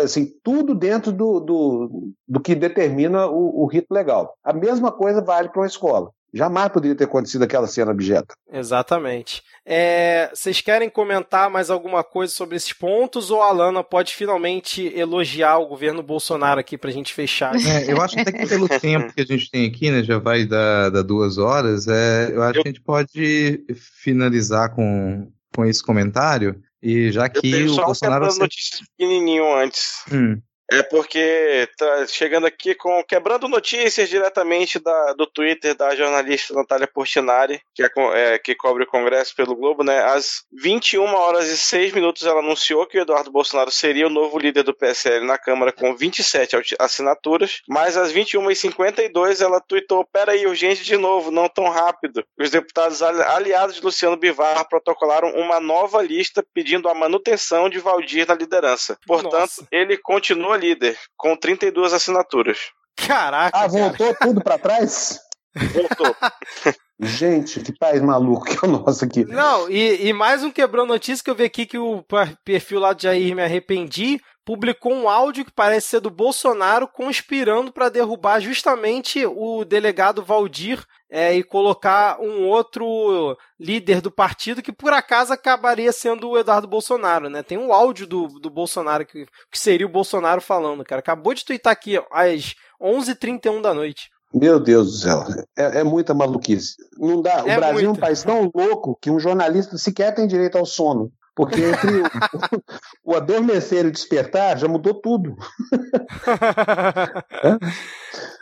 [0.03, 4.35] assim, tudo dentro do, do, do que determina o, o rito legal.
[4.43, 6.11] A mesma coisa vale para uma escola.
[6.32, 8.34] Jamais poderia ter acontecido aquela cena abjeta.
[8.52, 9.42] Exatamente.
[9.64, 14.92] É, vocês querem comentar mais alguma coisa sobre esses pontos ou a Alana pode finalmente
[14.94, 17.55] elogiar o governo Bolsonaro aqui para a gente fechar?
[17.55, 20.44] É, eu acho até que pelo tempo que a gente tem aqui, né, já vai
[20.44, 23.64] dar, dar duas horas, é, eu acho que a gente pode
[24.02, 26.62] finalizar com, com esse comentário.
[26.82, 28.26] E já que eu o só Bolsonaro.
[28.26, 30.05] Uma notícia pequenininho antes.
[30.12, 30.40] Hum.
[30.70, 36.86] É porque tá chegando aqui com quebrando notícias diretamente da, do Twitter da jornalista Natália
[36.86, 40.01] Portinari, que, é, é, que cobre o Congresso pelo Globo, né?
[40.05, 44.39] Às 21 horas e 6 minutos ela anunciou que o Eduardo Bolsonaro seria o novo
[44.39, 50.05] líder do PSL na Câmara com 27 assinaturas, mas às 21 e 52 ela tweetou:
[50.05, 52.23] peraí, urgente de novo, não tão rápido.
[52.39, 58.27] Os deputados aliados de Luciano Bivar protocolaram uma nova lista pedindo a manutenção de Valdir
[58.28, 58.99] na liderança.
[59.07, 59.69] Portanto, Nossa.
[59.73, 62.59] ele continua líder, com 32 assinaturas.
[62.97, 63.59] Caraca!
[63.59, 64.18] Ah, voltou cara.
[64.20, 65.20] tudo para trás?
[65.55, 66.14] Voltou.
[67.01, 69.24] Gente, que país maluco que é o nosso aqui.
[69.24, 72.05] Não, e, e mais um quebrou notícia que eu vi aqui que o
[72.44, 77.70] perfil lá de Jair Me Arrependi publicou um áudio que parece ser do Bolsonaro conspirando
[77.70, 84.73] para derrubar justamente o delegado Valdir é, e colocar um outro líder do partido que
[84.73, 87.43] por acaso acabaria sendo o Eduardo Bolsonaro, né?
[87.43, 91.01] Tem um áudio do, do Bolsonaro que, que seria o Bolsonaro falando, cara.
[91.01, 94.09] Acabou de twittar aqui ó, às 11h31 da noite.
[94.33, 95.27] Meu Deus do céu,
[95.59, 96.77] é, é muita maluquice.
[96.97, 97.45] Não dá.
[97.45, 100.65] O É Brasil é um país tão louco que um jornalista sequer tem direito ao
[100.65, 101.12] sono.
[101.39, 102.02] Porque entre o,
[103.12, 105.36] o adormecer e o despertar já mudou tudo.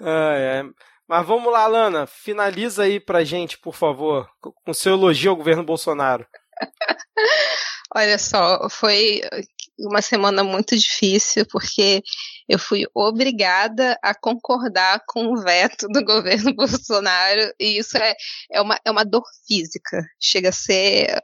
[0.00, 0.70] Ai, ai.
[1.06, 5.62] Mas vamos lá, Lana, finaliza aí pra gente, por favor, com seu elogio ao governo
[5.62, 6.26] Bolsonaro.
[7.94, 9.20] Olha só, foi
[9.78, 12.02] uma semana muito difícil, porque
[12.48, 18.14] eu fui obrigada a concordar com o veto do governo Bolsonaro, e isso é,
[18.50, 20.04] é, uma, é uma dor física.
[20.20, 21.18] Chega a ser,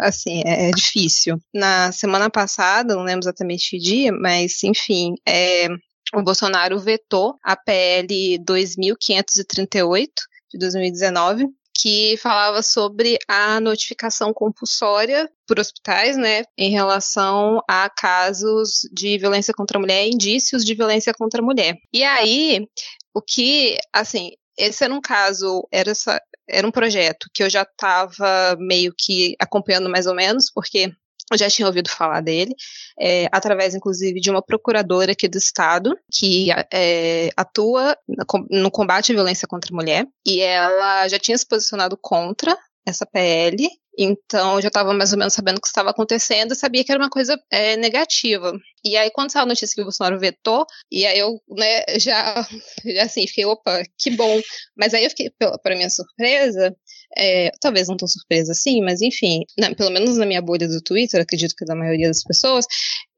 [0.00, 1.38] assim, é, é difícil.
[1.54, 5.68] Na semana passada, não lembro exatamente que dia, mas, enfim, é,
[6.14, 10.12] o Bolsonaro vetou a PL 2538
[10.50, 11.48] de 2019,
[11.82, 19.52] que falava sobre a notificação compulsória por hospitais, né, em relação a casos de violência
[19.52, 21.76] contra a mulher, indícios de violência contra a mulher.
[21.92, 22.68] E aí,
[23.12, 27.62] o que, assim, esse era um caso, era, essa, era um projeto que eu já
[27.62, 30.92] estava meio que acompanhando mais ou menos, porque
[31.34, 32.54] eu já tinha ouvido falar dele,
[32.98, 37.96] é, através, inclusive, de uma procuradora aqui do Estado, que é, atua
[38.50, 42.56] no combate à violência contra a mulher, e ela já tinha se posicionado contra
[42.86, 43.68] essa PL,
[43.98, 47.00] então eu já estava mais ou menos sabendo o que estava acontecendo sabia que era
[47.00, 48.52] uma coisa é, negativa.
[48.84, 52.34] E aí, quando saiu a notícia que o Bolsonaro vetou, e aí eu, né, já,
[52.84, 54.40] já assim, fiquei, opa, que bom.
[54.76, 55.30] Mas aí eu fiquei,
[55.62, 56.74] para minha surpresa,
[57.16, 60.80] é, talvez não tão surpresa assim, mas enfim, na, pelo menos na minha bolha do
[60.80, 62.66] Twitter, acredito que da maioria das pessoas,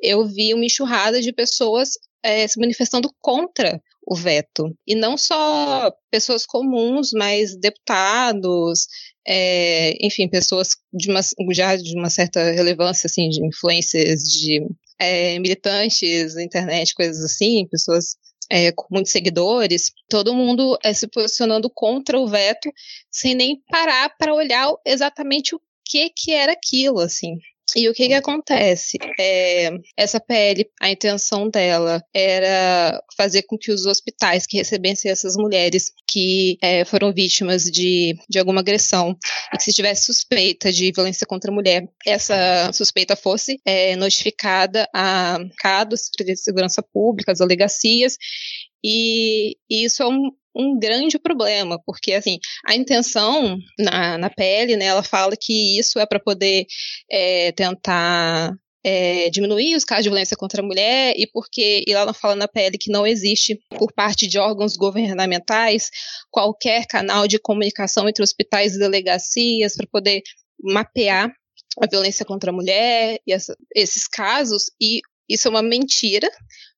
[0.01, 1.91] eu vi uma enxurrada de pessoas
[2.23, 4.75] é, se manifestando contra o veto.
[4.87, 8.87] E não só pessoas comuns, mas deputados,
[9.27, 11.21] é, enfim, pessoas de uma,
[11.53, 14.67] já de uma certa relevância, assim, de influências de
[14.99, 18.17] é, militantes internet, coisas assim, pessoas
[18.51, 22.73] é, com muitos seguidores, todo mundo é, se posicionando contra o veto,
[23.11, 27.39] sem nem parar para olhar exatamente o que que era aquilo, assim.
[27.77, 28.99] E o que que acontece?
[29.19, 35.37] É, essa PL, a intenção dela era fazer com que os hospitais que recebessem essas
[35.37, 39.17] mulheres que é, foram vítimas de, de alguma agressão
[39.53, 44.89] e que se tivesse suspeita de violência contra a mulher, essa suspeita fosse é, notificada
[44.95, 48.17] a CADO, Secretaria de Segurança Pública, as delegacias,
[48.85, 54.77] e, e isso é um, um grande problema, porque assim, a intenção na, na PL,
[54.77, 56.67] né, ela fala que isso é para poder
[57.11, 58.53] é, tentar
[58.85, 62.47] é, diminuir os casos de violência contra a mulher e porque e ela fala na
[62.47, 65.89] PL que não existe por parte de órgãos governamentais
[66.31, 70.23] qualquer canal de comunicação entre hospitais e delegacias para poder
[70.63, 71.33] mapear
[71.81, 76.31] a violência contra a mulher e essa, esses casos e isso é uma mentira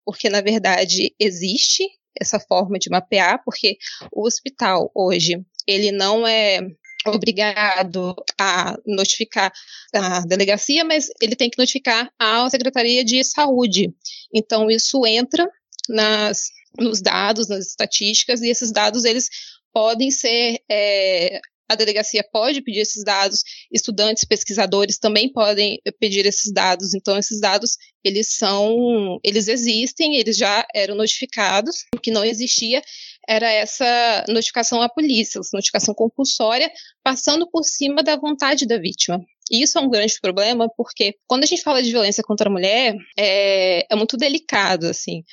[0.06, 1.84] porque na verdade existe
[2.18, 3.76] essa forma de mapear, porque
[4.12, 6.60] o hospital hoje, ele não é
[7.06, 9.52] obrigado a notificar
[9.94, 13.94] a delegacia, mas ele tem que notificar a Secretaria de Saúde.
[14.32, 15.46] Então isso entra
[15.88, 19.28] nas, nos dados, nas estatísticas, e esses dados eles
[19.72, 26.52] podem ser é, a delegacia pode pedir esses dados, estudantes, pesquisadores também podem pedir esses
[26.52, 26.94] dados.
[26.94, 31.84] Então, esses dados, eles são, eles existem, eles já eram notificados.
[31.94, 32.82] O que não existia
[33.28, 36.70] era essa notificação à polícia, essa notificação compulsória,
[37.02, 39.20] passando por cima da vontade da vítima.
[39.50, 42.52] E isso é um grande problema, porque quando a gente fala de violência contra a
[42.52, 45.24] mulher, é, é muito delicado, assim.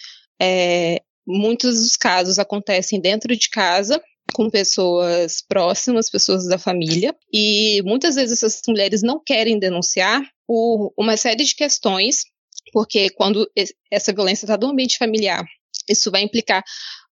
[0.42, 4.02] É, muitos dos casos acontecem dentro de casa,
[4.34, 10.94] com pessoas próximas, pessoas da família, e muitas vezes essas mulheres não querem denunciar por
[10.98, 12.24] uma série de questões,
[12.72, 13.50] porque quando
[13.92, 15.46] essa violência está no ambiente familiar,
[15.90, 16.64] isso vai implicar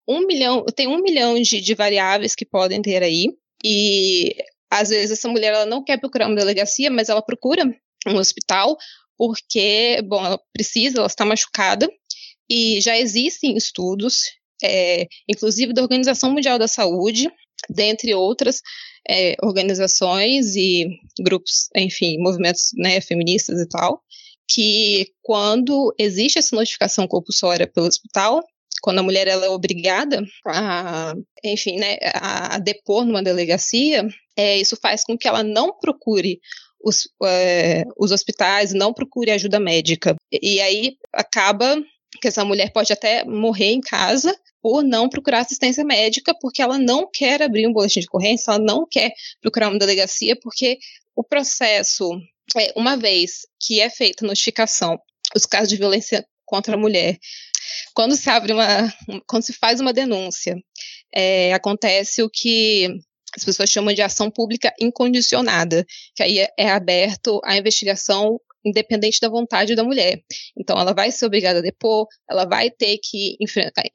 [0.08, 3.28] um milhão, tem um milhão de, de variáveis que podem ter aí,
[3.64, 4.36] e
[4.70, 7.64] às vezes essa mulher ela não quer procurar uma delegacia, mas ela procura
[8.08, 8.78] um hospital
[9.18, 11.88] porque, bom, ela precisa, ela está machucada,
[12.50, 14.24] e já existem estudos
[14.62, 17.32] é, inclusive da Organização Mundial da Saúde,
[17.70, 18.62] dentre outras
[19.10, 20.88] é, organizações e
[21.20, 24.02] grupos, enfim, movimentos né, feministas e tal,
[24.48, 28.44] que quando existe essa notificação compulsória pelo hospital,
[28.82, 31.14] quando a mulher ela é obrigada a,
[31.44, 34.06] enfim, né, a, depor numa delegacia,
[34.36, 36.40] é, isso faz com que ela não procure
[36.84, 40.16] os, é, os hospitais, não procure ajuda médica.
[40.32, 41.82] E aí acaba
[42.24, 46.78] que essa mulher pode até morrer em casa por não procurar assistência médica, porque ela
[46.78, 50.80] não quer abrir um boletim de ocorrência, ela não quer procurar uma delegacia, porque
[51.14, 52.10] o processo,
[52.58, 54.98] é, uma vez que é feita a notificação,
[55.36, 57.20] os casos de violência contra a mulher,
[57.94, 58.94] quando se abre uma,
[59.28, 60.56] quando se faz uma denúncia,
[61.14, 62.88] é, acontece o que
[63.36, 65.86] as pessoas chamam de ação pública incondicionada,
[66.16, 70.22] que aí é, é aberto a investigação independente da vontade da mulher.
[70.58, 73.38] Então, ela vai ser obrigada a depor, ela vai ter que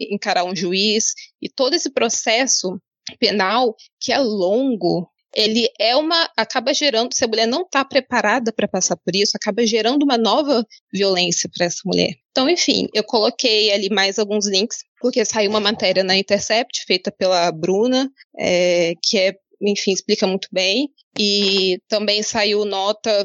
[0.00, 2.80] encarar um juiz, e todo esse processo
[3.18, 6.28] penal, que é longo, ele é uma.
[6.36, 10.16] acaba gerando, se a mulher não está preparada para passar por isso, acaba gerando uma
[10.16, 12.14] nova violência para essa mulher.
[12.30, 17.12] Então, enfim, eu coloquei ali mais alguns links, porque saiu uma matéria na Intercept, feita
[17.12, 20.88] pela Bruna, é, que é, enfim, explica muito bem.
[21.18, 23.24] E também saiu nota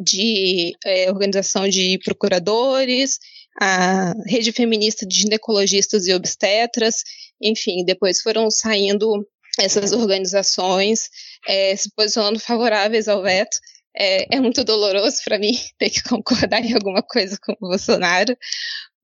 [0.00, 3.18] de é, organização de procuradores,
[3.60, 7.02] a rede feminista de ginecologistas e obstetras,
[7.40, 9.26] enfim, depois foram saindo
[9.58, 11.08] essas organizações
[11.46, 13.56] é, se posicionando favoráveis ao veto.
[13.96, 18.36] É, é muito doloroso para mim ter que concordar em alguma coisa com o Bolsonaro,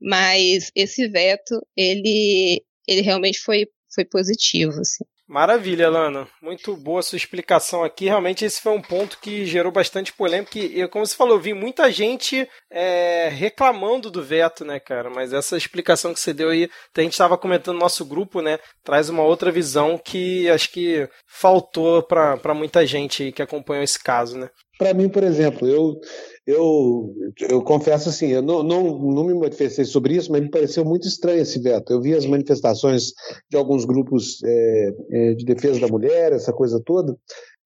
[0.01, 5.05] mas esse veto, ele, ele realmente foi, foi positivo, assim.
[5.31, 6.27] Maravilha, Lana.
[6.43, 8.07] Muito boa sua explicação aqui.
[8.07, 10.59] Realmente esse foi um ponto que gerou bastante polêmica.
[10.59, 15.09] E, como você falou, eu vi muita gente é, reclamando do veto, né, cara?
[15.09, 18.59] Mas essa explicação que você deu aí, a gente estava comentando no nosso grupo, né?
[18.83, 24.37] Traz uma outra visão que acho que faltou para muita gente que acompanhou esse caso,
[24.37, 24.51] né?
[24.81, 26.01] Para mim, por exemplo, eu,
[26.47, 27.15] eu,
[27.51, 31.07] eu confesso assim, eu não, não, não me manifestei sobre isso, mas me pareceu muito
[31.07, 31.93] estranho esse veto.
[31.93, 33.13] Eu vi as manifestações
[33.51, 37.15] de alguns grupos é, é, de defesa da mulher, essa coisa toda,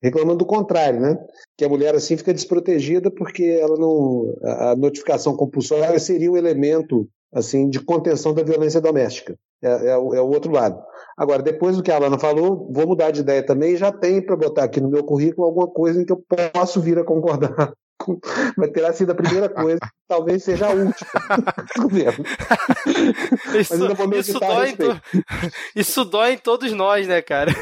[0.02, 1.16] reclamando do contrário, né?
[1.56, 7.08] Que a mulher assim fica desprotegida porque ela não, a notificação compulsória seria um elemento
[7.32, 9.38] assim de contenção da violência doméstica.
[9.64, 10.80] É, é, é o outro lado.
[11.16, 13.76] Agora, depois do que a Alana falou, vou mudar de ideia também.
[13.76, 16.22] Já tem para botar aqui no meu currículo alguma coisa em que eu
[16.52, 17.72] posso vir a concordar
[18.56, 19.78] Vai terá sido a primeira coisa,
[20.08, 20.94] talvez seja a última
[21.80, 22.24] governo.
[23.58, 23.74] Isso,
[24.18, 25.00] isso, dói to...
[25.74, 27.52] isso dói em todos nós, né, cara?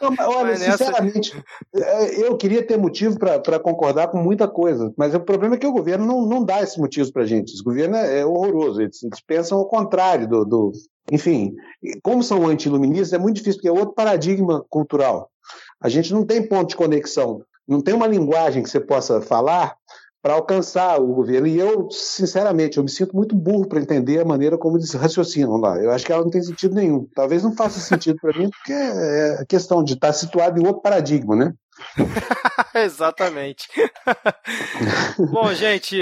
[0.00, 1.42] Não, olha, sinceramente,
[1.74, 5.66] é, eu queria ter motivo para concordar com muita coisa, mas o problema é que
[5.66, 7.52] o governo não, não dá esses motivos para gente.
[7.52, 10.72] Esse governo é, é horroroso, eles, eles, pensam o contrário do, do.
[11.10, 11.54] Enfim,
[12.02, 15.30] como são anti-iluministas, é muito difícil, porque é outro paradigma cultural.
[15.80, 19.74] A gente não tem ponto de conexão não tem uma linguagem que você possa falar
[20.22, 21.46] para alcançar o governo.
[21.46, 25.56] E eu, sinceramente, eu me sinto muito burro para entender a maneira como eles raciocinam
[25.56, 25.76] lá.
[25.78, 27.06] Eu acho que ela não tem sentido nenhum.
[27.14, 30.82] Talvez não faça sentido para mim, porque é a questão de estar situado em outro
[30.82, 31.52] paradigma, né?
[32.74, 33.68] Exatamente.
[35.30, 36.00] Bom, gente,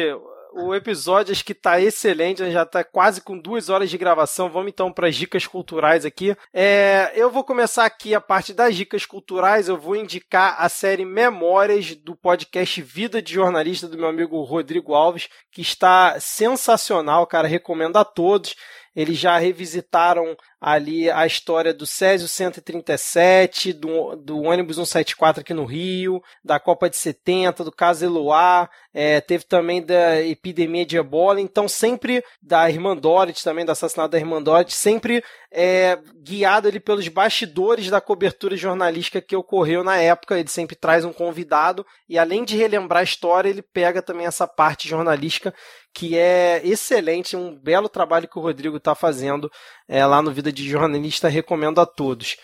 [0.55, 4.51] o episódio acho que tá excelente, já tá quase com duas horas de gravação.
[4.51, 6.37] Vamos então para as dicas culturais aqui.
[6.53, 9.69] É, eu vou começar aqui a parte das dicas culturais.
[9.69, 14.95] Eu vou indicar a série Memórias do podcast Vida de Jornalista do meu amigo Rodrigo
[14.95, 17.49] Alves, que está sensacional, cara.
[17.49, 18.55] Recomendo a todos.
[18.95, 25.65] Eles já revisitaram ali a história do Césio 137, do, do ônibus 174 aqui no
[25.65, 31.41] Rio, da Copa de 70, do caso Eloá, é, teve também da epidemia de ebola,
[31.41, 36.79] então sempre da Irmã Dorothy, também do assassinato da Irmã Dorothy, sempre é, guiado ali
[36.79, 42.17] pelos bastidores da cobertura jornalística que ocorreu na época, ele sempre traz um convidado, e
[42.17, 45.53] além de relembrar a história, ele pega também essa parte jornalística
[45.95, 49.51] que é excelente, um belo trabalho que o Rodrigo está fazendo
[49.87, 52.37] é, lá no Vida de Jornalista, recomendo a todos.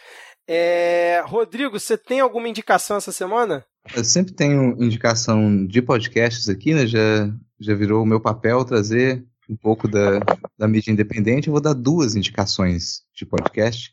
[0.46, 3.64] É, Rodrigo, você tem alguma indicação essa semana?
[3.94, 6.86] Eu sempre tenho indicação de podcasts aqui, né?
[6.86, 7.30] Já,
[7.60, 10.20] já virou o meu papel trazer um pouco da,
[10.58, 11.48] da mídia independente.
[11.48, 13.92] Eu vou dar duas indicações de podcast.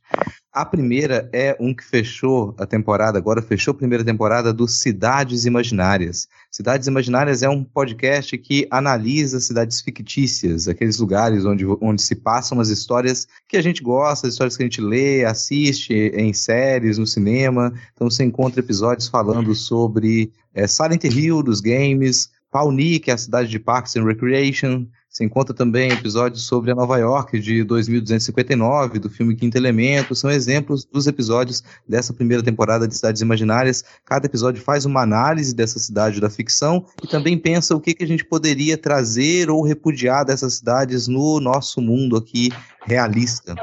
[0.52, 5.46] A primeira é um que fechou a temporada, agora fechou a primeira temporada do Cidades
[5.46, 6.28] Imaginárias.
[6.50, 12.60] Cidades Imaginárias é um podcast que analisa cidades fictícias, aqueles lugares onde, onde se passam
[12.62, 16.98] as histórias que a gente gosta, as histórias que a gente lê, assiste em séries,
[16.98, 17.74] no cinema.
[17.94, 23.18] Então você encontra episódios falando sobre é, Silent Hill dos games, Pawnee, que é a
[23.18, 29.00] cidade de Parks and Recreation, você encontra também episódios sobre a Nova York de 2259,
[29.00, 30.14] do filme Quinto Elemento.
[30.14, 33.86] São exemplos dos episódios dessa primeira temporada de Cidades Imaginárias.
[34.04, 38.04] Cada episódio faz uma análise dessa cidade da ficção e também pensa o que, que
[38.04, 42.50] a gente poderia trazer ou repudiar dessas cidades no nosso mundo aqui
[42.86, 43.56] realista.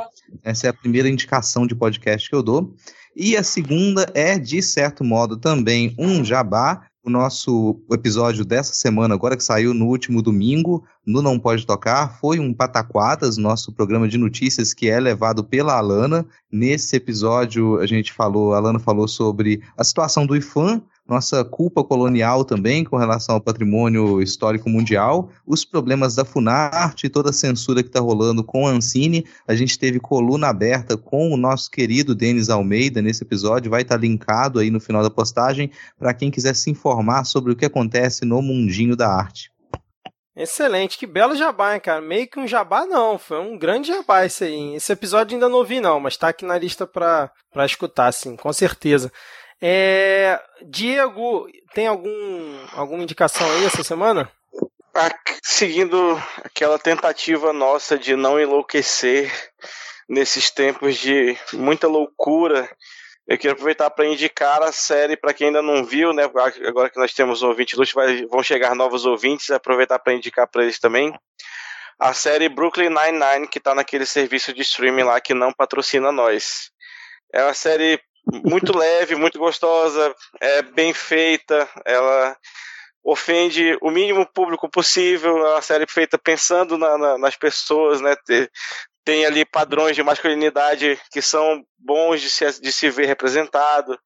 [0.43, 2.75] Essa é a primeira indicação de podcast que eu dou.
[3.15, 9.15] E a segunda é, de certo modo, também um jabá o nosso episódio dessa semana,
[9.15, 14.07] agora que saiu no último domingo, no Não Pode Tocar, foi um Pataquadas, nosso programa
[14.09, 16.25] de notícias que é levado pela Alana.
[16.51, 21.83] Nesse episódio, a gente falou, a Alana falou sobre a situação do IFAM, nossa culpa
[21.83, 27.83] colonial também com relação ao patrimônio histórico mundial, os problemas da Funarte, toda a censura
[27.83, 29.27] que está rolando com a Ancine.
[29.47, 33.97] A gente teve coluna aberta com o nosso querido Denis Almeida nesse episódio, vai estar
[33.97, 37.65] tá linkado aí no final da postagem para quem quiser se informar sobre o que
[37.65, 39.53] acontece no mundinho da arte.
[40.35, 42.01] Excelente, que belo jabá, hein, cara.
[42.01, 43.19] Meio que um jabá, não.
[43.19, 44.77] Foi um grande jabá esse aí.
[44.77, 48.35] Esse episódio ainda não ouvi, não, mas tá aqui na lista pra, pra escutar, sim,
[48.35, 49.13] com certeza.
[49.63, 50.41] É...
[50.63, 54.29] Diego, tem algum, alguma indicação aí essa semana?
[55.43, 59.33] Seguindo aquela tentativa nossa de não enlouquecer
[60.09, 62.69] nesses tempos de muita loucura,
[63.27, 66.25] eu quero aproveitar para indicar a série para quem ainda não viu, né?
[66.25, 70.79] Agora que nós temos ouvintes vai, vão chegar novos ouvintes, aproveitar para indicar para eles
[70.79, 71.15] também.
[71.99, 76.71] A série Brooklyn Nine-Nine, que está naquele serviço de streaming lá que não patrocina nós.
[77.33, 78.01] É uma série
[78.45, 82.37] muito leve, muito gostosa, é bem feita, ela
[83.05, 88.15] ofende o mínimo público possível, é uma série feita pensando na, na, nas pessoas, né?
[89.05, 93.99] Tem ali padrões de masculinidade que são bons de se, de se ver representado.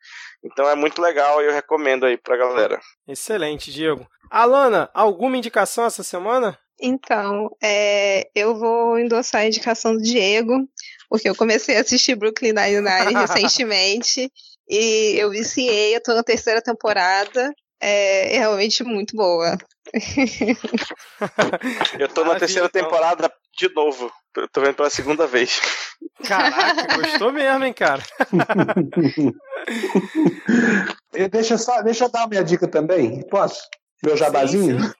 [0.42, 2.80] Então é muito legal e eu recomendo aí pra galera.
[3.06, 4.06] Excelente, Diego.
[4.30, 6.58] Alana, alguma indicação essa semana?
[6.80, 10.68] Então, é, eu vou endossar a indicação do Diego,
[11.08, 14.30] porque eu comecei a assistir Brooklyn Nine-Nine recentemente
[14.68, 19.56] e eu viciei, eu tô na terceira temporada, é, é realmente muito boa.
[21.98, 22.82] eu tô na terceira então.
[22.82, 25.60] temporada de novo, eu tô vendo pela segunda vez.
[26.26, 28.02] Caraca, gostou mesmo, hein, cara?
[31.30, 33.62] deixa, só, deixa eu dar minha dica também, posso?
[34.04, 34.80] Meu jabazinho?
[34.80, 34.94] Sim, sim.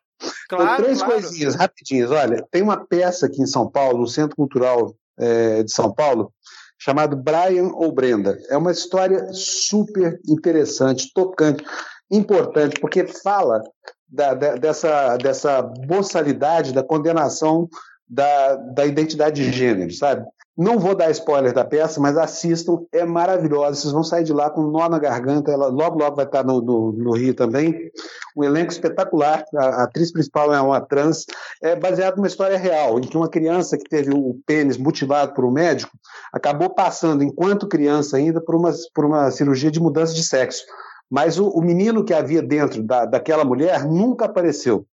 [0.49, 1.13] Claro, três claro.
[1.13, 2.11] coisinhas rapidinhas.
[2.11, 6.33] Olha, tem uma peça aqui em São Paulo, no Centro Cultural é, de São Paulo,
[6.79, 8.39] chamado Brian ou Brenda.
[8.49, 11.65] É uma história super interessante, tocante,
[12.11, 13.63] importante, porque fala
[14.09, 17.69] da, da, dessa, dessa boçalidade, da condenação
[18.09, 20.25] da, da identidade de gênero, sabe?
[20.57, 23.75] Não vou dar spoiler da peça, mas assistam, é maravilhosa.
[23.75, 25.53] Vocês vão sair de lá com um nó na garganta.
[25.53, 27.91] Ela logo, logo vai estar no, no, no Rio também.
[28.35, 29.45] Um elenco espetacular.
[29.55, 31.27] A, a, atriz principal é uma trans.
[31.63, 35.45] É baseado numa história real, em que uma criança que teve o pênis mutilado por
[35.45, 35.93] um médico
[36.33, 40.65] acabou passando, enquanto criança ainda, por uma, por uma cirurgia de mudança de sexo.
[41.11, 44.87] Mas o, o menino que havia dentro da, daquela mulher nunca apareceu.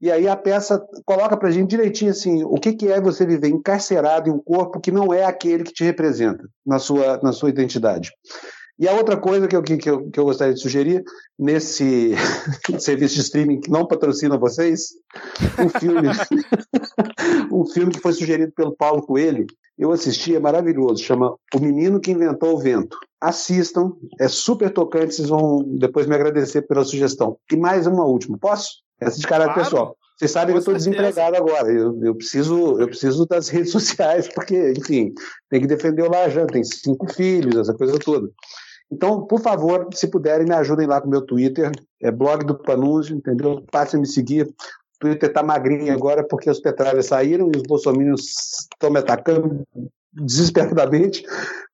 [0.00, 3.26] E aí a peça coloca para a gente direitinho assim, o que, que é você
[3.26, 7.32] viver encarcerado em um corpo que não é aquele que te representa na sua, na
[7.32, 8.12] sua identidade.
[8.78, 11.02] E a outra coisa que eu, que, eu, que eu gostaria de sugerir,
[11.36, 12.12] nesse
[12.78, 14.90] serviço de streaming que não patrocina vocês,
[15.58, 16.08] um filme,
[17.50, 19.46] um filme que foi sugerido pelo Paulo Coelho,
[19.76, 22.96] eu assisti, é maravilhoso, chama O Menino que Inventou o Vento.
[23.20, 27.36] Assistam, é super tocante, vocês vão depois me agradecer pela sugestão.
[27.50, 28.87] E mais uma última, posso?
[29.00, 29.70] Essa de caráter claro.
[29.70, 29.96] pessoal.
[30.16, 31.70] Vocês sabem que eu estou desempregado agora.
[31.70, 35.12] Eu, eu, preciso, eu preciso das redes sociais, porque, enfim,
[35.48, 38.28] tem que defender o Lajan, tem cinco filhos, essa coisa toda.
[38.90, 41.70] Então, por favor, se puderem, me ajudem lá com o meu Twitter,
[42.02, 43.62] é blog do Panunzio, entendeu?
[43.70, 44.46] Passem a me seguir.
[44.46, 48.22] O Twitter está magrinho agora porque os petralhas saíram e os bolsominions
[48.72, 49.62] estão me atacando
[50.12, 51.22] desesperadamente.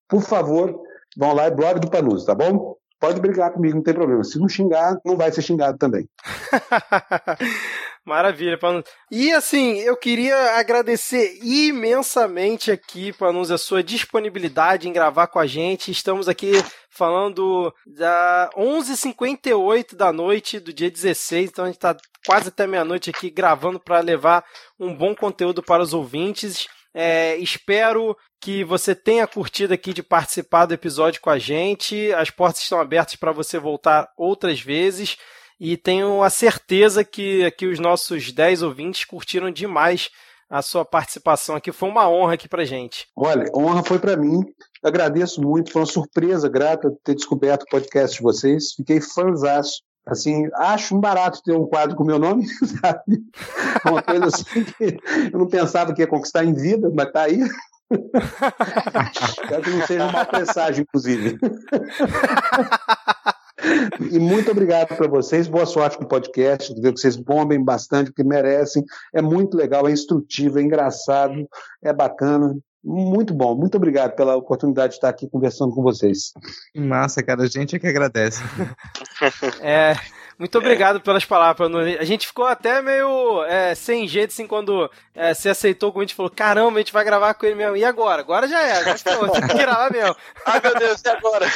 [0.09, 0.79] Por favor,
[1.17, 2.77] vão lá, é blog do Panunzio, tá bom?
[3.01, 4.25] Pode brigar comigo, não tem problema.
[4.25, 6.09] Se não xingar, não vai ser xingado também.
[8.05, 8.85] Maravilha, Panus.
[9.11, 15.47] E assim, eu queria agradecer imensamente aqui, Panus, a sua disponibilidade em gravar com a
[15.47, 15.91] gente.
[15.91, 16.53] Estamos aqui
[16.91, 21.97] falando da 11h58 da noite do dia 16, então a gente está
[22.27, 24.45] quase até meia-noite aqui gravando para levar
[24.79, 26.69] um bom conteúdo para os ouvintes.
[26.95, 32.13] É, espero que você tenha curtido aqui de participar do episódio com a gente.
[32.13, 35.17] As portas estão abertas para você voltar outras vezes.
[35.59, 40.11] E tenho a certeza que aqui os nossos 10 ouvintes curtiram demais
[40.49, 41.73] a sua participação aqui.
[41.73, 43.09] Foi uma honra aqui pra gente.
[43.17, 44.41] Olha, honra foi para mim.
[44.83, 48.73] Agradeço muito, foi uma surpresa grata ter descoberto o podcast de vocês.
[48.75, 49.83] Fiquei fãzaço.
[50.07, 52.47] Assim, acho um barato ter um quadro com meu nome,
[52.81, 53.25] sabe?
[53.87, 54.99] Uma coisa assim que
[55.33, 57.41] eu não pensava que ia conquistar em vida, mas tá aí.
[59.15, 60.27] Espero que não seja um mau
[60.79, 61.39] inclusive.
[64.11, 65.49] E muito obrigado para vocês.
[65.49, 66.75] Boa sorte com o podcast.
[66.75, 68.85] Que vocês bombem bastante, porque merecem.
[69.13, 71.49] É muito legal, é instrutivo, é engraçado,
[71.83, 72.57] é bacana.
[72.85, 73.57] Muito bom.
[73.57, 76.33] Muito obrigado pela oportunidade de estar aqui conversando com vocês.
[76.77, 77.43] Massa, cara.
[77.43, 78.43] A gente é que agradece.
[79.63, 79.95] é.
[80.39, 81.71] Muito obrigado pelas palavras.
[81.99, 86.11] A gente ficou até meio é, sem jeito, assim, quando é, você aceitou o convite
[86.11, 87.77] e falou: caramba, a gente vai gravar com ele mesmo.
[87.77, 88.21] E agora?
[88.21, 88.79] Agora já é.
[88.79, 90.17] Agora tem que gravar mesmo.
[90.47, 91.47] Ai, meu Deus, e agora?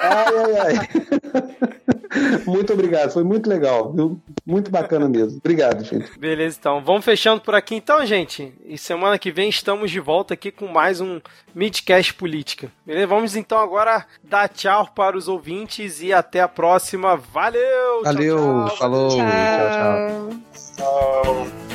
[0.00, 0.88] ai, ai, ai.
[2.46, 4.20] Muito obrigado, foi muito legal, viu?
[4.44, 5.38] Muito bacana mesmo.
[5.38, 6.18] Obrigado, gente.
[6.18, 6.82] Beleza, então.
[6.82, 8.54] Vamos fechando por aqui, então, gente.
[8.64, 11.20] E semana que vem estamos de volta aqui com mais um
[11.54, 12.70] Midcast Política.
[12.84, 13.06] Beleza?
[13.06, 17.16] Vamos então agora dar tchau para os ouvintes e até a próxima.
[17.16, 17.95] Valeu!
[18.04, 18.76] Valeu, tchau, tchau.
[18.76, 19.10] falou.
[19.10, 20.30] tchau.
[20.76, 21.44] tchau.
[21.44, 21.65] tchau.